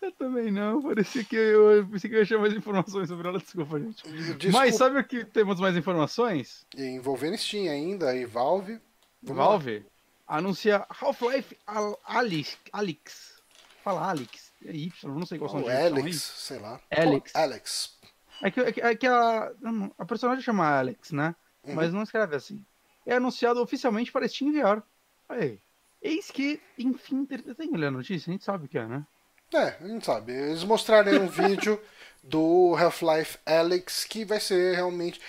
[0.01, 0.81] Eu também não.
[0.81, 3.39] Parecia que eu, pensei que eu ia achar mais informações sobre ela.
[3.39, 4.03] Desculpa, gente.
[4.03, 6.65] Desculpa, Mas sabe o que temos mais informações?
[6.77, 8.79] envolvendo Steam ainda, e Valve.
[9.21, 9.49] Vamos lá.
[9.49, 9.85] Valve
[10.27, 12.57] anuncia Half-Life Al- Alyx.
[12.71, 13.41] Alyx.
[13.83, 14.51] Fala Alyx.
[14.65, 15.69] É Y, não sei qual são O.
[15.69, 16.79] Alex, sei lá.
[16.91, 17.31] Alex.
[17.31, 17.99] Pô, Alex.
[18.41, 19.51] É que, é que, é que a,
[19.97, 21.35] a personagem chama Alex, né?
[21.63, 21.75] Uhum.
[21.75, 22.65] Mas não escreve assim.
[23.05, 24.81] É anunciado oficialmente para Steam VR.
[25.29, 25.59] Aí.
[26.01, 29.05] Eis que, enfim, tem que ler a notícia, a gente sabe o que é, né?
[29.53, 30.31] É, a gente sabe.
[30.33, 31.79] Eles mostraram aí um vídeo
[32.23, 35.19] do Half-Life Alex que vai ser realmente.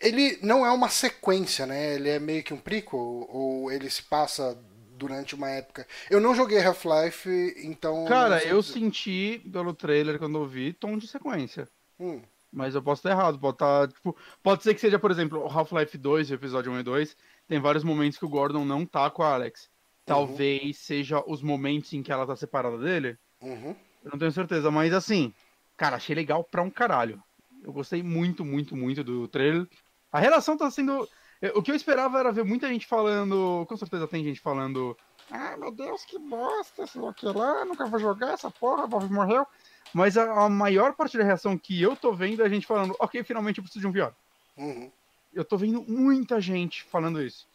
[0.00, 1.94] Ele não é uma sequência, né?
[1.94, 4.56] Ele é meio que um prequel, ou ele se passa
[4.96, 5.86] durante uma época.
[6.10, 8.04] Eu não joguei Half-Life, então.
[8.06, 8.74] Cara, eu dizer.
[8.74, 11.68] senti pelo trailer quando eu vi tom de sequência.
[11.98, 12.20] Hum,
[12.52, 15.48] Mas eu posso estar errado, pode estar, tipo, pode ser que seja, por exemplo, o
[15.48, 17.16] Half-Life 2, o episódio 1 e 2,
[17.48, 19.68] tem vários momentos que o Gordon não tá com a Alex.
[20.06, 23.18] Talvez seja os momentos em que ela tá separada dele.
[23.44, 23.76] Uhum.
[24.04, 25.32] Eu não tenho certeza, mas assim,
[25.76, 27.22] cara, achei legal pra um caralho.
[27.62, 29.66] Eu gostei muito, muito, muito do trailer.
[30.12, 31.08] A relação tá sendo.
[31.40, 33.64] eh, O que eu esperava era ver muita gente falando.
[33.66, 34.96] Com certeza tem gente falando.
[35.30, 39.10] Ah, meu Deus, que bosta, sei lá que lá, nunca vou jogar essa porra, Valve
[39.12, 39.46] morreu.
[39.94, 42.94] Mas a, a maior parte da reação que eu tô vendo é a gente falando,
[42.98, 44.12] ok, finalmente eu preciso de um VR.
[44.56, 44.90] Uhum.
[45.32, 47.46] Eu tô vendo muita gente falando isso.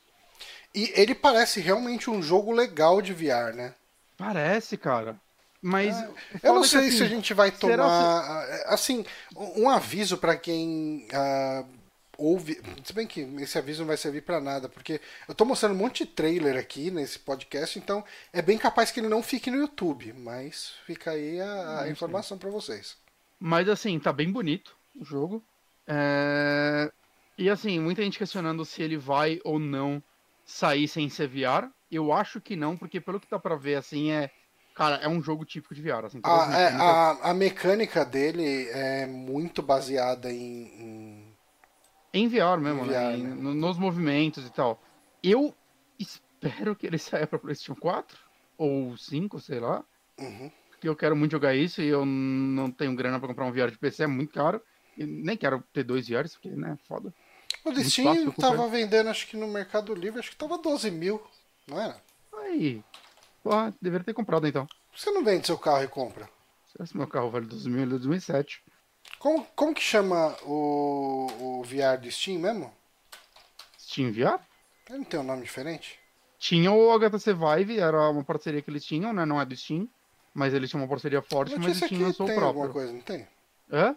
[0.74, 3.76] E ele parece realmente um jogo legal de VR, né?
[4.18, 5.20] Parece, cara.
[5.62, 5.96] Mas.
[5.96, 6.10] Ah,
[6.44, 8.46] Eu não é que, sei assim, se a gente vai tomar.
[8.68, 9.06] Assim,
[9.36, 11.66] um aviso pra quem ah,
[12.18, 12.62] ouve.
[12.84, 15.78] Se bem que esse aviso não vai servir pra nada, porque eu tô mostrando um
[15.78, 19.58] monte de trailer aqui nesse podcast, então é bem capaz que ele não fique no
[19.58, 22.98] YouTube, mas fica aí a, a informação pra vocês.
[23.40, 25.44] Mas assim, tá bem bonito o jogo.
[25.88, 26.92] É,
[27.38, 30.04] E assim, muita gente questionando se ele vai ou não
[30.46, 31.70] sair sem ser VR.
[31.92, 34.30] Eu acho que não, porque pelo que dá pra ver, assim, é.
[34.80, 36.06] Cara, é um jogo típico de VR.
[36.06, 40.38] Assim, A, é, mecânicas- a, a mecânica dele é muito baseada em.
[40.82, 41.36] em-
[42.14, 42.94] Em VR mesmo, Em né?
[42.94, 43.36] VR, Em- né?
[43.36, 44.82] no- nos movimentos e tal.
[45.22, 45.54] Eu
[46.00, 48.18] espero que ele saia pra PlayStation 4
[48.58, 49.84] ou 5, sei lá.
[50.18, 50.50] Uhum.
[50.70, 53.70] Porque eu quero muito jogar isso e eu não tenho grana pra comprar um VR
[53.72, 54.62] de PC, é muito caro.
[54.98, 57.14] E nem quero ter dois VRs, porque, né, foda.
[57.66, 61.22] O Steam tava vendendo, acho que no Mercado Livre, acho que tava 12 mil,
[61.68, 61.98] não era?
[62.44, 62.82] Aí,
[63.44, 64.66] porra, deveria ter comprado então.
[64.66, 66.30] Por que você não vende seu carro e compra?
[66.80, 68.64] Esse meu carro vale 2000, ele é 2007.
[69.18, 71.28] Como, como que chama o,
[71.60, 72.72] o VR do Steam mesmo?
[73.78, 74.40] Steam VR?
[74.90, 76.00] Ele não tem um nome diferente?
[76.38, 79.26] Tinha o HTC Vive, era uma parceria que eles tinham, né?
[79.26, 79.90] Não é do Steam,
[80.34, 82.74] mas eles tinham uma parceria forte, mas o Notícia Steam lançou o tem alguma próprio.
[82.74, 83.28] coisa, não tem?
[83.72, 83.96] Hã?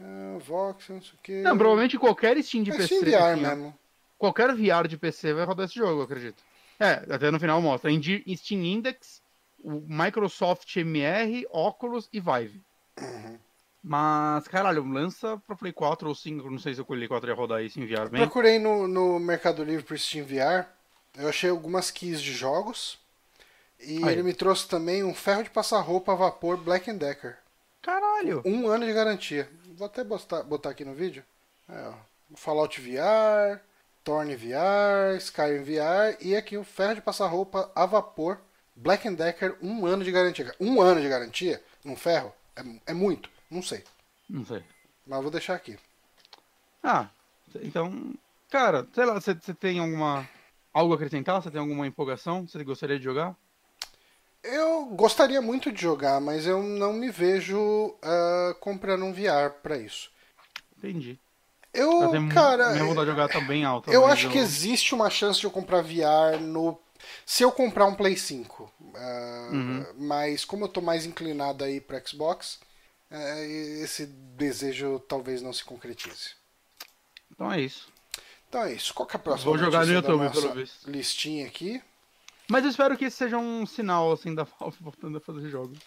[0.00, 1.42] Ah, Vox, não sei o que.
[1.42, 2.86] Não, provavelmente qualquer Steam de é PC.
[2.86, 3.78] Steam VR tinha- mesmo.
[4.18, 6.42] Qualquer VR de PC vai rodar esse jogo, eu acredito.
[6.82, 7.90] É, até no final mostra.
[7.92, 9.22] Steam Index,
[9.62, 12.60] o Microsoft MR, Oculus e Vive.
[13.00, 13.38] Uhum.
[13.82, 17.34] Mas, caralho, lança pra Play 4 ou 5, não sei se o Play 4 ia
[17.34, 18.20] rodar isso em VR bem.
[18.20, 20.66] Procurei no, no Mercado Livre pro Steam VR.
[21.18, 22.98] Eu achei algumas keys de jogos.
[23.80, 24.12] E Aí.
[24.12, 27.36] ele me trouxe também um ferro de passar roupa a vapor Black Decker.
[27.82, 28.42] Caralho!
[28.44, 29.48] Um ano de garantia.
[29.76, 31.24] Vou até botar, botar aqui no vídeo.
[31.68, 31.94] É, ó.
[32.36, 33.60] Fallout VR,
[34.04, 38.40] Torn VR, Skyrim VR e aqui o ferro de passar roupa a vapor
[38.74, 40.54] Black Decker, um ano de garantia.
[40.58, 43.84] Um ano de garantia num ferro é, é muito, não sei.
[44.28, 44.62] Não sei.
[45.06, 45.78] Mas vou deixar aqui.
[46.82, 47.08] Ah,
[47.56, 48.14] então,
[48.50, 50.28] cara, sei lá, você tem alguma.
[50.72, 51.42] Algo a acrescentar?
[51.42, 52.48] Você tem alguma empolgação?
[52.48, 53.36] Você gostaria de jogar?
[54.42, 59.76] Eu gostaria muito de jogar, mas eu não me vejo ah, comprando um VR pra
[59.76, 60.10] isso.
[60.78, 61.20] Entendi.
[61.74, 63.90] Eu, Eu mu- cara, minha vontade de jogar tá bem alta.
[63.90, 66.78] Eu acho que existe uma chance de eu comprar VR no.
[67.26, 68.70] Se eu comprar um Play 5.
[68.94, 69.86] ah, Uhum.
[69.98, 72.60] Mas como eu tô mais inclinado aí para Xbox,
[73.10, 73.46] eh,
[73.82, 76.30] esse desejo talvez não se concretize.
[77.30, 77.88] Então é isso.
[78.48, 78.92] Então é isso.
[78.94, 80.90] Qual que é a próxima Vou jogar no YouTube, pelo visto.
[80.90, 81.82] listinha aqui?
[82.48, 85.78] Mas eu espero que esse seja um sinal, assim, da Valve voltando a fazer jogos.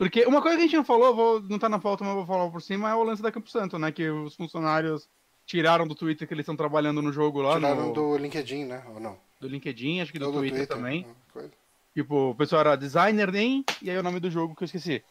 [0.00, 2.24] Porque uma coisa que a gente não falou, vou, não tá na pauta, mas vou
[2.24, 3.92] falar por cima, é o lance da Campo Santo, né?
[3.92, 5.06] Que os funcionários
[5.44, 8.82] tiraram do Twitter que eles estão trabalhando no jogo lá, Tiraram no, do LinkedIn, né?
[8.94, 9.18] Ou não?
[9.38, 11.06] do LinkedIn, acho que do, Ou Twitter, também.
[11.06, 11.50] ah, coisa.
[11.92, 15.04] Tipo, o pessoal era designer nem, e aí o nome do jogo que eu esqueci.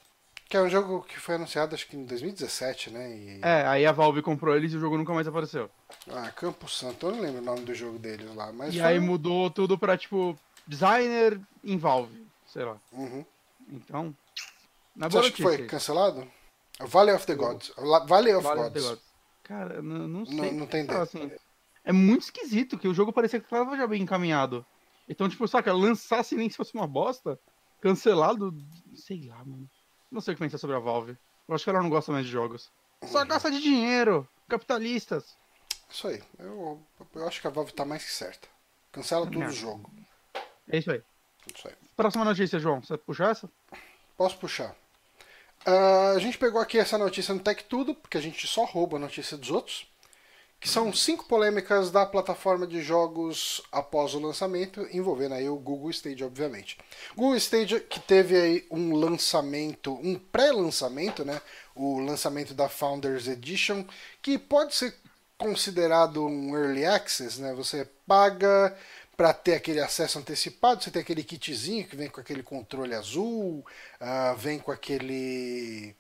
[0.48, 3.16] Que é um jogo que foi anunciado acho que em 2017, né?
[3.16, 3.40] E...
[3.44, 5.70] É, aí a Valve comprou eles e o jogo nunca mais apareceu.
[6.10, 7.06] Ah, Campo Santo.
[7.06, 8.52] Eu não lembro o nome do jogo deles lá.
[8.52, 10.36] Mas e foi- aí mudou tudo pra, tipo,
[10.66, 12.78] designer em Valve, sei lá.
[12.92, 13.24] Uhum.
[13.72, 14.16] Então,
[15.00, 16.30] na Você acha que foi cancelado?
[16.82, 17.72] Valley of the Gods.
[18.08, 18.68] Valley of Vale Gods.
[18.68, 19.04] of the Gods.
[19.44, 20.36] Cara, eu não, não sei.
[20.36, 21.02] Não- não tem ideia.
[21.02, 21.32] assim,
[21.84, 24.66] é muito esquisito que o jogo parecia que estava já bem encaminhado.
[25.08, 27.40] Então, tipo, saca, lançasse nem se fosse uma bosta,
[27.82, 28.54] cancelado,
[28.94, 29.68] sei lá, mano.
[30.12, 31.18] Não sei o que pensar sobre a Valve.
[31.48, 32.70] Eu acho que ela não gosta mais de jogos.
[33.06, 35.36] Só gosta de dinheiro, capitalistas.
[35.90, 36.22] Isso aí.
[36.38, 36.80] Eu,
[37.16, 38.48] eu acho que a Valve tá mais que certa.
[38.92, 39.48] Cancela tudo Não.
[39.48, 39.90] o jogo.
[40.68, 41.02] É isso aí.
[41.56, 41.74] Isso aí.
[41.96, 42.82] Próxima notícia, João.
[42.84, 43.50] Você puxa essa?
[44.16, 44.76] Posso puxar.
[45.72, 48.98] Ah, a gente pegou aqui essa notícia no Tech Tudo, porque a gente só rouba
[48.98, 49.88] a notícia dos outros.
[50.60, 55.92] Que são cinco polêmicas da plataforma de jogos após o lançamento, envolvendo aí o Google
[55.92, 56.76] Stage, obviamente.
[57.16, 61.40] Google Stage que teve aí um lançamento, um pré-lançamento, né?
[61.76, 63.86] O lançamento da Founders Edition,
[64.24, 64.96] que pode ser
[65.38, 67.54] considerado um early access, né?
[67.54, 68.76] Você paga
[69.20, 73.66] para ter aquele acesso antecipado, você tem aquele kitzinho que vem com aquele controle azul,
[74.00, 75.94] ah, vem com aquele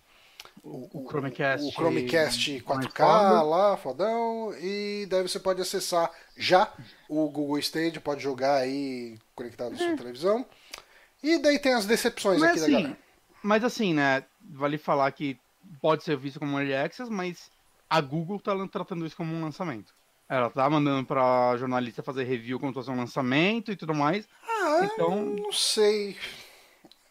[0.63, 1.67] O, o Chromecast.
[1.67, 3.41] o Chromecast mais 4K foda.
[3.41, 6.71] lá, fodão, e daí você pode acessar já
[7.09, 10.45] o Google Stage, pode jogar aí conectado na sua televisão.
[11.21, 12.97] E daí tem as decepções Mas aqui da assim, galera.
[13.43, 14.23] mas assim, né?
[14.39, 15.37] Vale falar que
[15.81, 17.51] pode ser visto como um early access, mas
[17.89, 19.93] a Google tá tratando isso como um lançamento.
[20.29, 24.27] Ela tá mandando pra jornalista fazer review se fosse um lançamento e tudo mais.
[24.47, 26.15] Ah, então- não sei.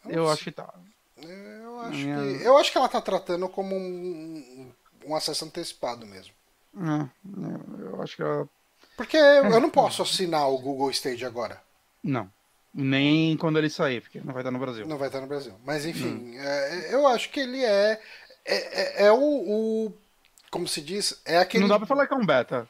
[0.07, 0.73] Eu acho que tá.
[1.21, 4.71] Eu acho, Minha- que, eu acho que ela tá tratando como um,
[5.05, 6.33] um acesso antecipado mesmo.
[6.77, 8.47] É, é, eu acho que ela...
[8.95, 11.61] Porque eu não posso assinar o Google Stage agora.
[12.01, 12.31] Não.
[12.73, 14.87] Nem quando ele sair, porque não vai estar no Brasil.
[14.87, 15.53] Não vai estar no Brasil.
[15.65, 16.33] Mas enfim, Hum.
[16.39, 17.99] é, eu acho que ele é.
[18.45, 19.17] É, é- é o,
[19.87, 19.93] o-
[20.51, 21.19] Como se diz?
[21.25, 21.61] É aquele.
[21.63, 22.67] Não dá pra falar que é um beta.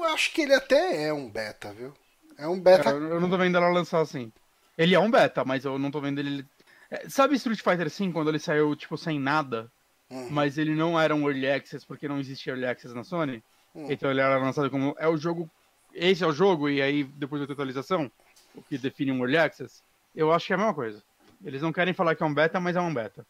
[0.00, 1.92] Eu acho que ele até é um beta, viu?
[2.38, 2.90] É um beta.
[2.90, 4.32] Eu, eu não tô vendo ela lançar assim.
[4.76, 6.46] Ele é um beta, mas eu não tô vendo ele.
[6.90, 9.70] É, Sabe Street Fighter V quando ele saiu, tipo, sem nada?
[10.10, 10.28] Hum.
[10.30, 13.42] Mas ele não era um Early Access porque não existia Early Access na Sony?
[13.74, 13.86] Hum.
[13.90, 14.96] Então ele era lançado como.
[14.98, 15.48] É o jogo.
[15.92, 18.10] Esse é o jogo, e aí depois da atualização,
[18.54, 19.82] o que define um Early Access.
[20.16, 21.02] Eu acho que é a mesma coisa.
[21.44, 23.26] Eles não querem falar que é um beta, mas é um beta.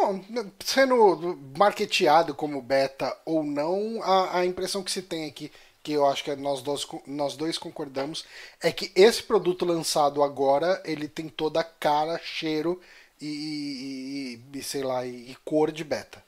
[0.00, 0.24] Bom,
[0.64, 5.50] sendo marketeado como beta ou não, a, a impressão que se tem aqui,
[5.82, 8.24] que eu acho que nós dois, nós dois concordamos,
[8.62, 12.80] é que esse produto lançado agora, ele tem toda a cara, cheiro
[13.20, 16.22] e, e- e, sei lá, e, e cor de beta.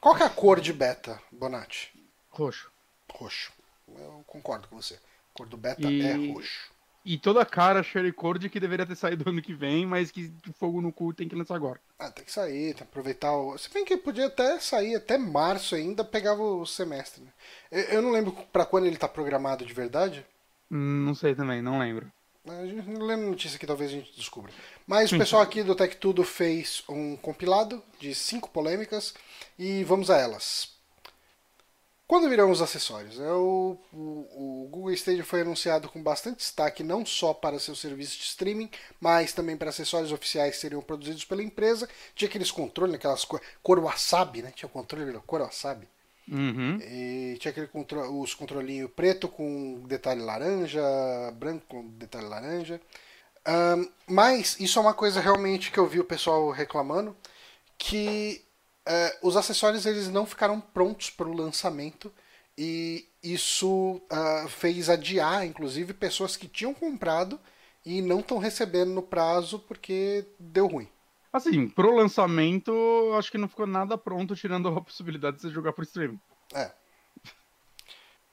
[0.00, 1.92] Qual que é a cor de beta, Bonatti?
[2.30, 2.70] Roxo.
[3.12, 3.52] Roxo.
[3.88, 4.94] Eu concordo com você.
[4.94, 4.98] A
[5.34, 6.71] cor do beta é roxo.
[7.04, 9.84] E toda a cara, cheiro e cor de que deveria ter saído ano que vem,
[9.84, 11.80] mas que fogo no cu tem que lançar agora.
[11.98, 13.58] Ah, tem que sair, tem que aproveitar o.
[13.58, 17.22] Se bem que podia até sair até março ainda, pegava o semestre.
[17.22, 17.30] Né?
[17.70, 20.24] Eu, eu não lembro pra quando ele tá programado de verdade.
[20.70, 22.10] Hum, Não sei também, não lembro.
[22.46, 24.50] A gente não lembra notícia que talvez a gente descubra.
[24.84, 29.14] Mas o pessoal aqui do Tech Tudo fez um compilado de cinco polêmicas
[29.56, 30.71] e vamos a elas.
[32.12, 33.18] Quando virão os acessórios?
[33.18, 37.74] É o, o, o Google Stadia foi anunciado com bastante destaque não só para seu
[37.74, 38.68] serviço de streaming,
[39.00, 41.88] mas também para acessórios oficiais que seriam produzidos pela empresa.
[42.14, 44.52] Tinha aqueles controles, aquelas cor, cor wasabi, né?
[44.54, 45.88] Tinha o controle da cor wasabi.
[46.28, 46.78] Uhum.
[46.82, 50.82] E tinha aquele contro os controlinhos preto com detalhe laranja,
[51.36, 52.78] branco com detalhe laranja.
[53.42, 57.16] Ahn, mas isso é uma coisa realmente que eu vi o pessoal reclamando,
[57.78, 58.44] que
[58.86, 62.12] eh, os acessórios eles não ficaram prontos para o lançamento
[62.56, 67.38] e isso ah, fez adiar, inclusive, pessoas que tinham comprado
[67.84, 70.88] e não estão recebendo no prazo porque deu ruim.
[71.32, 72.72] Assim, pro lançamento,
[73.16, 76.20] acho que não ficou nada pronto, tirando a possibilidade de você jogar por streaming.
[76.54, 76.70] É.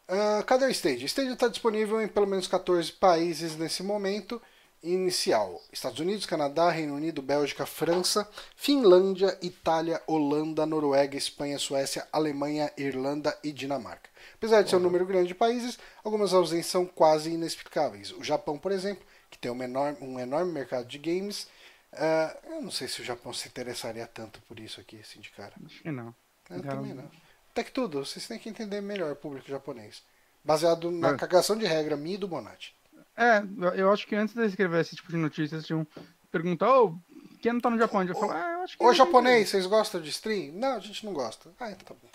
[0.08, 1.04] Ah, cadê o Stage?
[1.04, 4.42] O Stage está disponível em pelo menos 14 países nesse momento
[4.84, 12.72] inicial: Estados Unidos, Canadá, Reino Unido, Bélgica, França, Finlândia, Itália, Holanda, Noruega, Espanha, Suécia, Alemanha,
[12.77, 14.10] Irlanda e Dinamarca.
[14.35, 18.11] Apesar de ser um número grande de países, algumas ausências são quase inexplicáveis.
[18.11, 21.47] O Japão, por exemplo, que tem um enorme, um enorme mercado de games,
[21.93, 25.30] ah, eu não sei se o Japão se interessaria tanto por isso aqui, assim, de
[25.31, 25.53] cara.
[25.65, 26.14] Acho que não.
[26.49, 27.10] Eu Cara, também não.
[27.51, 30.03] Até que tudo, vocês têm que entender melhor o público japonês.
[30.43, 31.15] Baseado na É.
[31.18, 32.76] cagação de regra minha e do Bonatti.
[33.20, 33.44] É,
[33.76, 35.86] eu acho que antes de escrever esse tipo de notícias, tinham
[36.32, 36.98] perguntar, ô,
[37.41, 38.02] quem não tá no Japão?
[38.04, 38.84] Eu falo, ah, eu acho que.
[38.84, 40.54] Ô japonês, vocês gostam de stream?
[40.54, 41.52] Não, a gente não gosta.
[41.60, 42.10] Ah, então tá bom.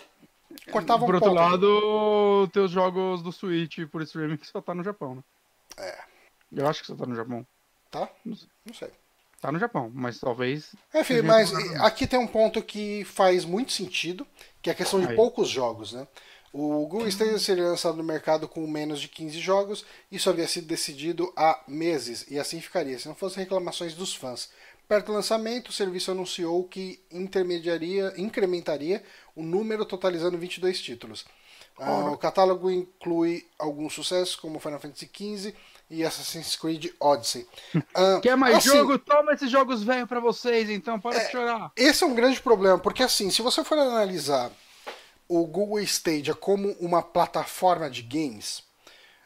[0.71, 1.39] Cortava um Por outro ponto.
[1.39, 5.23] lado, teus jogos do Switch por streaming só tá no Japão, né?
[5.77, 5.97] É.
[6.51, 7.45] Eu acho que só tá no Japão.
[7.91, 8.09] Tá?
[8.25, 8.47] Não sei.
[8.65, 8.89] Não sei.
[9.41, 10.73] Tá no Japão, mas talvez.
[10.93, 14.25] Enfim, seja mas aqui tem um ponto que faz muito sentido,
[14.61, 15.15] que é a questão de Aí.
[15.15, 16.07] poucos jogos, né?
[16.57, 20.65] O Google Stadia seria lançado no mercado com menos de 15 jogos, isso havia sido
[20.65, 24.49] decidido há meses, e assim ficaria, se não fossem reclamações dos fãs.
[24.87, 29.03] Perto do lançamento, o serviço anunciou que intermediaria, incrementaria
[29.35, 31.25] o número, totalizando 22 títulos.
[31.77, 35.53] Ah, o catálogo inclui alguns sucessos, como Final Fantasy XV
[35.89, 37.45] e Assassin's Creed Odyssey.
[37.93, 38.97] Ah, Quer mais assim, jogo?
[38.97, 41.73] Toma esses jogos velhos pra vocês, então, para de chorar.
[41.75, 44.49] esse é um grande problema, porque assim, se você for analisar
[45.27, 48.63] o Google Stadia como uma plataforma de games,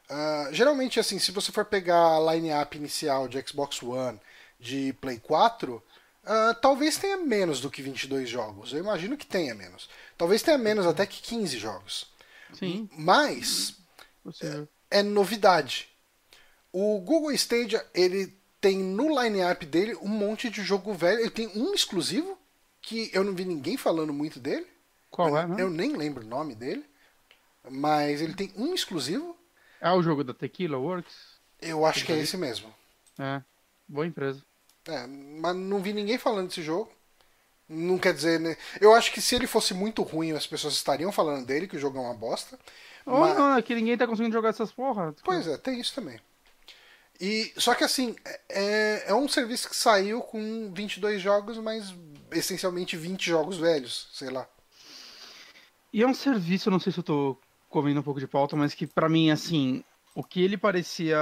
[0.09, 4.19] ah, geralmente assim, se você for pegar a line-up inicial de Xbox One,
[4.59, 5.81] de Play 4,
[6.25, 8.73] ah, talvez tenha menos do que 22 jogos.
[8.73, 9.89] Eu imagino que tenha menos.
[10.17, 12.07] Talvez tenha menos até que 15 jogos.
[12.53, 13.75] Sim, Mas
[14.23, 14.67] possível.
[14.89, 15.87] é novidade.
[16.71, 21.19] O Google Stadia, ele tem no line-up dele um monte de jogo velho.
[21.19, 22.37] Ele tem um exclusivo,
[22.81, 24.67] que eu não vi ninguém falando muito dele.
[25.09, 25.55] Qual é, eu, né?
[25.59, 26.85] eu nem lembro o nome dele.
[27.69, 29.37] Mas ele tem um exclusivo.
[29.81, 31.39] É o jogo da Tequila Works?
[31.61, 32.73] Eu acho que é esse mesmo.
[33.17, 33.41] É,
[33.87, 34.41] boa empresa.
[34.87, 36.91] É, mas não vi ninguém falando desse jogo.
[37.67, 38.57] Não quer dizer, né?
[38.81, 41.79] Eu acho que se ele fosse muito ruim, as pessoas estariam falando dele, que o
[41.79, 42.57] jogo é uma bosta.
[43.05, 45.13] Ou Mas- não, é que ninguém tá conseguindo jogar essas porra.
[45.23, 46.19] Pois é, tem isso também.
[47.21, 48.15] E, só que assim,
[48.47, 51.93] é, é um serviço que saiu com 22 jogos, mas
[52.31, 54.47] essencialmente 20 jogos velhos, sei lá.
[55.91, 57.37] E é um serviço, não sei se eu tô
[57.67, 59.83] comendo um pouco de pauta, mas que pra mim, assim,
[60.15, 61.17] o que ele parecia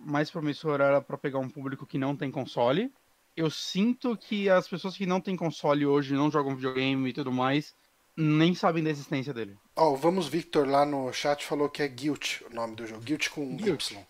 [0.00, 2.92] mais promissor era pra pegar um público que não tem console.
[3.36, 7.30] Eu sinto que as pessoas que não têm console hoje, não jogam videogame e tudo
[7.30, 7.74] mais,
[8.16, 9.56] nem sabem da existência dele.
[9.76, 13.02] Ó, o Vamos Victor lá no chat falou que é Guilt o nome do jogo.
[13.02, 13.92] Guilt com Guilt.
[13.92, 14.06] Y.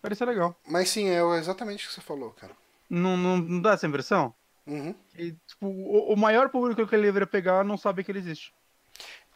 [0.00, 0.56] Parece legal.
[0.68, 2.52] Mas sim, é exatamente o que você falou, cara.
[2.88, 4.32] Não, não, não dá essa impressão?
[4.66, 4.94] Uhum.
[5.16, 8.54] E, tipo, o, o maior público que ele deveria pegar não sabe que ele existe.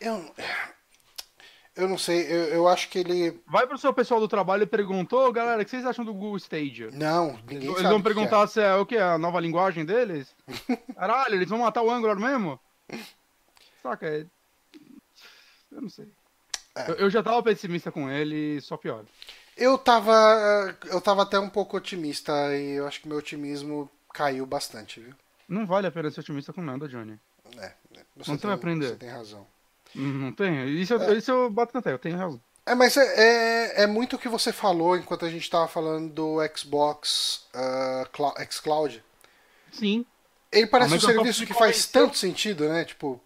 [0.03, 0.35] Eu,
[1.77, 3.41] eu não sei, eu, eu acho que ele.
[3.47, 6.13] Vai pro seu pessoal do trabalho e pergunta, ô galera, o que vocês acham do
[6.13, 6.91] Google Stadia?
[6.93, 8.13] Não, ninguém Eles vão que é.
[8.13, 8.99] perguntar se é o que?
[8.99, 10.35] A nova linguagem deles?
[10.95, 12.61] Caralho, eles vão matar o Angular mesmo?
[13.83, 14.27] Saca, é...
[15.71, 16.09] Eu não sei.
[16.75, 16.91] É.
[16.91, 19.05] Eu, eu já tava pessimista com ele, só pior.
[19.57, 20.13] Eu tava.
[20.87, 25.15] Eu tava até um pouco otimista e eu acho que meu otimismo caiu bastante, viu?
[25.49, 27.19] Não vale a pena ser otimista com nada, Johnny.
[27.59, 28.89] É, Onde você tem- vai aprender?
[28.89, 29.47] Você tem razão.
[29.95, 30.69] Não não tem.
[30.69, 32.41] Isso, eu- isso eu bato na tela, eu tenho razão.
[32.65, 33.03] É, mas é,
[33.81, 38.07] é, é muito o que você falou enquanto a gente tava falando do Xbox ah,
[38.13, 39.03] Clou- xCloud.
[39.73, 40.07] Sim.
[40.51, 42.85] Ele parece um serviço que faz tanto sentido, né?
[42.85, 43.21] Tipo,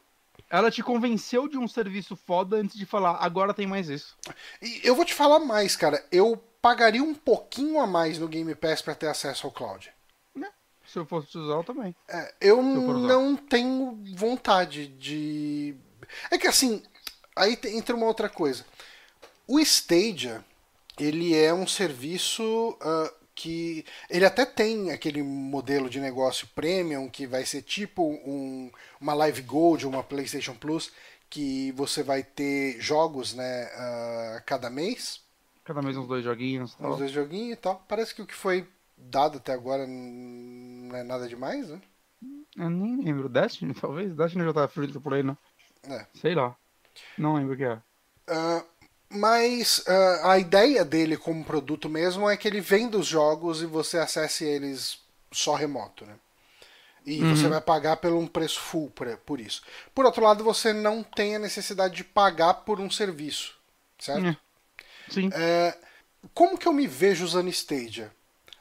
[0.48, 4.16] Ela te convenceu de um serviço foda antes de falar, agora tem mais isso.
[4.62, 6.02] e eu vou te falar mais, cara.
[6.10, 9.92] Eu pagaria um pouquinho a mais no Game Pass pra ter acesso ao cloud.
[10.86, 11.96] Se eu fosse usar, eu também.
[12.08, 12.62] É, eu eu
[12.96, 15.74] não tenho vontade de.
[16.30, 16.82] É que assim,
[17.34, 18.64] aí entra uma outra coisa.
[19.46, 20.44] O Stadia,
[20.98, 23.84] ele é um serviço ah, que.
[24.10, 28.70] Ele até tem aquele modelo de negócio premium, que vai ser tipo um,
[29.00, 30.90] uma Live Gold, uma PlayStation Plus,
[31.30, 35.20] que você vai ter jogos né, ah, cada mês.
[35.64, 36.96] Cada mês uns dois joguinhos Os tal.
[36.96, 37.84] dois joguinhos e tal.
[37.88, 38.66] Parece que o que foi
[38.96, 41.80] dado até agora não é nada demais, né?
[42.56, 43.28] Eu nem lembro.
[43.28, 44.14] Destiny, talvez?
[44.14, 45.36] Destiny já tá free to play, não?
[45.88, 46.06] É.
[46.20, 46.56] Sei lá.
[47.16, 47.78] Não lembro o que é.
[48.28, 48.64] Ah,
[49.08, 53.66] mas ah, a ideia dele como produto mesmo é que ele venda os jogos e
[53.66, 54.98] você acesse eles
[55.32, 56.14] só remoto, né?
[57.06, 59.62] E você vai pagar por um preço full por, por isso.
[59.94, 63.56] Por outro lado, você não tem a necessidade de pagar por um serviço,
[63.96, 64.26] certo?
[64.26, 64.36] É.
[65.08, 65.30] Sim.
[65.32, 65.78] É,
[66.34, 68.12] como que eu me vejo usando Stadia?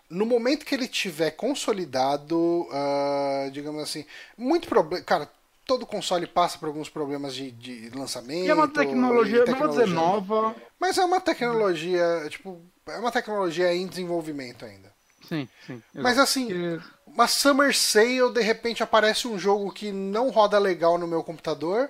[0.07, 4.05] No momento que ele tiver consolidado, ah, digamos assim,
[4.37, 5.03] muito problema.
[5.03, 5.27] Cara,
[5.65, 8.45] todo console passa por alguns problemas de, de lançamento.
[8.45, 10.55] E é uma tecnologia, e não vou dizer nova.
[10.79, 14.93] Mas é uma tecnologia, tipo, é uma tecnologia em desenvolvimento ainda.
[15.27, 15.81] Sim, sim.
[15.93, 20.97] Mas assim, Que- uma Summer Sale, de repente aparece um jogo que não roda legal
[20.97, 21.89] no meu computador,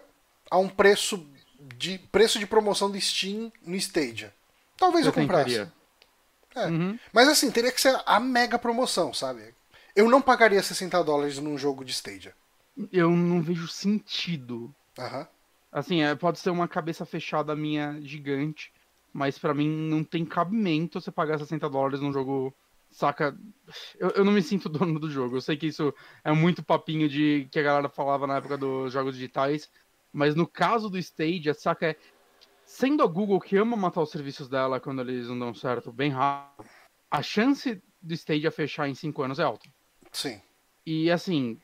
[0.49, 1.25] a um preço
[1.59, 4.33] de preço de promoção do Steam no Stadia.
[4.77, 5.45] Talvez eu, comprasse.
[5.45, 5.73] tentaria.
[6.55, 6.67] É.
[6.67, 6.97] Uhum.
[7.11, 9.53] Mas assim, teria que ser a mega promoção, sabe?
[9.95, 12.33] Eu não pagaria 60 dólares num jogo de Stadia.
[12.91, 14.73] Eu não vejo sentido.
[14.99, 15.27] Aham.
[15.71, 18.71] Assim, é, pode ser uma cabeça fechada minha gigante,
[19.11, 22.53] mas pra mim não tem cabimento você pagar 60 dólares num jogo.
[22.91, 23.37] Saca?
[23.99, 25.35] Eu, eu não me sinto dono do jogo.
[25.35, 25.93] Eu sei que isso
[26.23, 29.69] é muito papinho de que a galera falava na época dos jogos digitais,
[30.13, 31.87] mas no caso do Stadia, saca?
[31.87, 31.95] É,
[32.65, 36.09] sendo a Google que ama matar os serviços dela quando eles não dão certo bem
[36.09, 36.69] rápido,
[37.11, 39.67] a chance do Stadia fechar em 5 anos é alta.
[40.11, 40.41] Sim.
[40.85, 41.59] E assim,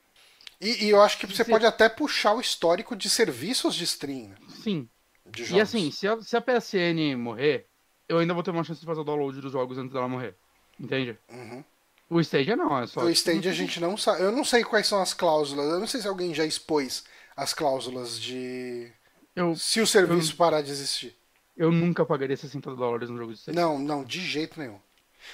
[0.61, 3.83] E, e eu acho que você Você- pode até puxar o histórico de serviços de
[3.83, 4.87] stream né, sim,
[5.25, 5.57] de jogos.
[5.57, 7.65] E assim, se a, se a PSN morrer,
[8.07, 10.35] eu ainda vou ter uma chance de fazer o download dos jogos antes dela morrer.
[10.79, 11.17] Entende?
[11.29, 11.63] Uhum.
[12.09, 13.01] O Stadia não, é só.
[13.01, 14.21] O Stadia a gente não sabe.
[14.21, 15.65] Eu não sei quais são as cláusulas.
[15.71, 17.03] Eu não sei se alguém já expôs
[17.35, 18.91] as cláusulas de.
[19.35, 21.15] Eu, Se o serviço parar de existir.
[21.55, 23.61] eu nunca pagaria 60 dólares no jogo de Stadia.
[23.61, 24.77] Não, não, de jeito nenhum.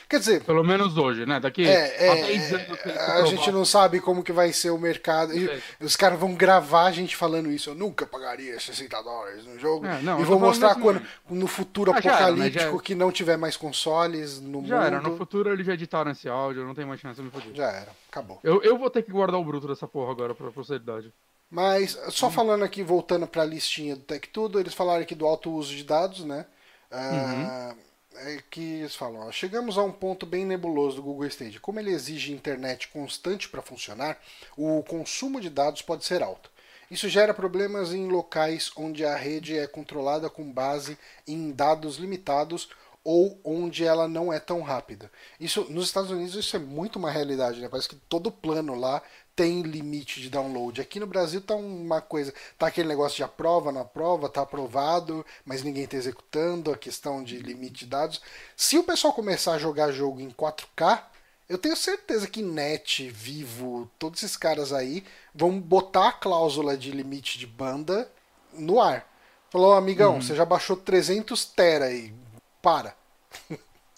[0.09, 1.39] Quer dizer, Pelo menos hoje, né?
[1.39, 1.75] Daqui é,
[2.09, 2.67] a é, 10 anos.
[2.81, 5.33] que isso a gente não sabe como que vai ser o mercado.
[5.37, 5.49] E
[5.81, 7.69] os caras vão gravar a gente falando isso.
[7.69, 9.85] Eu nunca pagaria 60 dólares no jogo.
[9.85, 12.25] É, não, e falando mostrar nesse quando, no futuro Ah, já era, né?
[12.31, 14.85] apocalíptico Já- que não tiver mais consoles no Já mundo.
[14.85, 17.51] era, no futuro eles já editaram esse áudio, não tem mais chance, eu me fodi.
[17.53, 18.39] Já era, acabou.
[18.43, 21.11] Eu, eu vou ter que guardar o bruto dessa porra agora pra posteridade.
[21.49, 22.11] Mas, Hum.
[22.11, 25.49] só falando aqui, voltando para a listinha do Tech Tudo, eles falaram aqui do alto
[25.51, 26.45] uso de dados, né?
[26.91, 27.77] Ah, Uhum.
[28.19, 31.59] É que eles falam, ó, chegamos a um ponto bem nebuloso do Google Stage.
[31.59, 34.19] Como ele exige internet constante para funcionar,
[34.55, 36.51] o consumo de dados pode ser alto.
[36.89, 42.69] Isso gera problemas em locais onde a rede é controlada com base em dados limitados
[43.03, 45.11] ou onde ela não é tão rápida.
[45.39, 47.69] Isso nos Estados Unidos isso é muito uma realidade, né?
[47.69, 49.01] Parece que todo plano lá
[49.37, 50.81] tem limite de download.
[50.81, 55.23] Aqui no Brasil tá uma coisa, tá aquele negócio de aprova, não aprova, tá aprovado,
[55.45, 58.19] mas ninguém está executando a questão de limite de dados.
[58.55, 61.03] Se o pessoal começar a jogar jogo em 4K,
[61.47, 65.05] eu tenho certeza que Net, Vivo, todos esses caras aí
[65.35, 68.11] vão botar a cláusula de limite de banda
[68.53, 69.07] no ar.
[69.51, 72.11] Falou, amigão, você já baixou 300 tera aí,
[72.59, 72.95] para.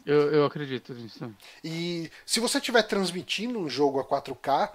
[0.06, 1.34] Eu, eu acredito nisso.
[1.64, 4.72] E se você estiver transmitindo um jogo a 4K,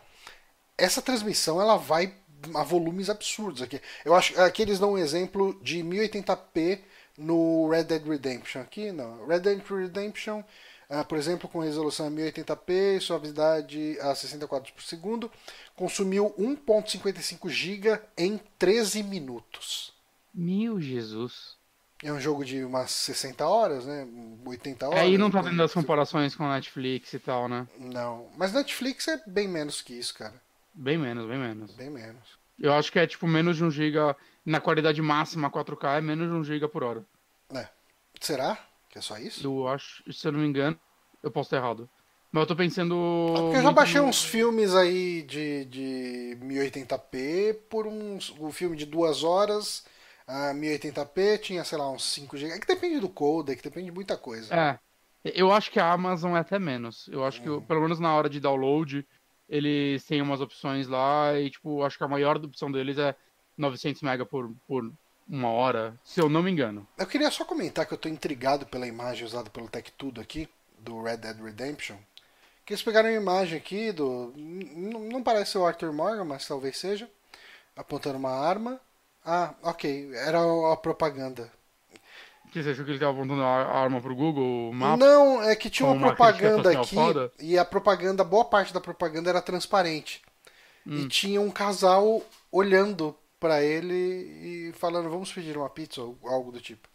[0.76, 2.14] essa transmissão ela vai
[2.54, 3.80] a volumes absurdos aqui.
[4.04, 6.80] Eu acho aqui eles dão um exemplo de 1080p
[7.16, 8.60] no Red Dead Redemption.
[8.60, 10.42] Aqui não, Red Dead Redemption
[10.88, 15.30] ah, por exemplo, com resolução 1080p e suavidade a 60 quadros por segundo,
[15.74, 19.92] consumiu 1.55 GB em 13 minutos.
[20.32, 21.56] Meu Jesus.
[22.02, 24.06] É um jogo de umas 60 horas, né?
[24.44, 25.00] 80 horas.
[25.00, 25.50] Aí não tá né?
[25.50, 27.66] tendo as comparações com Netflix e tal, né?
[27.78, 28.28] Não.
[28.36, 30.34] Mas Netflix é bem menos que isso, cara.
[30.74, 31.72] Bem menos, bem menos.
[31.76, 32.38] Bem menos.
[32.58, 34.14] Eu acho que é tipo menos de 1 GB
[34.44, 37.04] na qualidade máxima 4K é menos de 1 GB por hora.
[38.20, 38.56] Será?
[38.88, 39.44] Que é só isso?
[39.46, 40.78] Eu acho, se eu não me engano,
[41.22, 41.88] eu posso estar errado.
[42.32, 42.94] Mas eu tô pensando.
[43.36, 48.30] É porque eu já baixei no- uns filmes aí de, de 1080p por uns.
[48.38, 49.84] Um filme de duas horas.
[50.26, 52.52] A 1080p tinha, sei lá, uns 5 GB.
[52.54, 54.54] É que depende do codec, depende de muita coisa.
[54.54, 54.78] É.
[55.24, 57.08] Eu acho que a Amazon é até menos.
[57.08, 57.60] Eu acho que, Uhum.
[57.60, 59.06] pelo menos na hora de download,
[59.48, 63.14] eles têm umas opções lá e, tipo, acho que a maior opção deles é
[63.56, 64.92] 900 MB por, por
[65.28, 66.86] uma hora, se eu não me engano.
[66.98, 70.48] Eu queria só comentar que eu tô intrigado pela imagem usada pelo Tech Tudo aqui,
[70.78, 71.96] do Red Dead Redemption.
[72.64, 74.32] Que eles pegaram uma imagem aqui do.
[74.36, 77.10] Não parece o Arthur Morgan, mas talvez seja.
[77.76, 78.80] Apontando uma arma.
[79.24, 80.10] Ah, ok.
[80.14, 80.38] Era
[80.72, 81.52] a propaganda.
[82.54, 85.00] Que você achou que ele tava apontando a arma pro Google Maps?
[85.00, 87.32] Não, é que tinha uma propaganda social aqui foda?
[87.40, 90.22] e a propaganda, boa parte da propaganda era transparente.
[90.86, 90.98] Hum.
[90.98, 92.22] E tinha um casal
[92.52, 93.92] olhando pra ele
[94.70, 96.88] e falando, vamos pedir uma pizza ou algo do tipo.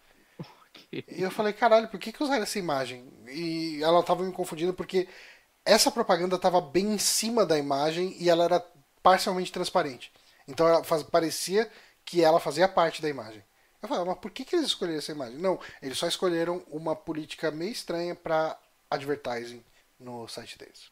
[0.93, 3.03] E eu falei, caralho, por que, que usaram essa imagem?
[3.27, 5.09] E ela tava me confundindo porque
[5.65, 8.65] essa propaganda tava bem em cima da imagem e ela era
[9.03, 10.09] parcialmente transparente.
[10.47, 11.69] Então ela faz- parecia
[12.05, 13.43] que ela fazia parte da imagem.
[13.81, 15.37] Eu falei, mas por que, que eles escolheram essa imagem?
[15.37, 18.57] Não, eles só escolheram uma política meio estranha para
[18.89, 19.63] advertising
[19.99, 20.91] no site deles.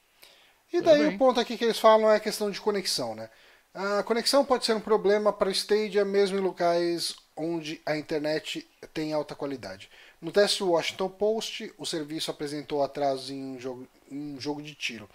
[0.71, 3.29] E daí o ponto aqui que eles falam é a questão de conexão, né?
[3.73, 9.13] A conexão pode ser um problema para Stadia mesmo em locais onde a internet tem
[9.13, 9.89] alta qualidade.
[10.19, 14.63] No teste do Washington Post, o serviço apresentou atrasos em um jogo, em um jogo
[14.63, 15.07] de tiro.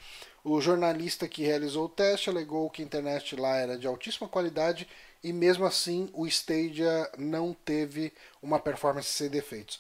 [0.45, 4.89] O jornalista que realizou o teste alegou que a internet lá era de altíssima qualidade
[5.23, 8.13] e mesmo assim o Stadia não teve
[8.43, 9.79] uma performance sem defeitos.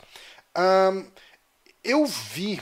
[0.55, 1.05] Ahn,
[1.83, 2.61] eu vi,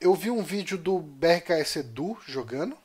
[0.00, 2.76] eu vi um vídeo do BRKS Edu jogando.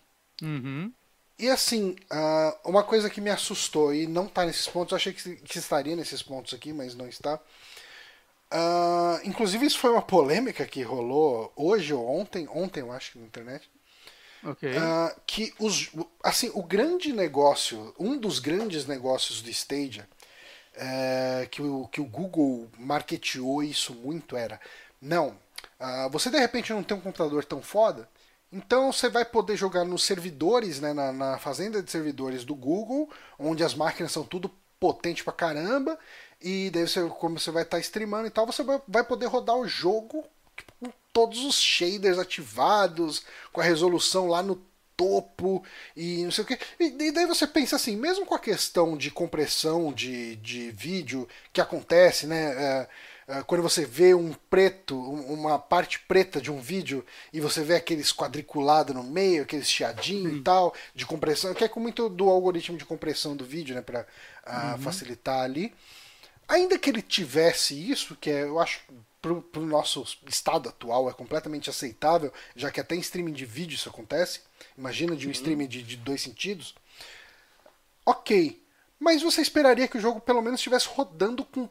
[0.42, 0.92] Uhum.
[1.40, 5.14] E assim, ah, uma coisa que me assustou e não tá nesses pontos, eu achei
[5.14, 7.40] que, que estaria nesses pontos aqui, mas não está.
[8.52, 13.20] Ah, inclusive, isso foi uma polêmica que rolou hoje ou ontem, ontem eu acho que
[13.20, 13.70] na internet.
[14.44, 14.76] Ok.
[14.78, 15.92] Ah, que os,
[16.24, 20.08] assim, o grande negócio, um dos grandes negócios do Stadia,
[20.76, 24.60] é, que, o, que o Google marketeou isso muito era,
[25.02, 25.36] não,
[25.80, 28.10] ah, você de repente não tem um computador tão foda,
[28.52, 33.10] então você vai poder jogar nos servidores, né, na, na fazenda de servidores do Google,
[33.38, 35.98] onde as máquinas são tudo potente pra caramba,
[36.42, 39.56] e daí você, como você vai estar streamando e tal, você vai, vai poder rodar
[39.56, 40.26] o jogo
[40.80, 44.62] com todos os shaders ativados, com a resolução lá no
[44.96, 45.64] topo
[45.96, 46.60] e não sei o que.
[46.80, 51.60] E, daí você pensa assim, mesmo com a questão de compressão de, de vídeo que
[51.62, 52.54] acontece, né?
[52.54, 52.90] é,
[53.28, 57.64] é, quando você vê um preto, um- uma parte preta de um vídeo e você
[57.64, 62.10] vê aqueles quadriculados no meio, aqueles chiadinho e tal, de compressão, que é com muito
[62.10, 63.82] do algoritmo de compressão do vídeo, né?
[63.82, 64.06] Pra
[64.46, 65.74] ah, facilitar ali.
[66.48, 68.82] Ainda que ele tivesse isso, que é, eu acho
[69.22, 73.76] pro, pro nosso estado atual é completamente aceitável, já que até em streaming de vídeo
[73.76, 74.42] isso acontece.
[74.78, 76.76] Imagina de um streaming de, de dois sentidos.
[78.06, 78.62] Ok.
[79.00, 81.70] Mas você esperaria que o jogo pelo menos estivesse rodando com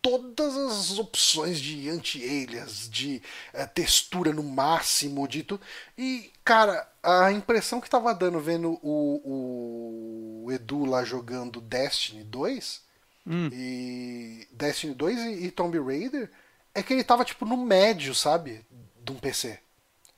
[0.00, 3.20] todas as opções de anti-alias, de
[3.52, 5.60] eh, textura no máximo, de tudo.
[5.96, 12.86] E, cara, a impressão que tava dando vendo o, o Edu lá jogando Destiny 2
[13.28, 13.50] Hum.
[13.52, 16.30] e Destiny 2 e, e Tomb Raider
[16.78, 18.64] é que ele tava tipo no médio, sabe?
[19.04, 19.58] De um PC.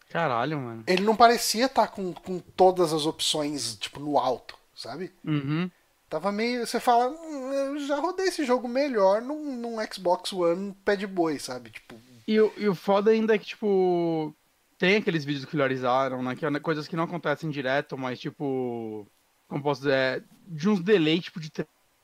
[0.08, 0.84] Caralho, mano.
[0.86, 5.12] Ele não parecia estar com, com todas as opções tipo no alto, sabe?
[5.24, 5.70] Uhum.
[6.08, 6.66] Tava meio.
[6.66, 11.06] Você fala, "Hum, eu já rodei esse jogo melhor num, num Xbox One pé de
[11.06, 11.70] boi, sabe?
[11.70, 11.94] Tipo,
[12.26, 14.34] E, o- e o foda ainda é que, tipo,
[14.78, 16.34] tem aqueles vídeos que viralizaram, né?
[16.36, 19.06] Que é coisas que não acontecem direto, mas, tipo,
[19.48, 21.50] como posso dizer, de uns delay, tipo, de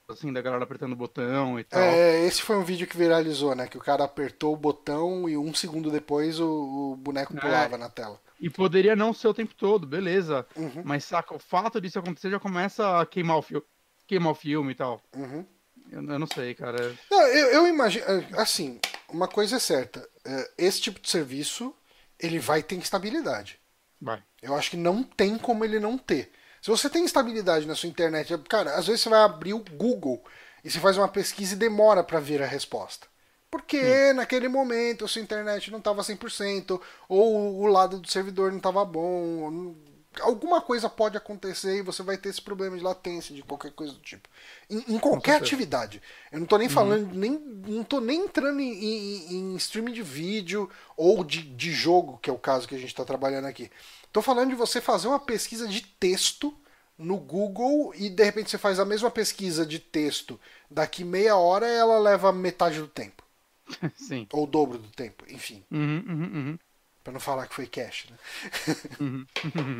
[0.09, 1.81] assim, da galera apertando o botão e tal.
[1.83, 3.67] é, esse foi um vídeo que viralizou, né?
[3.67, 7.41] Que o cara apertou o botão e um segundo depois o, o boneco É.
[7.41, 8.21] pulava na tela.
[8.41, 10.47] E poderia não ser o tempo todo, beleza.
[10.55, 13.65] Uhum, Mas, saca, o fato disso acontecer já começa a queimar o, fio...
[14.07, 15.03] queimar o filme e tal.
[15.15, 15.45] uhum.
[15.91, 16.97] Eu, eu não sei, cara.
[17.09, 18.05] Não, eu, eu imagino.
[18.37, 21.73] Assim, uma coisa é certa: é, esse tipo de serviço
[22.19, 23.61] ele vai ter instabilidade.
[24.03, 24.21] Vai.
[24.43, 26.33] Eu acho que não tem como ele não ter.
[26.67, 30.21] Se você tem instabilidade na sua internet, cara, às vezes você vai abrir o Google
[30.65, 33.07] e você faz uma pesquisa e demora para ver a resposta.
[33.49, 38.57] Porque naquele momento a sua internet não estava 100%, ou o lado do servidor não
[38.59, 39.77] estava bom,
[40.21, 43.93] alguma coisa pode acontecer e você vai ter esse problema de latência, de qualquer coisa
[43.93, 44.29] do tipo.
[44.69, 46.03] Em, em qualquer atividade.
[46.33, 47.39] Eu não estou nem falando, nem,
[47.69, 52.29] não tô nem entrando em, em, em streaming de vídeo ou de, de jogo, que
[52.29, 53.71] é o caso que a gente está trabalhando aqui.
[54.07, 56.57] Estou falando de você fazer uma pesquisa de texto
[56.99, 61.67] no Google e de repente você faz a mesma pesquisa de texto daqui meia hora
[61.67, 63.23] ela leva metade do tempo.
[63.97, 64.27] Sim.
[64.33, 65.65] Ou o dobro do tempo, enfim.
[65.71, 66.59] Uhum, uhum, uhum.
[67.05, 68.17] Pra não falar que foi cash, né?
[69.01, 69.27] Uhum.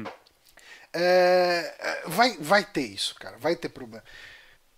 [0.99, 3.37] É, vai, vai ter isso, cara.
[3.37, 4.03] Vai ter problema.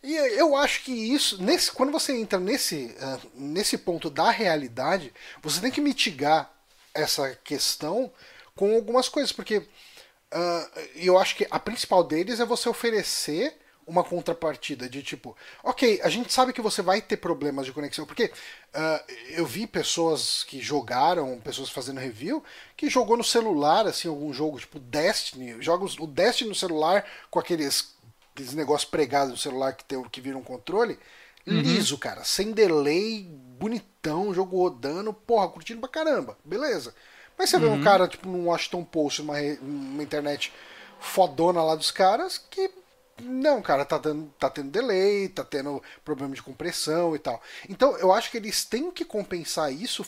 [0.02, 5.12] E eu acho que isso, nesse, quando você entra nesse, uh, nesse ponto da realidade,
[5.40, 6.50] você tem que mitigar
[6.92, 8.12] essa questão
[8.58, 13.56] com algumas coisas, porque uh, eu acho que a principal deles é você oferecer
[13.86, 18.04] uma contrapartida de tipo, ok, a gente sabe que você vai ter problemas de conexão,
[18.04, 22.42] porque uh, eu vi pessoas que jogaram, pessoas fazendo review,
[22.76, 27.38] que jogou no celular, assim, algum jogo, tipo Destiny, jogos, o Destiny no celular com
[27.38, 27.94] aqueles,
[28.34, 30.98] aqueles negócios pregados no celular que, tem, que viram um controle,
[31.46, 31.60] uhum.
[31.60, 33.22] liso, cara, sem delay,
[33.58, 36.92] bonitão, jogo rodando, porra, curtindo pra caramba, beleza.
[37.38, 37.62] Mas você uhum.
[37.62, 37.84] vê um uhum.
[37.84, 40.52] cara, tipo, num Washington Post, numa, numa internet
[40.98, 42.70] fodona lá dos caras, que
[43.22, 47.40] não, cara, tá, dando, tá tendo delay, tá tendo problema de compressão e tal.
[47.68, 50.04] Então, eu acho que eles têm que compensar isso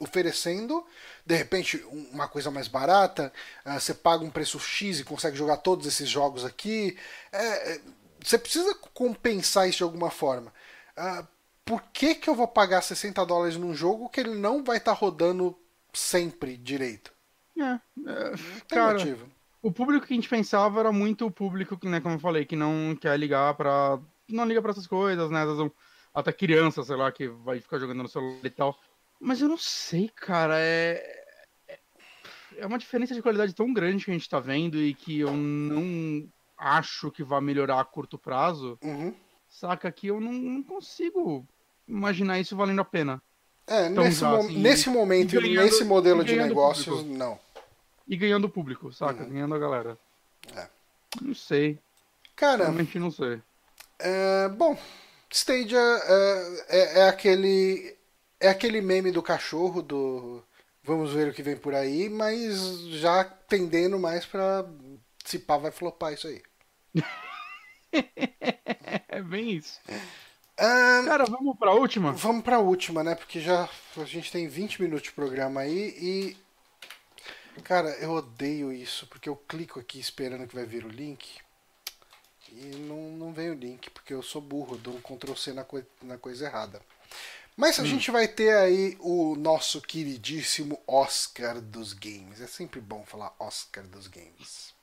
[0.00, 0.84] oferecendo,
[1.24, 1.82] de repente,
[2.12, 3.32] uma coisa mais barata.
[3.64, 6.96] Uh, você paga um preço X e consegue jogar todos esses jogos aqui.
[7.32, 7.80] É, é
[8.22, 10.52] você precisa compensar isso de alguma forma.
[10.96, 11.26] Uh,
[11.64, 14.94] por que, que eu vou pagar 60 dólares num jogo que ele não vai estar
[14.94, 15.56] tá rodando
[15.98, 17.12] sempre direito?
[17.58, 18.34] É, é,
[18.68, 19.36] cara, motivo
[19.66, 22.44] o público que a gente pensava era muito o público que, né, como eu falei,
[22.44, 23.98] que não quer ligar para
[24.28, 25.40] não liga para essas coisas, né?
[26.14, 28.78] Até criança, sei lá, que vai ficar jogando no celular e tal.
[29.20, 31.24] Mas eu não sei, cara, é
[32.58, 35.32] é uma diferença de qualidade tão grande que a gente tá vendo e que eu
[35.36, 38.78] não acho que vai melhorar a curto prazo.
[38.82, 39.12] Uhum.
[39.48, 41.46] Saca que eu não, não, consigo
[41.88, 43.22] imaginar isso valendo a pena.
[43.66, 47.38] É, então, nesse, mo assim, nesse momento, ganhando, nesse modelo de negócios, não
[48.06, 49.24] e ganhando público, saca?
[49.24, 49.30] Uhum.
[49.30, 49.98] Ganhando a galera.
[50.54, 50.68] É.
[51.20, 51.78] Não sei.
[52.36, 52.64] Cara.
[52.64, 53.40] Realmente não sei.
[53.98, 54.78] É, bom,
[55.30, 57.96] Stadia é, é, é, aquele.
[58.38, 60.42] É aquele meme do cachorro do.
[60.84, 64.64] Vamos ver o que vem por aí, mas já tendendo mais pra.
[65.24, 66.42] Se pá, vai flopar isso aí.
[69.08, 69.80] é bem isso.
[70.58, 72.12] Um, Cara, vamos pra última?
[72.12, 73.14] Vamos pra última, né?
[73.14, 76.36] Porque já a gente tem 20 minutos de programa aí e
[77.62, 81.40] Cara, eu odeio isso, porque eu clico aqui esperando que vai vir o link
[82.52, 85.64] e não, não vem o link, porque eu sou burro, dou um Ctrl C na,
[85.64, 86.80] coi na coisa errada.
[87.56, 87.82] Mas hum.
[87.82, 92.40] a gente vai ter aí o nosso queridíssimo Oscar dos Games.
[92.40, 94.74] É sempre bom falar Oscar dos Games.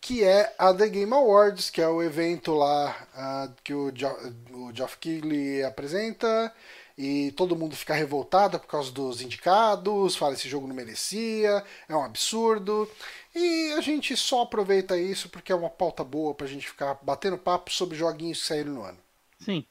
[0.00, 4.08] Que é a The Game Awards, que é o evento lá uh, que o, jo
[4.52, 6.52] o Geoff Keighley apresenta
[6.98, 11.94] e todo mundo fica revoltado por causa dos indicados, fala esse jogo não merecia, é
[11.94, 12.90] um absurdo.
[13.34, 17.36] E a gente só aproveita isso porque é uma pauta boa pra gente ficar batendo
[17.36, 18.98] papo sobre joguinhos que saíram no ano.
[19.44, 19.66] Sim.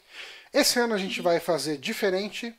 [0.53, 2.53] Esse ano a gente vai fazer diferente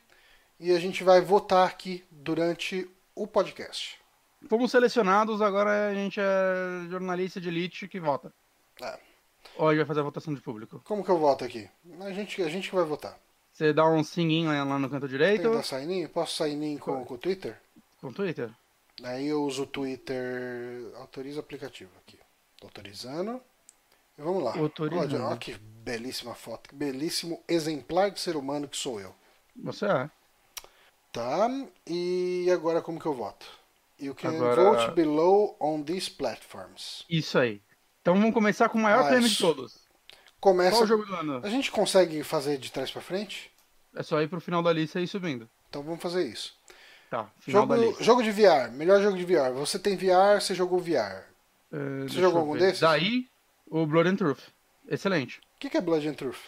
[0.58, 3.98] e a gente vai votar aqui durante o podcast.
[4.48, 8.32] Fomos selecionados, agora a gente é jornalista de elite que vota.
[8.80, 8.98] É.
[9.56, 10.80] Ou a gente vai fazer a votação de público?
[10.84, 11.68] Como que eu voto aqui?
[12.00, 13.18] A gente, a gente que vai votar.
[13.52, 15.42] Você dá um sign lá no canto direito.
[15.42, 16.08] Tem que dar sign in?
[16.08, 17.58] Posso sign in com, com o Twitter?
[18.00, 18.50] Com o Twitter?
[19.02, 20.92] Aí eu uso o Twitter.
[20.96, 22.18] Autoriza o aplicativo aqui.
[22.62, 23.40] autorizando.
[24.18, 24.58] E vamos lá.
[24.58, 25.14] Autorizando.
[25.14, 26.68] Olha, olha que belíssima foto.
[26.68, 29.14] Que belíssimo exemplar de ser humano que sou eu.
[29.56, 30.10] Você é.
[31.10, 31.48] Tá.
[31.86, 33.46] E agora como que eu voto?
[34.00, 34.62] You can agora...
[34.62, 37.04] vote below on these platforms.
[37.08, 37.62] Isso aí.
[38.02, 39.78] Então vamos começar com o maior ah, prêmio de todos.
[40.38, 40.76] Começa.
[40.76, 41.40] Qual jogo do ano?
[41.42, 43.50] A gente consegue fazer de trás para frente?
[43.94, 45.48] É só ir pro final da lista e ir subindo.
[45.68, 46.54] Então vamos fazer isso.
[47.10, 48.04] Tá, final jogo, da lista.
[48.04, 49.52] Jogo de VR, melhor jogo de VR.
[49.54, 51.24] Você tem VR, você jogou VR.
[51.72, 52.60] É, você jogou algum ver.
[52.60, 52.80] desses?
[52.80, 53.26] Daí,
[53.66, 54.40] o Blood and Truth.
[54.88, 55.38] Excelente.
[55.38, 56.38] O que, que é Blood and Truth?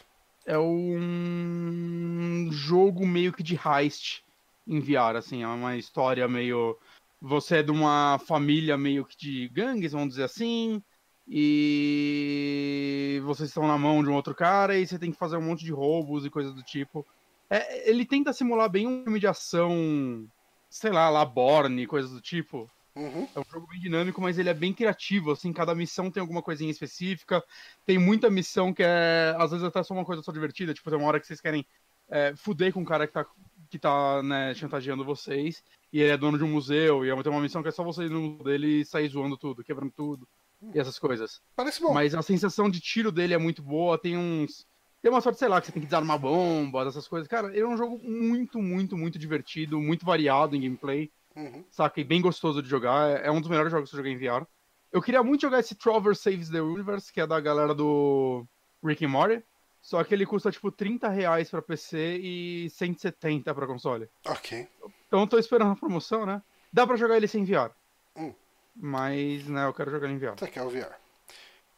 [0.47, 4.23] É um jogo meio que de heist
[4.67, 5.43] em VR, assim.
[5.43, 6.79] É uma história meio.
[7.21, 10.83] Você é de uma família meio que de gangues, vamos dizer assim
[11.31, 15.43] e vocês estão na mão de um outro cara e você tem que fazer um
[15.43, 17.07] monte de roubos e coisas do tipo.
[17.51, 20.27] É, ele tenta simular bem um filme de ação,
[20.71, 22.71] sei lá, Laborne, coisas do tipo.
[22.97, 23.29] Uhum.
[23.35, 26.43] É um jogo bem dinâmico, mas ele é bem criativo, assim, cada missão tem alguma
[26.43, 27.45] coisinha específica.
[27.85, 30.99] Tem muita missão que é, às vezes, até só uma coisa só divertida, tipo, tem
[30.99, 31.65] uma hora que vocês querem
[32.09, 33.27] é, fuder com o cara que tá,
[33.71, 35.63] que tá né, chantageando vocês,
[35.93, 38.05] e ele é dono de um museu, e tem uma missão que é só você
[38.05, 40.29] ir no museu dele e sair zoando tudo, quebrando tudo,
[40.75, 41.41] e essas coisas.
[41.57, 41.93] Parece bom.
[41.95, 44.67] Mas a sensação de tiro dele é muito boa, tem uns.
[45.01, 47.29] Tem uma sorte, sei lá, que você tem que desarmar bombas, essas coisas.
[47.29, 51.65] Cara, ele é um jogo muito, muito, muito divertido, muito variado em gameplay, Uhum.
[51.71, 52.01] saca?
[52.01, 53.09] E bem gostoso de jogar.
[53.23, 54.45] É é um dos melhores jogos que eu joguei em VR.
[54.91, 58.45] Eu queria muito jogar esse Trover Saves the Universe, que é da galera do
[58.83, 59.45] Rick and Morty.
[59.81, 64.09] Só que ele custa tipo 30 reais pra PC e 170 pra console.
[64.27, 64.67] Ok.
[65.09, 66.41] Então eu tô esperando a promoção, né?
[66.73, 67.71] Dá pra jogar ele sem VR.
[68.17, 68.33] Hum.
[68.77, 70.39] Mas, né, eu quero jogar ele em VR.
[70.39, 70.93] Você quer o VR.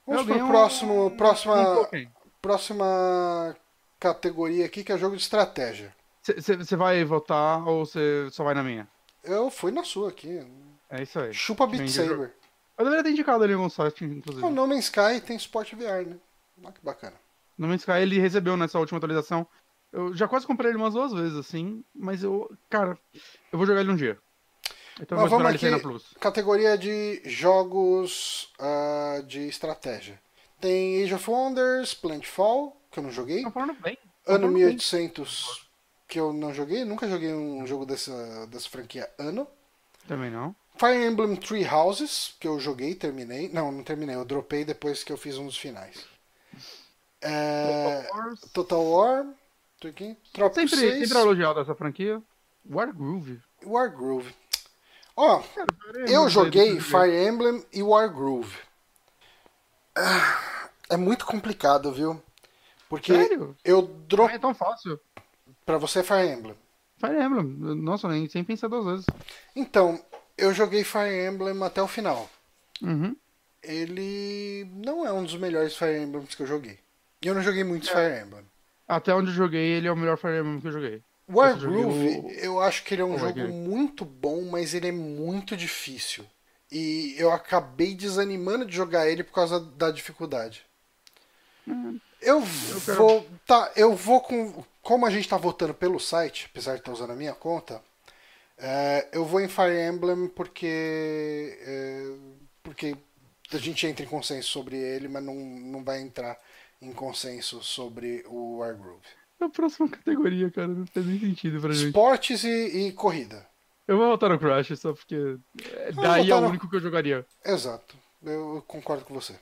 [0.06, 2.12] Vamos pro um- próximo, um próxima, pouquinho.
[2.42, 3.56] próxima
[3.98, 5.94] categoria aqui, que é jogo de estratégia.
[6.22, 8.86] Você vai votar ou você só vai na minha?
[9.24, 10.44] Eu fui na sua aqui.
[10.90, 11.32] É isso aí.
[11.32, 11.88] Chupa Beat.
[11.88, 12.32] Saber.
[12.76, 14.44] Eu deveria ter indicado ali no site, inclusive.
[14.44, 16.16] O No Man's Sky tem suporte VR, né?
[16.62, 17.14] Olha que bacana.
[17.56, 19.46] No Man's Sky ele recebeu nessa última atualização.
[19.92, 22.50] Eu já quase comprei ele umas duas vezes, assim, mas eu.
[22.68, 22.98] Cara,
[23.52, 24.18] eu vou jogar ele um dia.
[25.00, 26.14] Então eu Mas vou vamos aqui, Plus.
[26.20, 30.20] categoria de jogos ah, de estratégia.
[30.60, 33.42] Tem Age of Wonders, Plantfall, que eu não joguei.
[33.42, 33.96] Tá falando bem.
[34.26, 34.64] Ano falando bem.
[34.66, 35.66] 1800,
[36.06, 36.84] que eu não joguei.
[36.84, 39.46] Nunca joguei um jogo dessa, dessa franquia Ano.
[40.06, 40.54] Também não.
[40.76, 43.48] Fire Emblem Three Houses, que eu joguei, terminei.
[43.48, 44.16] Não, não terminei.
[44.16, 46.04] Eu dropei depois que eu fiz um dos finais.
[47.22, 48.06] É,
[48.52, 49.24] Total War.
[49.24, 49.34] tô
[49.88, 50.16] aqui.
[50.32, 51.08] Tropico Sempre, 6.
[51.08, 52.22] sempre elogiado essa franquia.
[52.70, 53.40] Wargroove.
[53.64, 54.34] Wargroove.
[55.16, 55.42] Ó,
[55.92, 58.56] peraí, eu sei joguei Fire Emblem e Wargroove.
[59.96, 62.22] Ah, É muito complicado, viu?
[62.88, 63.56] Porque Sério?
[63.64, 64.36] eu dropei.
[64.36, 64.98] é tão fácil.
[65.64, 66.56] Pra você, Fire Emblem.
[66.98, 67.44] Fire Emblem.
[67.76, 69.06] Nossa, nem sem pensar duas vezes.
[69.54, 70.02] Então,
[70.36, 72.28] eu joguei Fire Emblem até o final.
[72.82, 73.14] Uhum.
[73.62, 76.78] Ele não é um dos melhores Fire Emblems que eu joguei.
[77.22, 78.44] Eu não joguei muitos Fire Emblem.
[78.90, 81.02] Até onde eu joguei, ele é o melhor Fire Emblem que eu joguei.
[81.28, 83.52] Wargroove, o- eu acho que ele é um o jogo Wargroove.
[83.52, 86.26] muito bom, mas ele é muito difícil.
[86.72, 90.64] E eu acabei desanimando de jogar ele por causa da dificuldade.
[92.20, 92.42] Eu
[92.84, 93.26] quero- vou.
[93.46, 94.64] Tá, eu vou com.
[94.82, 97.82] Como a gente tá votando pelo site, apesar de estar usando a minha conta,
[98.58, 101.58] é, eu vou em Fire Emblem porque.
[101.62, 102.12] é,
[102.62, 102.96] porque
[103.52, 106.36] a gente entra em consenso sobre ele, mas não, não vai entrar
[106.80, 109.00] em consenso sobre o Wargroove.
[109.40, 110.68] É a próxima categoria, cara.
[110.68, 111.86] Não faz nem sentido pra gente.
[111.88, 113.46] Esportes e, e corrida.
[113.88, 115.36] Eu vou votar no Crash só porque.
[115.94, 117.26] Daí é o no- único que eu jogaria.
[117.44, 117.96] Exato.
[118.22, 119.34] Eu concordo com você.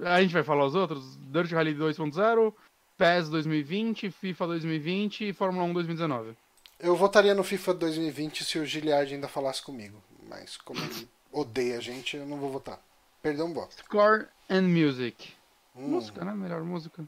[0.00, 1.16] A gente vai falar os outros?
[1.30, 2.54] Dirt Rally 2.0,
[2.96, 6.34] PES 2020, FIFA 2020 e Fórmula 1 2019.
[6.80, 10.02] Eu votaria no FIFA 2020 se o Giliard ainda falasse comigo.
[10.28, 12.80] Mas como ele odeia a gente, eu não vou votar.
[13.22, 13.74] Perdão um voto.
[13.76, 15.32] Score and Music.
[15.74, 16.34] Hum, Música, né?
[16.34, 17.06] Melhor música.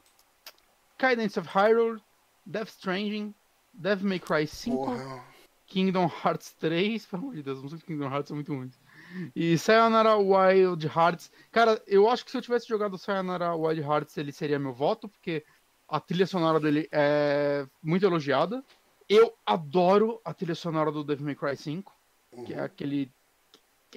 [0.97, 2.01] Cadence of Hyrule,
[2.47, 3.35] Death Stranding,
[3.73, 5.25] Devil May Cry 5, porra.
[5.67, 7.07] Kingdom Hearts 3.
[7.07, 8.79] Pelo amor de Deus, as músicas de Kingdom Hearts são muito ruins.
[9.35, 11.31] E Sayonara Wild Hearts.
[11.53, 15.09] Cara, eu acho que se eu tivesse jogado Sayonara Wild Hearts, ele seria meu voto,
[15.09, 15.45] porque
[15.89, 18.65] a trilha sonora dele é muito elogiada.
[19.09, 21.93] Eu adoro a trilha sonora do Devil May Cry 5,
[22.47, 23.13] que é aquele.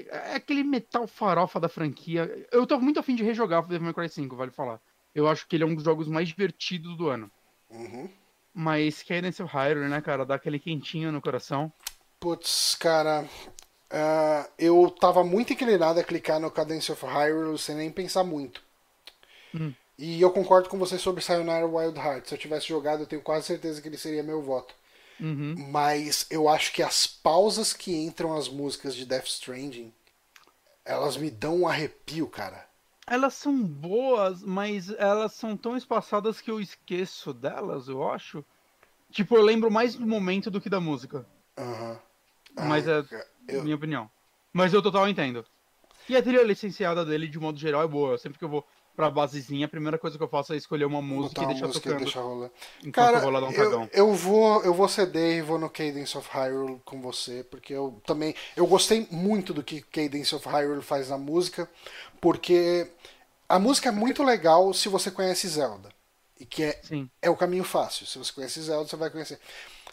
[0.03, 2.47] Que É aquele metal farofa da franquia.
[2.51, 4.79] Eu tô muito afim de rejogar o Devil May Cry 5, vale falar.
[5.13, 7.31] Eu acho que ele é um dos jogos mais divertidos do ano.
[7.69, 8.09] Uhum.
[8.53, 10.25] Mas Cadence of Hyrule, né, cara?
[10.25, 11.71] Dá aquele quentinho no coração.
[12.19, 13.27] Putz, cara.
[13.91, 18.61] ah, eu tava muito inclinado a clicar no Cadence of Hyrule sem nem pensar muito.
[19.53, 19.73] Hum.
[19.97, 22.29] E eu concordo com você sobre Sayonara Wild Hearts.
[22.29, 24.75] Se eu tivesse jogado, eu tenho quase certeza que ele seria meu voto.
[25.19, 25.55] Uhum.
[25.69, 29.93] Mas eu acho que as pausas que entram as músicas de Death Stranding,
[30.85, 32.67] elas me dão um arrepio, cara.
[33.09, 38.43] Elas são boas, mas elas são tão espaçadas que eu esqueço delas, eu acho.
[39.11, 41.25] Tipo, eu lembro mais do momento do que da música.
[42.53, 44.09] Mas Ai, é cara, eu- minha opinião.
[44.51, 45.45] Mas eu total entendo.
[46.09, 48.17] E a trilha licenciada dele, de modo geral, é boa.
[48.17, 48.65] Sempre que eu vou
[48.97, 51.67] pra basezinha, a primeira coisa que eu faço é escolher uma música botar e deixar
[51.67, 52.03] música e tocando.
[52.03, 52.51] deixar rolando.
[52.79, 53.89] Enquanto Cara, eu vou lá dar um eu, cagão.
[53.93, 58.01] eu vou, eu vou ceder e vou no Cadence of Hyrule com você, porque eu
[58.07, 61.69] também, eu gostei muito do que Cadence of Hyrule faz na música,
[62.19, 62.87] porque
[63.47, 65.89] a música é muito legal se você conhece Zelda,
[66.39, 67.07] e que é, Sim.
[67.21, 68.07] é o caminho fácil.
[68.07, 69.39] Se você conhece Zelda, você vai conhecer.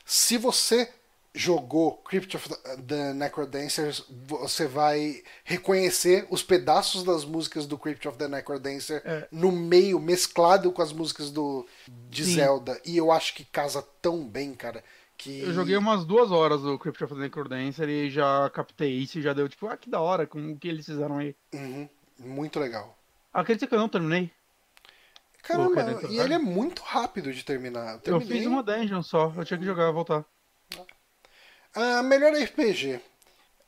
[0.07, 0.91] Se você
[1.35, 2.49] jogou Crypt of
[2.87, 9.27] the, Necrodancers, você vai reconhecer os pedaços das músicas do Crypt of the Necrodancer É.
[9.33, 11.67] no meio, mesclado com as músicas do
[12.09, 12.35] de Sim.
[12.37, 12.81] Zelda.
[12.85, 14.85] E eu acho que casa tão bem, cara.
[15.17, 15.41] Que...
[15.41, 19.23] Eu joguei umas duas horas do Crypt of the Necrodancer e já captei isso e
[19.23, 21.35] já deu tipo, ah, que da hora, com o que eles fizeram aí.
[21.53, 21.89] Uhum,
[22.21, 22.97] muito legal.
[23.33, 24.31] Acredita que eu não terminei?
[25.43, 28.01] Caramba, e ele é muito rápido de terminar.
[28.05, 30.25] Eu, Eu fiz uma dungeon só, eu tinha que jogar e voltar.
[31.75, 33.01] Ah, melhor RPG.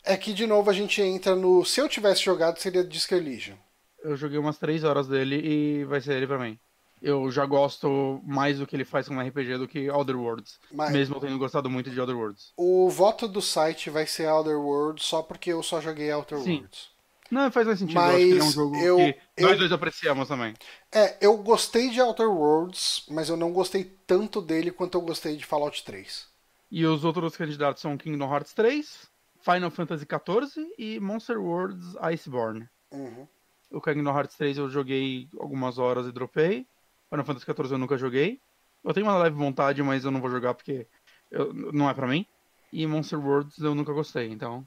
[0.04, 1.64] É que, de novo, a gente entra no.
[1.64, 3.56] Se eu tivesse jogado, seria Disco Elysium.
[4.02, 6.56] Eu joguei umas 3 horas dele e vai ser ele pra mim.
[7.02, 10.58] Eu já gosto mais do que ele faz como RPG do que Outer Worlds.
[10.72, 12.52] Mas- Mesmo eu tendo gostado muito de Outer Worlds.
[12.56, 16.54] O voto do site vai ser Outer Worlds só porque eu só joguei Outer Sim.
[16.58, 16.88] Worlds.
[17.30, 17.98] Não, faz mais sentido.
[18.00, 20.54] eu que ele é um Mas jogo eu- que eu- nós dois apreciamos também.
[20.92, 25.36] É, eu gostei de Outer Worlds, mas eu não gostei tanto dele quanto eu gostei
[25.36, 26.24] de Fallout 3.
[26.70, 29.08] E os outros candidatos são Kingdom Hearts 3,
[29.40, 32.68] Final Fantasy XIV e Monster Worlds Iceborne.
[32.90, 33.26] Uhum.
[33.70, 36.66] O Kingdom Hearts 3 eu joguei algumas horas e dropei.
[37.10, 38.40] Final Fantasy XIV eu nunca joguei.
[38.84, 40.86] Eu tenho uma leve vontade, mas eu não vou jogar porque
[41.30, 42.26] eu- não é pra mim.
[42.72, 44.66] E Monster Worlds eu nunca gostei, então.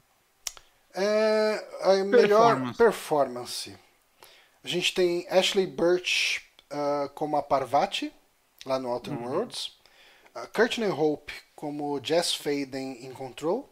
[0.94, 2.78] É, a melhor Performance.
[2.78, 3.78] performance.
[4.64, 8.12] A gente tem Ashley Birch ah, como a Parvati,
[8.66, 9.24] lá no Outer Uhum.
[9.26, 9.78] Worlds.
[10.34, 13.68] A Courtney Hope como Jess Faden em Control.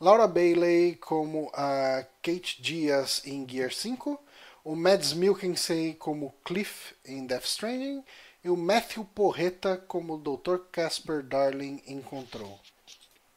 [0.00, 4.18] Laura Bailey como a Kate Diaz em Gear 5.
[4.64, 8.02] O Mads Mikkelsen como Cliff em Death Stranding.
[8.44, 10.58] E o Matthew Porreta como Dr.
[10.72, 12.58] Casper Darling em Control.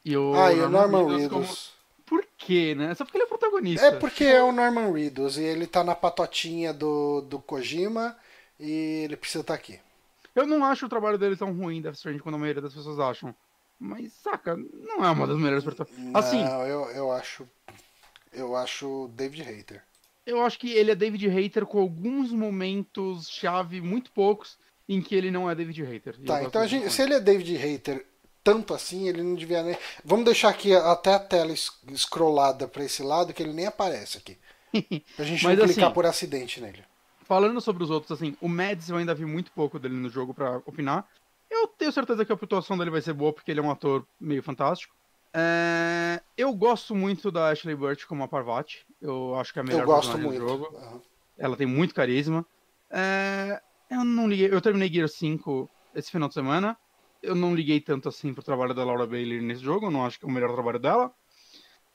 [0.06, 1.74] E o ah, e o Norman Reedus Reedus.
[2.06, 2.94] como- Por quê, né?
[2.96, 3.86] Só porque ele é protagonista.
[3.86, 8.18] É porque é o Norman Reedus e ele tá na patotinha do, do Kojima
[8.60, 9.80] e ele precisa estar aqui.
[10.36, 13.00] Eu não acho o trabalho dele tão ruim, Death Stranding, quando a maioria das pessoas
[13.00, 13.36] acham.
[13.80, 16.16] Mas, saca, não é uma das melhores personagens.
[16.16, 17.48] Assim, Não, eu, eu acho.
[18.32, 19.84] Eu acho David Hater.
[20.26, 24.58] eu acho que ele é David Hater com alguns momentos chave, muito poucos,
[24.90, 26.18] em que ele não é David Hater.
[26.26, 28.06] Tá, então a gente, se ele é David Hater
[28.44, 29.78] tanto assim, ele não devia nem.
[30.04, 31.54] Vamos deixar aqui até a tela
[31.96, 34.38] scrollada pra esse lado, que ele nem aparece aqui.
[35.16, 36.84] Pra gente não clicar assim- por acidente nele.
[37.24, 40.34] Falando sobre os outros, assim, o Mads eu ainda vi muito pouco dele no jogo
[40.34, 41.08] pra opinar.
[41.50, 44.06] Eu tenho certeza que a atuação dele vai ser boa, porque ele é um ator
[44.20, 44.96] meio fantástico.
[45.34, 48.86] É, Eu gosto muito da Ashley Burch como a Parvati.
[49.02, 50.42] Eu acho que é a melhor Eu gosto personagem muito.
[50.42, 50.78] do jogo.
[50.78, 51.02] Aham.
[51.38, 52.46] Ela tem muito carisma.
[52.90, 54.52] É, Eu não liguei.
[54.52, 56.78] Eu terminei Gear 5 esse final de semana.
[57.22, 59.88] Eu não liguei tanto assim pro trabalho da Laura Bailey nesse jogo.
[59.88, 61.12] Eu não acho que é o melhor trabalho dela.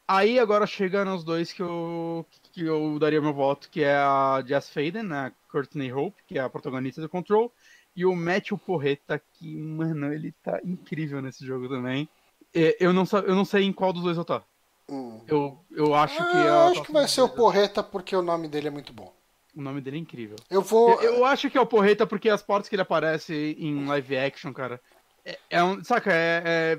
[0.09, 4.43] Aí agora chega nos dois que eu, que eu daria meu voto, que é a
[4.47, 5.33] Jess Faden, né?
[5.53, 7.53] Courtney Hope, que é a protagonista do Control,
[7.95, 12.09] e o Matthew Porreta, que, mano, ele tá incrível nesse jogo também.
[12.55, 14.43] É, Eu não, eu não sei em qual dos dois eu tá.
[14.89, 15.21] Hum.
[15.29, 18.17] Eu, eu acho que Ah, é eu a acho que vai ser o Porreta porque
[18.17, 19.13] o nome dele é muito bom.
[19.55, 20.37] O nome dele é incrível.
[20.49, 21.03] Eu vou.
[21.03, 24.17] Eu, eu acho que é o Porreta porque as partes que ele aparece em live
[24.17, 24.81] action, cara.
[25.25, 25.85] É, é um.
[25.85, 26.79] Saca, é- é-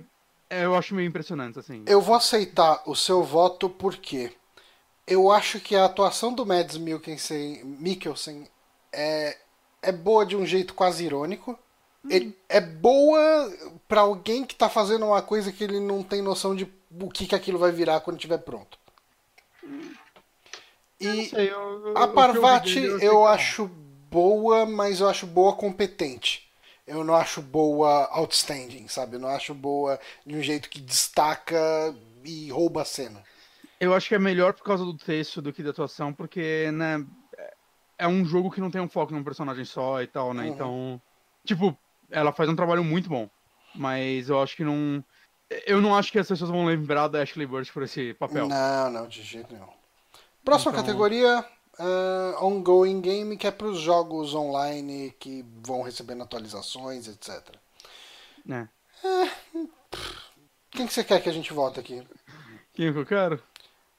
[0.50, 1.84] Eu acho meio impressionante, assim.
[1.88, 4.32] Eu vou aceitar o seu voto porque
[5.06, 8.48] eu acho que a atuação do Mads Mikkelsen, Mikkelsen
[8.92, 9.38] é,
[9.82, 11.58] é boa de um jeito quase irônico.
[12.10, 13.52] Ele- é boa
[13.88, 16.64] pra alguém que tá fazendo uma coisa que ele não tem noção de
[17.00, 18.80] o que, que aquilo vai virar quando estiver pronto.
[21.00, 23.70] Eu não E sei, eu- eu- a eu Parvati eu que- acho
[24.10, 26.49] boa, mas eu acho boa competente.
[26.90, 29.16] Eu não acho boa outstanding, sabe?
[29.16, 31.58] Eu não acho boa de um jeito que destaca
[32.26, 33.24] e rouba a cena.
[33.80, 37.06] Eu acho que é melhor por causa do texto do que da atuação, porque, né,
[37.98, 40.44] é- um jogo que não tem um foco num personagem só e tal, né?
[40.44, 40.50] Uhum.
[40.50, 41.02] Então,
[41.46, 41.78] tipo,
[42.10, 43.30] ela faz um trabalho muito bom,
[43.76, 45.04] mas eu acho que não.
[45.66, 48.48] Eu não acho que as pessoas vão lembrar da Ashley Burch por esse papel.
[48.48, 49.68] Não, não, de jeito nenhum.
[50.44, 51.46] Próxima Então- categoria,
[51.80, 57.56] ah, ongoing game, que é para os jogos online que vão recebendo atualizações, etc.
[58.46, 58.70] Né?
[60.72, 62.04] Quem que você quer que a gente vote aqui?
[62.74, 63.36] Quem que eu quero?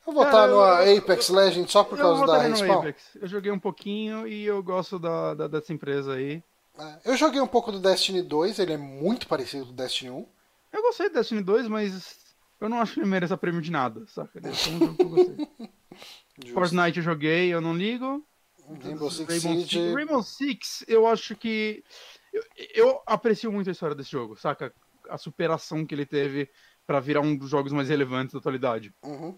[0.06, 2.78] Eu vou votar no eu- Apex Legends só por eu causa da Respawn.
[2.80, 3.02] Apex.
[3.20, 6.42] Eu joguei um pouquinho e eu gosto da, da- dessa empresa aí.
[6.78, 10.10] É, Eu joguei um pouco do Destiny 2, ele é muito parecido com o Destiny
[10.10, 10.26] 1.
[10.72, 12.16] Eu gostei do Destiny 2, mas
[12.60, 14.40] eu não acho que ele mereça prêmio de nada, saca?
[14.42, 15.48] É um jogo que eu gostei.
[16.40, 16.54] Justo.
[16.54, 18.24] Fortnite eu joguei, eu não ligo.
[18.82, 19.62] Rainbow Six Rainbow.
[19.62, 21.82] Six, Rainbow Six, eu acho que.
[22.32, 22.42] Eu,
[22.74, 24.72] eu aprecio muito a história desse jogo, saca?
[25.08, 26.48] A superação que ele teve
[26.86, 28.94] pra virar um dos jogos mais relevantes da atualidade.
[29.02, 29.36] Uhum.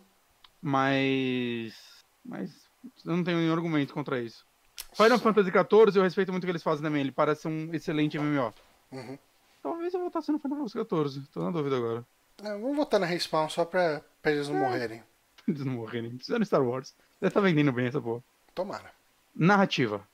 [0.60, 1.74] Mas.
[2.24, 2.70] Mas.
[3.04, 4.44] Eu não tenho nenhum argumento contra isso.
[4.92, 7.00] Final Fantasy XIV, eu respeito muito o que eles fazem também.
[7.00, 8.52] Ele parece um excelente MMO.
[8.90, 9.18] Uhum.
[9.62, 11.26] Talvez eu votasse no Final Fantasy XIV.
[11.32, 12.04] Tô na dúvida agora.
[12.42, 15.02] É, vamos votar na Respawn só pra, pra eles não morrerem.
[15.48, 16.18] Eles não morrerem.
[16.18, 16.94] Fizeram Star Wars.
[17.20, 18.22] Deve tá vendendo bem essa porra.
[18.54, 18.90] Tomara.
[19.34, 20.06] Narrativa.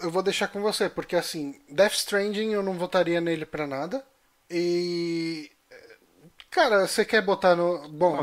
[0.00, 4.04] Eu vou deixar com você, porque assim, Death Stranding eu não votaria nele pra nada.
[4.50, 5.50] E.
[6.50, 7.88] Cara, você quer botar no.
[7.88, 8.18] Bom,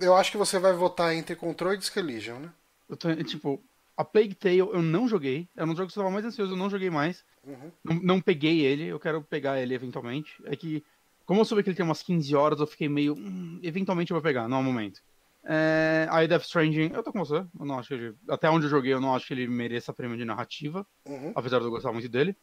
[0.00, 2.52] eu acho que você vai votar entre Control e Disco Elysium, né?
[2.88, 3.62] Eu tô, tipo,
[3.96, 5.48] A Plague Tale eu não joguei.
[5.56, 7.24] Era um jogo que eu estava mais ansioso, eu não joguei mais.
[7.46, 7.70] Uhum.
[7.82, 10.34] Não, não peguei ele, eu quero pegar ele eventualmente.
[10.44, 10.84] É que,
[11.26, 13.14] como eu soube que ele tem umas 15 horas, eu fiquei meio.
[13.14, 15.00] "Hum, eventualmente eu vou pegar, não é o momento.
[15.46, 17.36] É, aí Death Stranding, eu tô com você.
[17.58, 19.92] Eu não acho que ele, até onde eu joguei, eu não acho que ele mereça
[19.92, 21.32] prêmio de narrativa, Uhum.
[21.34, 22.34] apesar de eu gostar muito dele.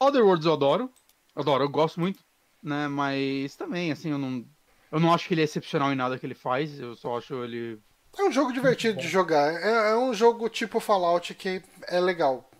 [0.00, 0.90] Otherworlds eu adoro.
[1.34, 2.24] Adoro, eu gosto muito,
[2.62, 2.88] né?
[2.88, 4.44] Mas também, assim, eu não.
[4.90, 6.78] Eu não acho que ele é excepcional em nada que ele faz.
[6.80, 7.78] Eu só acho ele.
[8.18, 9.52] É um jogo divertido de jogar.
[9.52, 12.50] É, é um jogo tipo Fallout que é legal.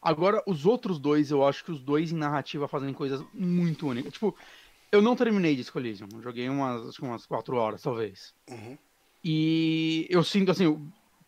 [0.00, 4.12] Agora, os outros dois, eu acho que os dois em narrativa fazem coisas muito únicas.
[4.12, 4.36] Tipo,
[4.94, 6.08] eu não terminei Elysium.
[6.12, 8.34] Eu joguei umas, acho que umas 4 horas, talvez.
[8.48, 8.78] Uhum.
[9.22, 10.78] E eu sinto, assim, os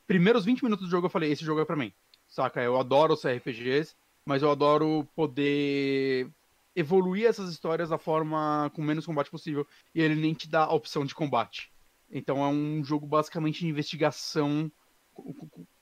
[0.06, 1.92] primeiros 20 minutos do jogo eu falei, esse jogo é pra mim.
[2.28, 2.62] Saca?
[2.62, 3.94] Eu adoro os RPGs,
[4.24, 6.28] mas eu adoro poder
[6.74, 9.66] evoluir essas histórias da forma com menos combate possível.
[9.94, 11.72] E ele nem te dá a opção de combate.
[12.10, 14.70] Então é um jogo basicamente de investigação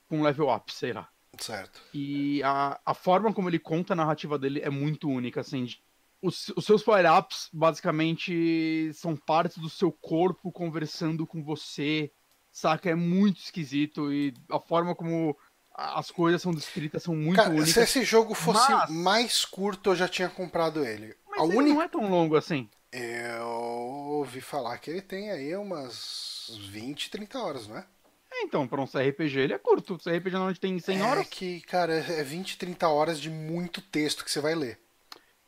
[0.07, 1.09] com level up, sei lá.
[1.37, 1.81] Certo.
[1.93, 5.65] E a, a forma como ele conta a narrativa dele é muito única, assim.
[5.65, 5.83] de-
[6.25, 12.11] Os, os seus power-ups, basicamente, são partes do seu corpo conversando com você,
[12.51, 12.89] saca?
[12.89, 15.37] É muito esquisito e a forma como
[15.73, 17.69] as coisas são descritas são muito Cara, únicas.
[17.73, 21.15] se esse jogo fosse Mas- mais curto, eu já tinha comprado ele.
[21.29, 21.73] Mas a ele única.
[21.75, 22.69] não é tão longo assim.
[22.91, 27.85] Eu ouvi falar que ele tem aí umas 20, 30 horas, não é?
[28.31, 29.95] É, então, pra um CRPG ele é curto.
[29.95, 31.27] O CRPG normalmente tem 100 é horas.
[31.27, 34.79] que, cara, é 20, 30 horas de muito texto que você vai ler.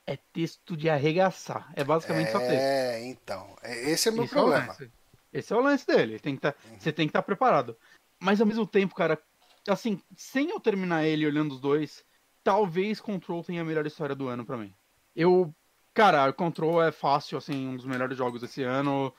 [0.10, 1.70] É texto de arregaçar.
[1.76, 2.54] É basicamente só texto.
[2.54, 3.56] É, então.
[3.62, 4.78] é- Esse é o meu Esse é o problema.
[5.34, 6.18] Esse é o lance dele.
[6.18, 7.78] Tem tá, Você tem que estar preparado.
[8.18, 9.22] Mas ao mesmo tempo, cara,
[9.68, 12.06] assim, sem eu terminar ele olhando os dois,
[12.42, 14.74] talvez Control tenha a melhor história do ano pra mim.
[15.14, 15.54] Eu.
[15.94, 19.14] Cara, Control é fácil, assim, um dos melhores jogos desse ano.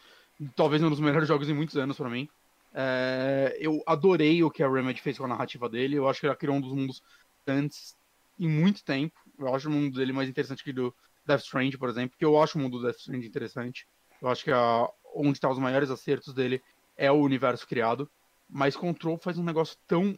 [0.56, 2.28] Talvez um dos melhores jogos em muitos anos pra mim.
[2.72, 5.96] É, eu adorei o que a Remedy fez com a narrativa dele.
[5.96, 7.02] Eu acho que ela criou um dos mundos
[7.46, 7.96] antes
[8.38, 9.18] em muito tempo.
[9.38, 10.94] Eu acho o mundo dele mais interessante que do
[11.26, 13.86] Death Strange, por exemplo, porque eu acho o mundo do Death Strange interessante.
[14.20, 16.60] Eu acho que a, onde está os maiores acertos dele
[16.96, 18.10] é o universo criado.
[18.48, 20.14] Mas Control faz um negócio tão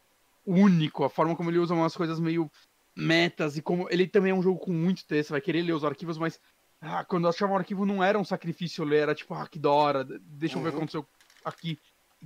[0.46, 2.50] único, a forma como ele usa umas coisas meio
[2.96, 5.72] metas e como ele também é um jogo com muito texto, você vai querer ler
[5.72, 6.38] os arquivos, mas
[6.80, 9.58] ah, quando eu achava um arquivo não era um sacrifício ler, era tipo, ah, que
[9.58, 10.82] da hora, deixa eu ver o que Uhum.
[10.82, 11.06] aconteceu
[11.44, 11.78] aqui.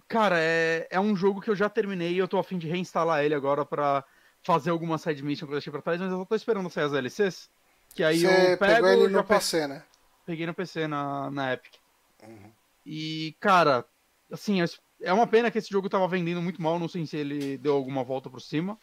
[0.08, 3.24] Cara, é, é um jogo que eu já terminei e eu tô afim de reinstalar
[3.24, 4.04] ele agora pra
[4.44, 6.84] fazer alguma side mission que eu deixei pra trás, mas eu só tô esperando sair
[6.84, 7.50] as DLCs.
[7.94, 9.82] Que aí Você eu pego pegou ele no pe- PC, né?
[10.26, 11.74] peguei no PC na, na Epic.
[12.22, 12.52] Uhum.
[12.86, 13.84] E, cara,
[14.30, 14.60] assim,
[15.00, 17.74] é- uma pena que esse jogo tava vendendo muito mal, não sei se ele deu
[17.74, 18.78] alguma volta por cima.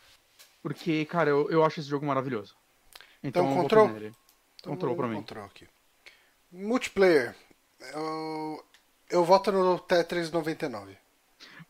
[0.61, 2.55] Porque, cara, eu, eu acho esse jogo maravilhoso.
[3.23, 3.87] Então, Então, Control?
[3.89, 5.21] Então, Control pra vamos mim.
[5.25, 5.67] Control aqui.
[6.51, 7.35] Multiplayer.
[7.93, 8.63] Eu,
[9.09, 10.95] eu voto no Tetris 99.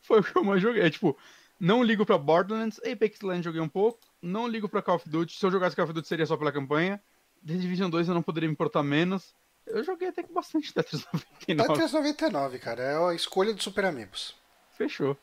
[0.02, 0.82] Foi o que eu mais joguei.
[0.82, 1.16] É, tipo,
[1.62, 5.32] não ligo pra Borderlands, Apex Legends joguei um pouco, não ligo pra Call of Duty.
[5.38, 7.00] Se eu jogasse Call of Duty seria só pela campanha.
[7.46, 9.32] The Division 2 eu não poderia me importar menos.
[9.64, 11.06] Eu joguei até com bastante Tetris
[11.46, 11.68] 99.
[11.68, 12.82] Tetris 99, cara.
[12.82, 14.34] É a escolha do Super Amigos.
[14.76, 15.16] Fechou.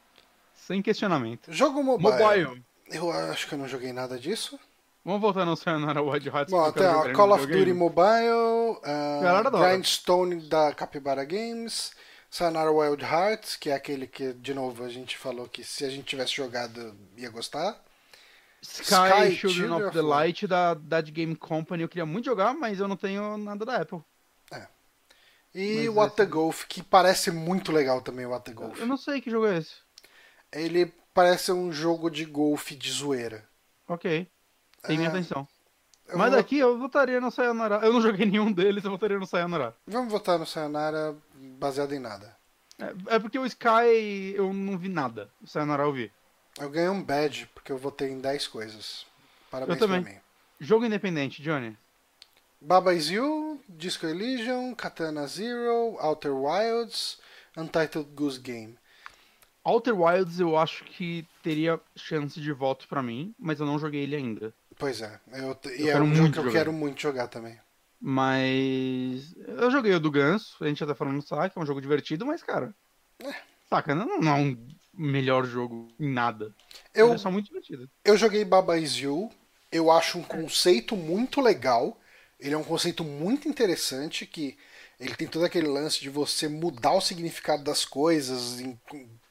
[0.54, 1.52] Sem questionamento.
[1.52, 2.46] Jogo mobile.
[2.46, 2.64] Mobile.
[2.88, 4.58] Eu acho que eu não joguei nada disso.
[5.04, 6.52] Vamos voltar no Sayonara Wild Hearts.
[6.52, 7.48] Bom, ó, no Call of.
[7.48, 8.80] Duty Mobile,
[9.26, 9.72] adora.
[9.72, 11.92] Grindstone da Capybara Games,
[12.30, 15.90] Sayonara Wild Hearts, que é aquele que, de novo, a gente falou que se a
[15.90, 17.76] gente tivesse jogado ia gostar.
[18.62, 20.46] Sky, Sky, Children of the Light.
[20.46, 21.84] Da Dead Game Company.
[21.84, 24.02] Eu queria muito jogar, mas eu não tenho nada da Apple.
[25.56, 28.80] E Mas What the esse- Golf, que parece muito legal também, What the Golf.
[28.80, 29.74] Eu não sei que jogo é esse.
[30.52, 33.44] Ele parece um jogo de golfe de zoeira.
[33.88, 34.28] Ok.
[34.84, 35.48] Tem minha Ah, atenção.
[36.08, 37.78] Eu Mas vou- daqui eu votaria no Sayonara.
[37.84, 39.76] Eu não joguei nenhum deles, eu votaria no Sayonara.
[39.88, 41.16] Vamos votar no Sayonara
[41.60, 42.36] baseado em nada.
[42.80, 45.30] É, é porque o Sky eu não vi nada.
[45.42, 46.12] O Sayonara eu vi.
[46.60, 49.06] Eu ganhei um badge porque eu votei em 10 coisas.
[49.52, 50.14] Parabéns Eu pra também.
[50.16, 50.20] mim.
[50.60, 51.78] Jogo independente, Johnny.
[52.62, 57.18] Baba Is You, Disco Elysium, Katana Zero, Outer Wilds,
[57.56, 58.78] Untitled Goose Game.
[59.64, 64.04] Outer Wilds eu acho que teria chance de voto pra mim, mas eu não joguei
[64.04, 64.54] ele ainda.
[64.78, 66.58] Pois é, eu, e Eu é um jogo que eu jogar.
[66.58, 67.58] quero muito jogar também.
[68.00, 69.36] Mas.
[69.38, 71.82] Eu joguei o do Ganso, a gente já tá falando no saque, é um jogo
[71.82, 72.74] divertido, mas, cara.
[73.70, 76.54] Saca, não, não é um melhor jogo em nada.
[76.94, 77.90] Eu, é só muito divertido.
[78.04, 79.30] eu joguei Baba Is You,
[79.72, 82.00] eu acho um conceito muito legal.
[82.40, 84.58] Ele é um conceito muito interessante que
[85.00, 88.80] ele tem todo aquele lance de você mudar o significado das coisas em-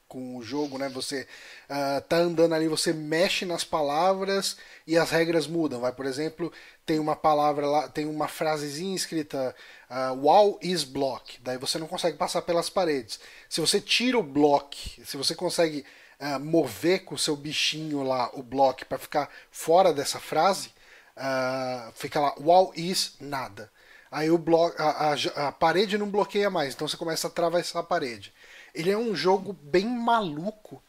[0.09, 0.89] com, o jogo, né?
[0.89, 1.27] Você
[1.69, 4.57] ah, tá andando ali, você mexe nas palavras
[4.87, 5.81] e as regras mudam.
[5.81, 6.53] Vai, por exemplo,
[6.87, 9.55] tem uma palavra lá, tem uma frasezinha escrita
[9.89, 11.39] ah, wall is block.
[11.43, 13.21] Daí você não consegue passar pelas paredes.
[13.49, 15.85] Se você tira o block, se você consegue
[16.19, 20.71] ah, mover com o seu bichinho lá o bloco para ficar fora dessa frase,
[21.17, 23.71] ah, fica lá, wall is nada.
[24.11, 24.43] Aí o
[24.79, 28.33] a, a- a parede não bloqueia mais, então você começa a atravessar a parede.
[28.79, 30.81] Ele é um jogo bem maluco,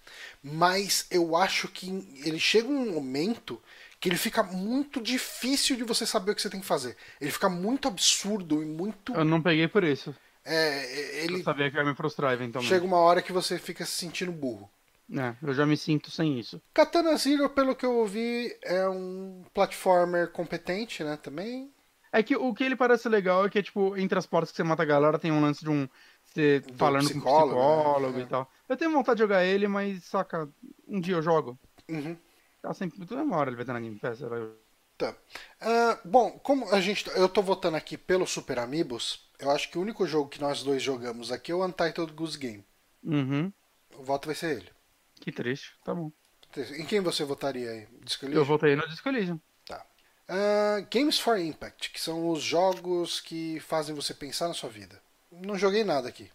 [0.44, 1.88] mas eu acho que
[2.24, 3.60] ele chega um momento
[3.99, 6.95] que ele fica muito difícil de você saber o que você tem que fazer.
[7.20, 9.14] Ele fica muito absurdo e muito.
[9.14, 10.16] Eu não peguei por isso.
[10.45, 12.74] É, Eu ele sabia que ia me frustrar eventualmente.
[12.74, 14.70] chega uma hora que você fica se sentindo burro.
[15.11, 16.61] É, eu já me sinto sem isso.
[16.72, 21.18] Katana Zero, pelo que eu ouvi, é um platformer competente, né?
[21.18, 21.72] Também.
[22.11, 24.64] É que o que ele parece legal é que, tipo, entre as portas que você
[24.64, 25.90] mata a galera, tem um lance de um.
[26.34, 28.23] Você falando com um psicólogo, psicólogo né?
[28.23, 28.51] e tal.
[28.68, 30.47] Eu tenho vontade de jogar ele, mas, saca,
[30.88, 31.57] um dia eu jogo.
[31.89, 32.15] Uhum.
[32.61, 33.06] Tá sempre.
[33.06, 34.22] Toda uma hora ele vai estar na Game Pass.
[34.22, 34.51] era-
[34.97, 35.15] Tá.
[35.61, 37.07] Ah, bom, como a gente.
[37.15, 40.61] Eu tô votando aqui pelo Super Amigos, eu acho que o único jogo que nós
[40.61, 42.65] dois jogamos aqui é o Untitled Goose Game.
[43.03, 43.51] Uhum.
[43.97, 44.69] O voto vai ser ele.
[45.22, 45.73] Que triste.
[45.85, 46.11] Tá bom.
[46.77, 47.88] Em quem você votaria aí?
[48.03, 49.39] Disco Eu voltei no Disco Elysium.
[49.65, 49.85] Tá.
[50.27, 55.01] Ah, Games for Impact, que são os jogos que fazem você pensar na sua vida.
[55.31, 56.30] Não joguei nada aqui.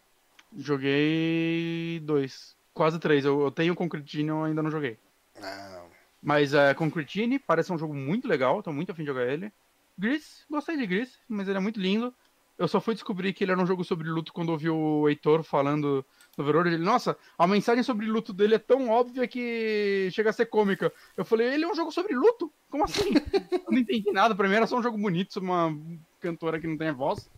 [0.57, 2.57] Joguei dois.
[2.73, 3.25] Quase três.
[3.25, 4.99] Eu, eu tenho Concrete Genie, eu ainda não joguei.
[5.41, 5.85] Não.
[6.23, 9.53] Mas é, Concrete Genie parece um jogo muito legal, tô muito afim de jogar ele.
[9.97, 12.13] Gris, gostei de Gris, mas ele é muito lindo.
[12.57, 15.43] Eu só fui descobrir que ele era um jogo sobre luto quando ouvi o Heitor
[15.43, 16.05] falando
[16.39, 16.77] no Verônica.
[16.77, 20.93] Ele, nossa, a mensagem sobre luto dele é tão óbvia que chega a ser cômica.
[21.17, 22.53] Eu falei, ele é um jogo sobre luto?
[22.71, 23.11] Como assim?
[23.51, 24.37] eu não entendi nada.
[24.37, 25.77] Pra mim era só um jogo bonito uma
[26.21, 27.29] cantora que não tem voz.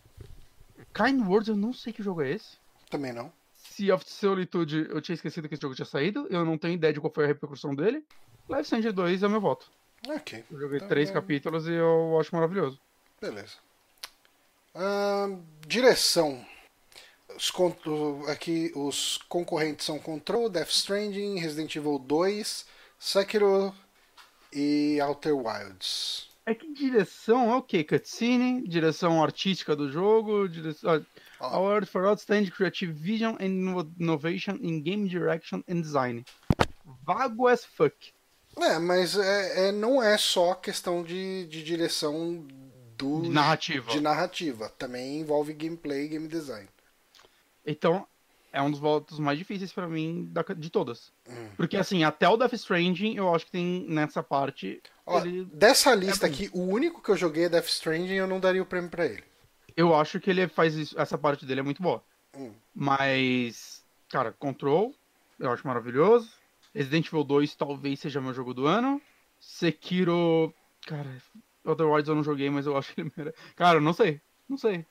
[0.97, 2.57] Kind Words, eu não sei que jogo é esse.
[2.89, 3.31] Também não.
[3.53, 6.27] Sea of Solitude, eu tinha esquecido que esse jogo tinha saído.
[6.29, 8.03] Eu não tenho ideia de qual foi a repercussão dele.
[8.49, 9.69] Life Strange 2 é o meu voto.
[10.07, 10.43] Ok.
[10.49, 12.79] Eu joguei Tá três capítulos e eu acho maravilhoso.
[13.21, 13.55] Beleza.
[14.73, 16.43] Ahn, direção.
[17.35, 17.51] Os,
[18.29, 22.65] aqui os concorrentes são Control, Death Stranding, Resident Evil 2,
[22.97, 23.75] Sekiro
[24.51, 26.26] e Outer Wilds.
[26.49, 27.83] É que direção é o quê?
[27.83, 31.05] Cutscene, direção artística do jogo, direção...
[31.41, 31.45] Ó.
[31.55, 36.23] Award for Outstanding Creative Vision and Inno- Innovation in Game Direction and Design.
[37.03, 38.13] Vago as fuck.
[38.59, 42.47] É, mas é, é- não é só questão de, de direção
[42.97, 43.91] do De narrativa.
[43.91, 44.69] de narrativa.
[44.69, 46.67] Também envolve gameplay e game design.
[47.65, 48.07] Então,
[48.57, 51.11] é um dos votos mais difíceis pra mim da- de todas.
[51.29, 51.49] Hum.
[51.55, 54.81] Porque, assim, até o Death Stranding, eu acho que tem nessa parte.
[55.05, 56.33] Ó, ele- Dessa lista bom.
[56.33, 59.05] aqui, o único que eu joguei é Death Stranding eu não daria o prêmio pra
[59.05, 59.23] ele.
[59.75, 62.03] Eu acho que ele faz isso, essa parte dele é muito boa.
[62.35, 62.51] Hum.
[62.73, 64.93] Mas, cara, Control,
[65.39, 66.29] eu acho maravilhoso.
[66.73, 69.01] Resident Evil 2 talvez seja meu jogo do ano.
[69.39, 70.53] Sekiro,
[70.85, 71.09] cara,
[71.63, 73.37] Otherwise eu não joguei, mas eu acho que ele merece.
[73.55, 74.19] Cara, eu não sei,
[74.49, 74.85] não sei.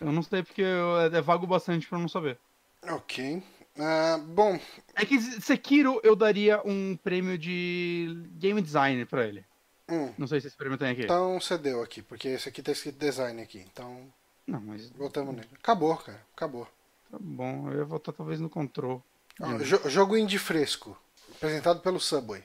[0.00, 2.38] Eu não sei porque eu- é, é vago bastante pra eu não saber.
[2.82, 3.42] Ok.
[3.78, 4.58] Ah, bom,
[4.94, 9.44] É que Sekiro eu daria um prêmio de game design pra ele.
[9.88, 11.02] hum, Não sei se esse prêmio tem aqui.
[11.04, 13.58] então cedeu aqui, porque esse aqui tá escrito design aqui.
[13.72, 14.12] Então,
[14.46, 15.48] Não, mas voltamos nele.
[15.54, 16.20] Acabou, cara.
[16.36, 16.66] Acabou.
[17.10, 19.02] tá bom, eu ia votar talvez no Control.
[19.40, 20.96] Ó, jo- jogo indie fresco,
[21.36, 22.42] apresentado pelo Subway.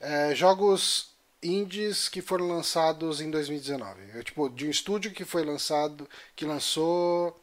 [0.00, 1.10] É, jogos
[1.42, 4.00] indies que foram lançados em 2019.
[4.14, 7.38] É, tipo, de um estúdio que foi lançado, que lançou.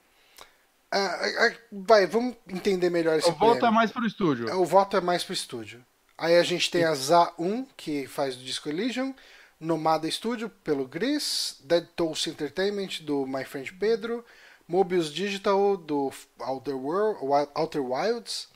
[0.95, 3.65] Ah, ah, vai, vamos entender melhor esse O voto prêmio.
[3.65, 4.55] é mais pro estúdio.
[4.55, 5.83] O voto é mais pro estúdio.
[6.15, 9.15] Aí a gente tem a ZA1, que faz do Disco Elysium,
[9.59, 14.23] Nomada Studio, pelo Gris, Dead Toast Entertainment, do My Friend Pedro,
[14.67, 17.19] Mobius Digital, do Outer, World,
[17.55, 18.47] Outer Wilds,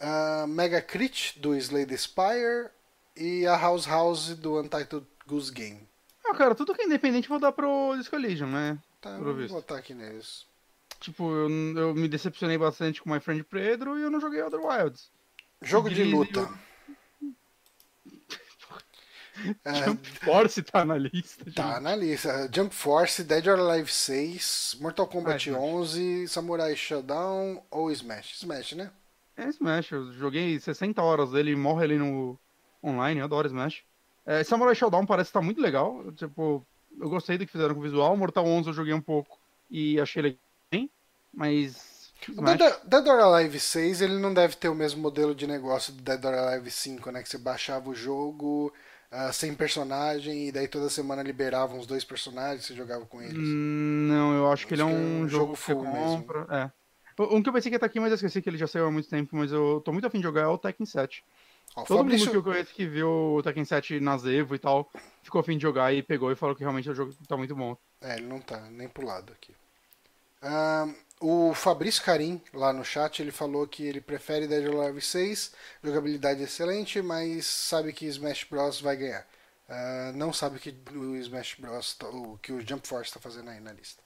[0.00, 2.68] ah, Mega Crit, do Slay Spire,
[3.16, 5.88] e a House House, do Untitled Goose Game.
[6.26, 8.76] Ah, cara, tudo que é independente eu vou dar pro Disco Elysium, né?
[9.00, 10.49] Tá, vou botar aqui neles.
[11.00, 11.48] Tipo, eu,
[11.78, 15.10] eu me decepcionei bastante com My Friend Pedro e eu não joguei Other Wilds.
[15.62, 16.48] Jogo de luta.
[19.64, 21.50] É, Jump Force tá na lista.
[21.52, 21.82] Tá gente.
[21.82, 22.50] na lista.
[22.54, 25.62] Jump Force, Dead or Alive 6, Mortal Kombat Ah, Smash.
[25.62, 28.34] 11, Samurai Showdown ou Smash?
[28.34, 28.90] Smash, né?
[29.38, 32.38] É Smash, eu joguei 60 horas dele e morre ali no
[32.84, 33.82] online, eu adoro Smash.
[34.26, 36.66] É, Samurai Showdown parece estar muito legal, tipo,
[37.00, 38.14] eu gostei do que fizeram com o visual.
[38.18, 39.38] Mortal 11 eu joguei um pouco
[39.70, 40.38] e achei legal,
[41.32, 45.46] mas O Dead, Dead or Alive 6, ele não deve ter o mesmo modelo de
[45.46, 47.22] negócio do Dead or Alive 5, né?
[47.22, 48.72] Que você baixava o jogo
[49.10, 53.22] ah, sem personagem e daí toda semana liberavam os dois personagens e você jogava com
[53.22, 53.36] eles.
[53.36, 56.26] Hum, Não, eu acho que ele é Acho é um um jogo jogo full mesmo.
[56.50, 56.70] É.
[57.18, 58.86] Um que eu pensei que ia estar aqui, mas eu esqueci que ele já saiu
[58.86, 61.22] há muito tempo, mas eu tô muito afim de jogar é o Tekken 7.
[61.76, 64.58] Ó, Todo Fabrício, mundo que eu conheço que viu o Tekken 7 na Zevo e
[64.58, 64.90] tal,
[65.22, 67.76] ficou afim de jogar e pegou e falou que realmente o jogo tá muito bom.
[68.00, 69.54] É, ele não tá nem pro lado aqui.
[70.42, 75.02] Ahn, O Fabrício Carim, lá no chat, ele falou que ele prefere Dead or Alive
[75.02, 75.52] 6,
[75.84, 78.80] jogabilidade excelente, mas sabe que Smash Bros.
[78.80, 79.26] vai ganhar.
[79.68, 81.94] Uh, não sabe que o Smash Bros.
[81.94, 84.02] Tá, o que o Jump Force está fazendo aí na lista.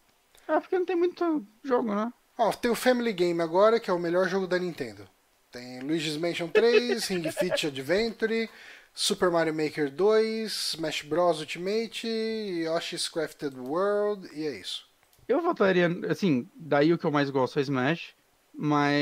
[0.49, 2.13] É, porque não tem muito jogo, né?
[2.37, 5.09] Ó, tem o Family Game agora, que é o melhor jogo da Nintendo.
[5.53, 8.51] Tem Luigi's Mansion 3, Ring Fit Adventure,
[8.93, 14.85] Super Mario Maker 2, Smash Bros Ultimate, Yoshi's Crafted World, e é isso.
[15.29, 18.15] Eu votaria, assim, daí o que eu mais gosto é Smash,
[18.57, 18.93] mas.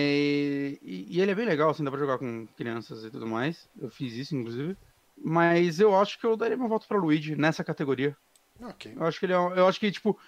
[0.82, 3.68] E, e, ele é bem legal, assim, dá pra jogar com crianças e tudo mais.
[3.80, 4.76] Eu fiz isso, inclusive.
[5.16, 8.16] Mas eu acho que eu daria meu voto pra Luigi nessa categoria.
[8.60, 8.94] Ok.
[8.96, 9.36] Eu acho que ele é.
[9.36, 10.18] Eu acho que, tipo.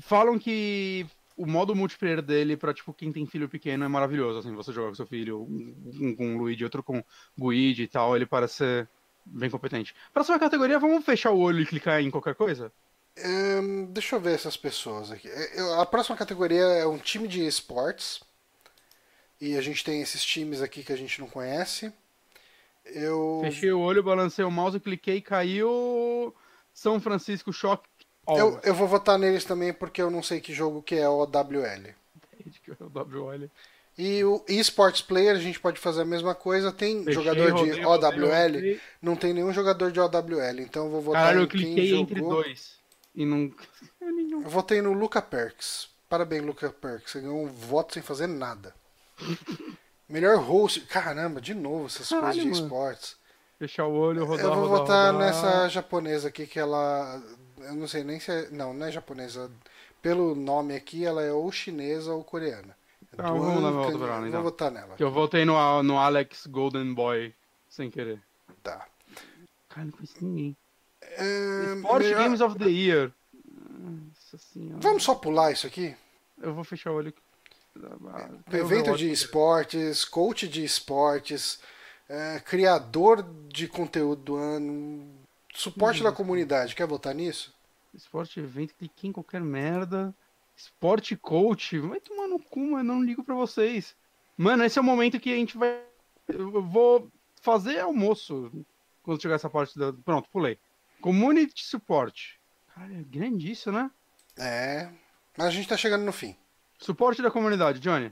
[0.00, 4.54] Falam que o modo multiplayer dele pra, tipo, quem tem filho pequeno é maravilhoso, assim,
[4.54, 7.04] você jogar com seu filho, um com o Luigi, outro com o
[7.38, 8.88] Luigi e tal, ele parece ser
[9.24, 9.94] bem competente.
[10.12, 12.72] Próxima categoria, vamos fechar o olho e clicar em qualquer coisa?
[13.16, 15.28] Um, deixa eu ver essas pessoas aqui.
[15.28, 18.20] É, eu, a próxima categoria é um time de esportes.
[19.40, 21.92] E a gente tem esses times aqui que a gente não conhece.
[22.86, 23.40] Eu.
[23.44, 26.34] Fechei o olho, balancei o mouse, cliquei e caiu.
[26.72, 27.88] São Francisco Shock.
[28.26, 31.94] Eu, eu vou votar neles também porque eu não sei que jogo que é OWL.
[32.62, 33.48] que é.
[33.96, 36.72] E o eSports Player a gente pode fazer a mesma coisa.
[36.72, 38.80] Tem Fechei, jogador de rodei, OWL, rodei.
[39.00, 40.60] não tem nenhum jogador de OWL.
[40.60, 42.42] Então eu vou votar Caralho, em eu cliquei quem entre jogou.
[42.42, 42.83] dois.
[43.14, 43.52] E não.
[44.00, 45.88] Eu votei no Luca Perks.
[46.08, 47.12] Parabéns, Luca Perks.
[47.12, 48.74] Você ganhou um voto sem fazer nada.
[50.08, 50.80] Melhor host.
[50.82, 53.16] Caramba, de novo essas Caralho, coisas de esportes.
[53.58, 55.26] Fechar o olho, rodar, Eu vou rodar, votar rodar.
[55.26, 57.22] nessa japonesa aqui que ela.
[57.58, 58.50] Eu não sei nem se é.
[58.50, 59.50] Não, não é japonesa.
[60.02, 62.76] Pelo nome aqui, ela é ou chinesa ou coreana.
[63.16, 64.42] Ah, vamos dar volta pra ela, Vou então.
[64.42, 64.96] votar nela.
[64.96, 67.32] Que eu voltei no, no Alex Golden Boy
[67.70, 68.20] sem querer.
[68.62, 68.86] Tá.
[69.68, 70.56] Cara, não conheço ninguém.
[71.78, 73.12] Sport melhor- Games of the Year.
[73.78, 74.80] Nossa senhora.
[74.80, 75.94] Vamos só pular isso aqui?
[76.40, 77.14] Eu vou fechar o olho.
[78.12, 81.58] Ah, Evento de esportes, coach de esportes,
[82.08, 85.04] é, criador de conteúdo do ano,
[85.52, 86.74] suporte da comunidade.
[86.74, 87.52] Quer votar nisso?
[87.92, 90.14] Esporte evento, cliquei em qualquer merda.
[90.56, 93.94] Esporte coach, vai tomar no cu, mas não ligo pra vocês.
[94.36, 95.80] Mano, esse é o momento que a gente vai.
[96.28, 97.08] Eu vou
[97.40, 98.52] fazer almoço
[99.02, 99.92] quando chegar essa parte da.
[99.92, 100.58] Pronto, pulei.
[101.04, 102.38] Community Support.
[102.74, 103.90] Cara, é grande isso, né?
[104.38, 104.88] É.
[105.36, 106.34] Mas a gente tá chegando no fim.
[106.78, 108.10] Suporte da comunidade, Johnny.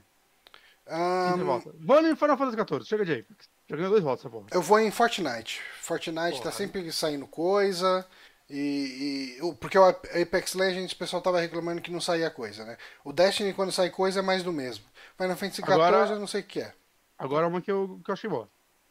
[1.45, 1.75] Vota?
[1.81, 3.49] Vamos em Final Fantasy XIV, chega de Apex.
[3.69, 4.47] Já ganhou dois votos, essa porra.
[4.51, 5.61] eu vou em Fortnite.
[5.81, 6.53] Fortnite tá Porra.
[6.53, 8.07] sempre saindo coisa.
[8.51, 12.77] E, e- porque o Apex Legends o pessoal tava reclamando que não saía coisa, né?
[13.03, 14.85] O Destiny quando sai coisa é mais do mesmo.
[15.17, 16.75] Final Fantasy XIV Agora- eu não sei o que é.
[17.19, 18.49] Agora uma que eu, que eu achei boa.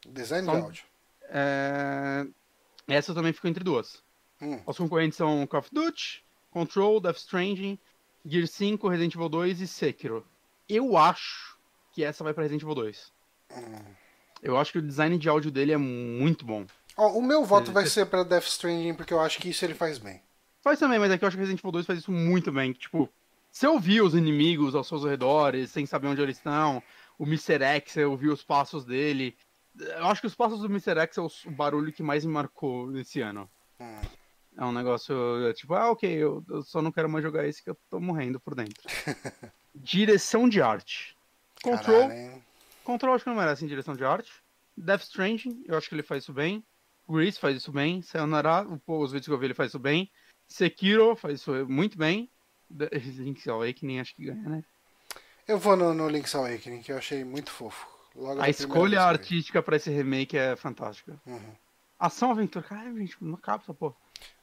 [0.08, 0.84] Design Só- de áudio.
[1.28, 2.26] É,
[2.88, 4.02] Essa também ficou entre duas.
[4.40, 4.60] Hum.
[4.66, 7.78] Os concorrentes são Call of Duty, Control, Death Stranding,
[8.26, 10.26] Gear 5, Resident Evil 2 e Sekiro.
[10.68, 11.56] Eu acho
[11.92, 13.12] que essa vai pra Resident Evil 2.
[13.52, 13.84] Hum.
[14.42, 16.66] Eu acho que o design de áudio dele é muito bom.
[16.96, 19.64] Ó, o meu voto Ele- vai ser pra Death Stranding porque eu acho que isso
[19.64, 20.20] ele faz bem.
[20.60, 22.72] Faz também, mas é que eu acho que Resident Evil 2 faz isso muito bem.
[22.72, 23.08] Tipo,
[23.50, 26.82] você ouvir os inimigos aos seus redores, sem saber onde eles estão,
[27.18, 27.62] o Mr.
[27.62, 29.36] X, você ouvir os passos dele.
[29.78, 30.98] Eu acho que os passos do Mr.
[31.00, 33.48] X é o barulho que mais me marcou nesse ano.
[33.80, 34.00] Hum.
[34.56, 35.14] É um negócio,
[35.46, 37.98] é, tipo, ah, ok, eu, eu só não quero mais jogar esse que eu tô
[37.98, 38.82] morrendo por dentro.
[39.74, 41.16] direção de arte.
[41.62, 42.42] Control, Caralho?
[42.84, 44.30] Control acho que não merece em direção de arte.
[44.76, 46.62] Death Stranding, eu acho que ele faz isso bem.
[47.08, 48.02] Grease faz isso bem.
[48.02, 50.10] Sayonara, os vídeos que eu vi ele faz isso bem.
[50.46, 52.30] Sekiro faz isso muito bem.
[52.70, 54.64] Link's Awakening acho que ganha, né?
[55.46, 57.86] Eu vou no, no Link's Awakening, que eu achei muito fofo.
[58.40, 61.20] A escolha artística pra esse remake é fantástica.
[61.26, 61.54] Uhum.
[61.98, 63.94] Ação, aventura, cara, gente, não essa porra.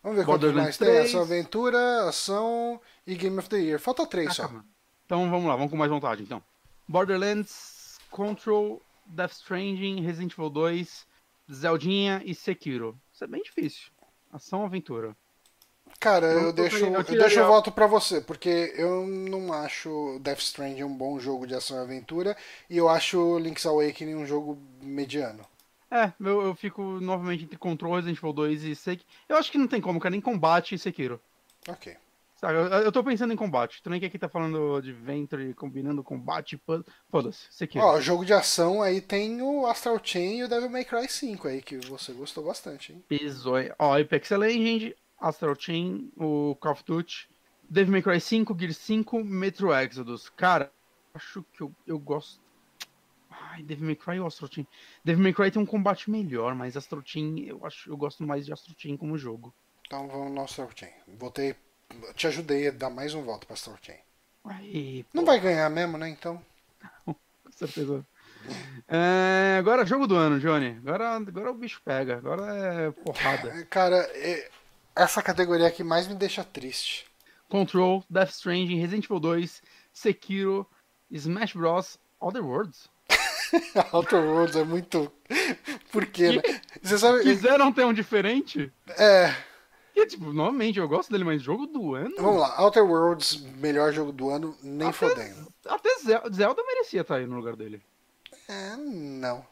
[0.01, 0.87] Vamos ver quantos mais Borderlands tem.
[0.87, 1.05] 3.
[1.05, 3.79] Ação, aventura, ação e Game of the Year.
[3.79, 4.43] Falta três só.
[4.43, 4.65] Acaba.
[5.05, 6.41] Então vamos lá, vamos com mais vontade então.
[6.87, 11.05] Borderlands, Control, Death Stranding, Resident Evil 2,
[11.51, 12.99] Zeldinha e Sekiro.
[13.13, 13.89] Isso é bem difícil.
[14.31, 15.15] Ação, aventura.
[15.99, 20.39] Cara, Eu eu deixo, eu deixo o voto pra você, porque eu não acho Death
[20.39, 22.37] Stranding um bom jogo de ação e aventura,
[22.69, 25.45] e eu acho Link's Awakening um jogo mediano.
[25.91, 29.07] É, eu, eu fico novamente entre Control, Resident Evil 2 e Sekiro.
[29.27, 31.19] Eu acho que não tem como, cara, nem combate e Sekiro.
[31.67, 31.97] Ok.
[32.35, 33.81] Sabe, eu, eu tô pensando em combate.
[33.83, 37.83] Também que aqui tá falando de Venture, combinando combate, pu- foda-se, Sekiro.
[37.83, 41.47] Ó, jogo de ação aí tem o Astral Chain e o Devil May Cry 5
[41.47, 43.03] aí, que você gostou bastante, hein?
[43.09, 43.55] Pesou.
[43.77, 47.27] Ó, Apex Legend, Astral Chain, o Call of Duty,
[47.69, 50.29] Devil May Cry 5, Gear 5, Metro Exodus.
[50.29, 50.71] Cara,
[51.13, 52.39] acho que eu, eu gosto.
[53.29, 54.67] Ai, Devil May Cry ou Astral Chain?
[55.03, 58.45] Devil May Cry tem um combate melhor, mas Astral Chain, eu acho eu gosto mais
[58.45, 59.53] de Astral Chain como jogo.
[59.85, 60.91] Então vamos no Astral Chain.
[61.17, 61.55] Votei,
[62.15, 63.97] te ajudei a dar mais um voto pra Astral Chain.
[64.45, 66.09] Aí, Não vai ganhar mesmo, né?
[66.09, 66.41] Então.
[67.05, 67.15] com
[67.51, 68.05] certeza.
[68.87, 70.77] É, agora, jogo do ano, Johnny.
[70.77, 72.17] Agora, agora o bicho pega.
[72.17, 73.65] Agora é porrada.
[73.65, 74.49] Cara, é-
[74.95, 77.05] essa categoria aqui mais me deixa triste.
[77.49, 79.61] Control, Death Stranding, Resident Evil 2,
[79.93, 80.67] Sekiro,
[81.11, 81.97] Smash Bros.
[82.21, 82.89] Other Worlds.
[83.93, 85.11] Outer Worlds é muito.
[85.91, 86.61] Por quê, né?
[86.81, 87.23] Você sabe.
[87.23, 88.71] Quiseram ter um diferente?
[88.89, 89.33] É.
[89.95, 92.13] E, tipo, novamente, eu gosto dele, mas jogo do ano?
[92.17, 95.51] Vamos lá, Outer Worlds, melhor jogo do ano, nem fodendo.
[95.65, 97.81] Até Zel- Zelda merecia estar aí no lugar dele.
[98.47, 99.45] É, não.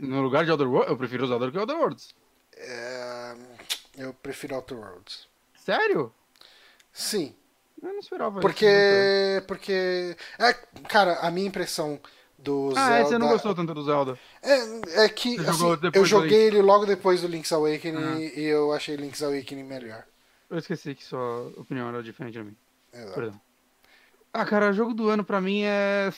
[0.00, 2.14] No lugar de Other Worlds, eu prefiro Zelda do que Other Worlds.
[2.56, 3.34] É,
[4.00, 5.28] eu prefiro Outer Worlds.
[5.54, 6.12] Sério?
[6.92, 7.34] Sim,
[7.82, 8.40] Eu não esperava isso.
[8.40, 9.42] porque.
[9.46, 10.16] Porque.
[10.38, 10.52] É,
[10.88, 12.00] cara, a minha impressão
[12.38, 13.08] do Ah, é, Zelda.
[13.08, 14.18] você não gostou tanto do Zelda.
[14.42, 15.64] É, é que assim,
[15.94, 18.18] eu joguei ele logo depois do Link's Awakening Ah.
[18.20, 20.04] e eu achei Link's Awakening melhor.
[20.48, 22.56] Eu esqueci que sua opinião era diferente da minha.
[22.92, 23.14] Exato.
[23.14, 23.40] Perdão.
[24.32, 26.10] Ah, cara, jogo do ano pra mim é.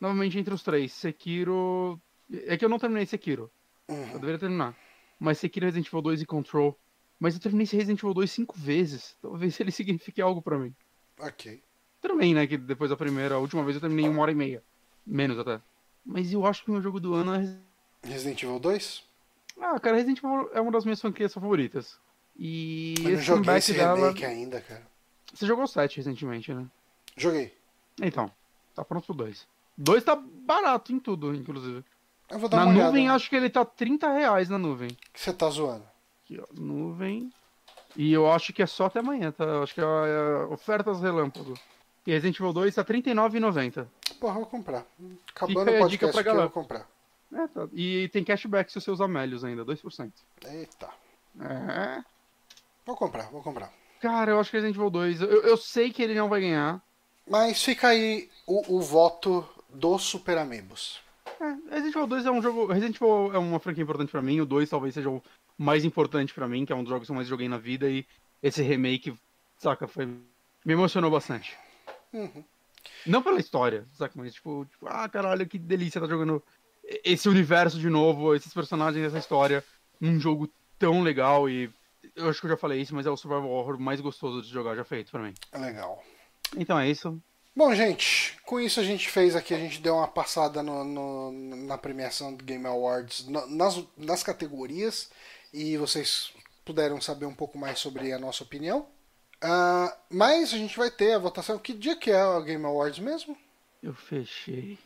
[0.00, 0.92] Novamente entre os três.
[0.92, 2.00] Sekiro.
[2.46, 3.50] É que eu não terminei Sekiro.
[3.88, 4.12] Eu Uhum.
[4.14, 4.74] deveria terminar.
[5.18, 6.76] Mas Sekiro, Resident Evil 2 e Control.
[7.20, 9.14] Mas eu terminei esse Resident Evil 2 cinco vezes.
[9.20, 10.74] Talvez ele signifique algo pra mim.
[11.20, 11.62] Ok.
[12.00, 12.46] Também, né?
[12.46, 14.62] Que depois da primeira, a última vez eu terminei uma hora e meia.
[15.06, 15.60] Menos até.
[16.04, 18.08] Mas eu acho que o meu jogo do ano é.
[18.08, 19.04] Resident Evil 2?
[19.60, 21.98] Ah, cara, Resident Evil é uma das minhas franquias favoritas.
[22.38, 23.96] E Eu não joguei esse dela.
[23.98, 24.86] remake ainda, cara.
[25.34, 26.66] Você jogou o 7 recentemente, né?
[27.16, 27.54] Joguei.
[28.00, 28.30] Então,
[28.74, 29.46] tá pronto pro 2.
[29.76, 31.84] 2 tá barato em tudo, inclusive.
[32.30, 33.16] Eu vou dar Na uma nuvem, olhada.
[33.16, 34.88] acho que ele tá 30 reais na nuvem.
[35.14, 35.84] Você tá zoando.
[36.30, 37.32] Aqui, ó, nuvem.
[37.96, 39.44] E eu acho que é só até amanhã, tá?
[39.44, 41.54] Eu acho que é, é ofertas relâmpago.
[42.06, 43.86] E Resident Evil 2 tá R$39,90.
[44.20, 44.86] Porra, eu vou comprar.
[45.26, 46.48] Fica Acabando aí o a dica podcast pra aqui, eu galera.
[46.48, 46.88] vou comprar.
[47.32, 47.68] É, tá.
[47.72, 50.12] E tem cashback se você usar Melios ainda, 2%.
[50.46, 50.88] Eita.
[51.40, 52.02] É.
[52.86, 53.72] Vou comprar, vou comprar.
[54.00, 55.22] Cara, eu acho que Resident Evil 2.
[55.22, 56.80] Eu, eu sei que ele não vai ganhar.
[57.28, 61.00] Mas fica aí o, o voto dos Super Amigos.
[61.40, 62.66] É, Resident Evil 2 é um jogo.
[62.66, 64.40] Resident Evil é uma franquia importante pra mim.
[64.40, 65.22] O 2 talvez seja o
[65.62, 67.88] mais importante pra mim, que é um dos jogos que eu mais joguei na vida.
[67.90, 68.06] E
[68.42, 69.14] esse remake,
[69.58, 70.06] saca, foi.
[70.06, 71.54] Me emocionou bastante.
[72.12, 72.42] Uhum.
[73.06, 74.14] Não pela história, saca?
[74.16, 76.42] Mas tipo, tipo, ah, caralho, que delícia tá jogando
[77.04, 79.62] esse universo de novo, esses personagens, essa história,
[80.00, 81.48] num jogo tão legal.
[81.48, 81.70] E
[82.16, 84.48] eu acho que eu já falei isso, mas é o survival horror mais gostoso de
[84.48, 85.34] jogar já feito pra mim.
[85.52, 86.02] Legal.
[86.56, 87.20] Então é isso.
[87.54, 91.56] Bom, gente, com isso a gente fez aqui, a gente deu uma passada no- no-
[91.66, 95.10] na premiação do Game Awards na- nas, nas categorias
[95.52, 96.32] e vocês
[96.64, 98.86] puderam saber um pouco mais sobre a nossa opinião.
[99.40, 101.58] Ah, mas a gente vai ter a votação.
[101.58, 103.36] Que dia que é o Game Awards mesmo?
[103.82, 104.78] Eu fechei.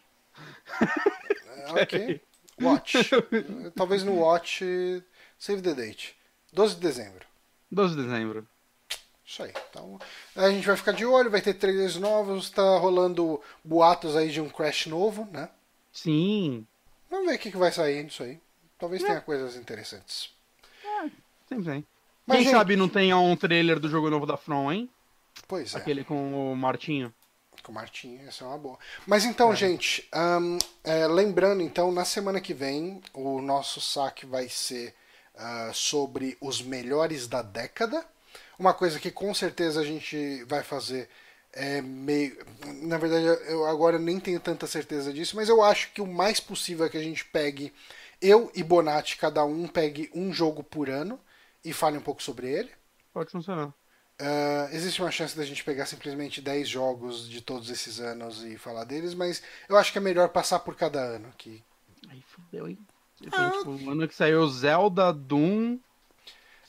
[1.56, 2.20] É, ok.
[2.60, 2.92] Watch.
[3.74, 4.64] Talvez no Watch.
[5.38, 6.16] Save the date.
[6.52, 7.26] 12 de dezembro.
[7.70, 8.48] 12 de dezembro.
[9.26, 9.52] Isso aí.
[9.70, 9.98] Então,
[10.36, 14.40] a gente vai ficar de olho, vai ter trailers novos, tá rolando boatos aí de
[14.40, 15.48] um Crash novo, né?
[15.92, 16.66] Sim.
[17.10, 18.40] Vamos ver o que, que vai sair disso aí.
[18.78, 20.33] Talvez tenha coisas interessantes.
[21.48, 21.86] Sempre tem.
[22.26, 24.90] Mas, Quem gente- sabe não tenha um trailer do jogo novo da From, hein?
[25.46, 27.12] Pois é, Aquele com o Martinho.
[27.62, 28.78] com o Martinho, essa é uma boa.
[29.06, 34.48] Mas então, gente, ahn, é, lembrando então, na semana que vem, o nosso saque vai
[34.48, 34.94] ser
[35.36, 38.04] ah, sobre os melhores da década.
[38.58, 41.08] Uma coisa que com certeza a gente vai fazer
[41.52, 42.36] é meio.
[42.82, 46.40] Na verdade, eu agora nem tenho tanta certeza disso, mas eu acho que o mais
[46.40, 47.72] possível é que a gente pegue,
[48.20, 51.18] eu e Bonatti, cada um pegue um jogo por ano
[51.64, 52.70] e fale um pouco sobre ele.
[53.12, 53.72] Pode funcionar.
[54.18, 58.56] Ah, existe uma chance da gente pegar simplesmente 10 jogos de todos esses anos e
[58.56, 61.62] falar deles, mas eu acho que é melhor passar por cada ano aqui.
[62.08, 62.78] Aí fudeu, hein?
[63.18, 63.50] Tem, Ah.
[63.50, 65.78] tipo, o ano que saiu Zelda, Doom.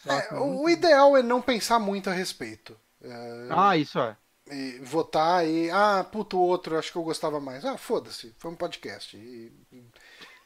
[0.08, 2.78] É, o ideal é não pensar muito a respeito.
[3.04, 4.16] É, Ah, isso é.
[4.52, 5.70] e votar e.
[5.72, 7.66] Ah, puto, o outro, acho que eu gostava mais.
[7.66, 9.18] Ah, foda-se, foi um podcast.
[9.18, 9.52] E-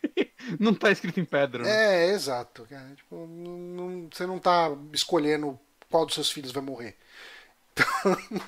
[0.59, 1.63] Não tá escrito em pedra.
[1.63, 1.69] né?
[1.69, 2.67] é, exato.
[2.95, 5.59] tipo, não- você não tá escolhendo
[5.89, 6.95] qual dos seus filhos vai morrer.
[7.73, 7.85] Então,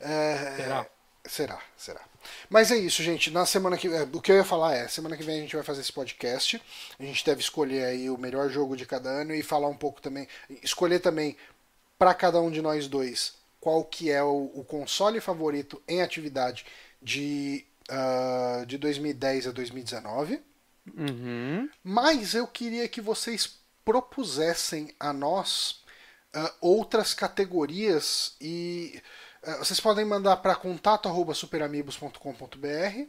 [0.00, 0.86] é, Será?
[1.24, 2.00] Será, será.
[2.48, 3.30] Mas é isso, gente.
[3.30, 5.54] Na semana que é, o que eu ia falar é, semana que vem a gente
[5.54, 6.60] vai fazer esse podcast.
[6.98, 10.02] A gente deve escolher aí o melhor jogo de cada ano e falar um pouco
[10.02, 10.26] também,
[10.62, 11.36] escolher também
[11.98, 16.64] para cada um de nós dois qual que é o, o console favorito em atividade
[17.00, 20.40] de ah, de 2010 a 2019.
[20.96, 21.68] Uhum.
[21.82, 25.82] Mas eu queria que vocês propusessem a nós
[26.32, 29.02] ah, outras categorias e
[29.42, 33.08] ah, vocês podem mandar para contato@superamigos.com.br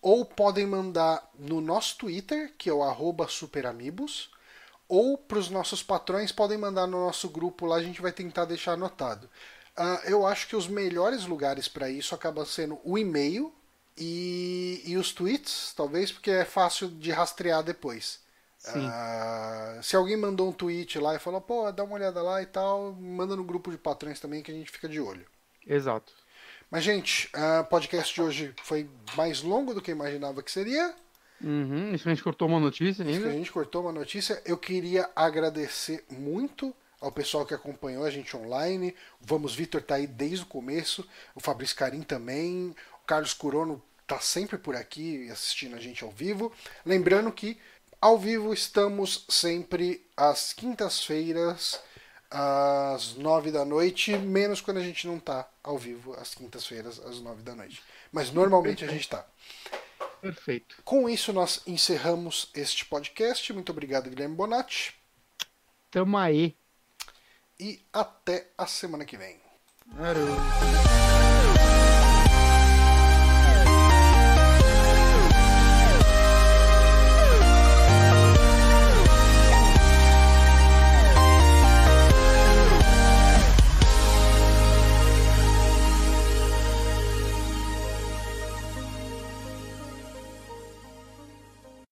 [0.00, 4.30] ou podem mandar no nosso Twitter, que é o superamigos,
[4.88, 8.44] ou para os nossos patrões podem mandar no nosso grupo lá, a gente vai tentar
[8.44, 9.28] deixar anotado.
[9.76, 13.52] Ah, eu acho que os melhores lugares para isso acabam sendo o e-mail
[13.96, 18.20] e, e os tweets, talvez, porque é fácil de rastrear depois.
[18.58, 18.86] Sim.
[18.90, 22.46] Ah, se alguém mandou um tweet lá e falou, pô, dá uma olhada lá e
[22.46, 25.24] tal, manda no grupo de patrões também que a gente fica de olho.
[25.66, 26.12] Exato.
[26.70, 30.94] Mas, gente, o podcast de hoje foi mais longo do que eu imaginava que seria.
[31.40, 33.28] Uhum, isso a gente cortou uma notícia que ainda.
[33.28, 34.42] a gente cortou uma notícia.
[34.44, 38.94] Eu queria agradecer muito ao pessoal que acompanhou a gente online.
[39.20, 41.06] O Vamos Vitor tá aí desde o começo.
[41.34, 42.74] O Fabrício Carim também.
[43.06, 46.52] O Carlos Curono tá sempre por aqui assistindo a gente ao vivo.
[46.84, 47.56] Lembrando que
[48.00, 51.80] ao vivo estamos sempre às quintas-feiras,
[52.28, 57.20] às nove da noite, menos quando a gente não tá ao vivo às quintas-feiras, às
[57.20, 57.80] nove da noite.
[58.10, 59.24] Mas normalmente a gente tá.
[60.20, 60.74] Perfeito.
[60.84, 63.52] Com isso, nós encerramos este podcast.
[63.52, 64.96] Muito obrigado, Guilherme Bonatti.
[65.92, 66.56] Tamo aí.
[67.56, 69.40] E até a semana que vem.
[69.96, 71.75] Arô.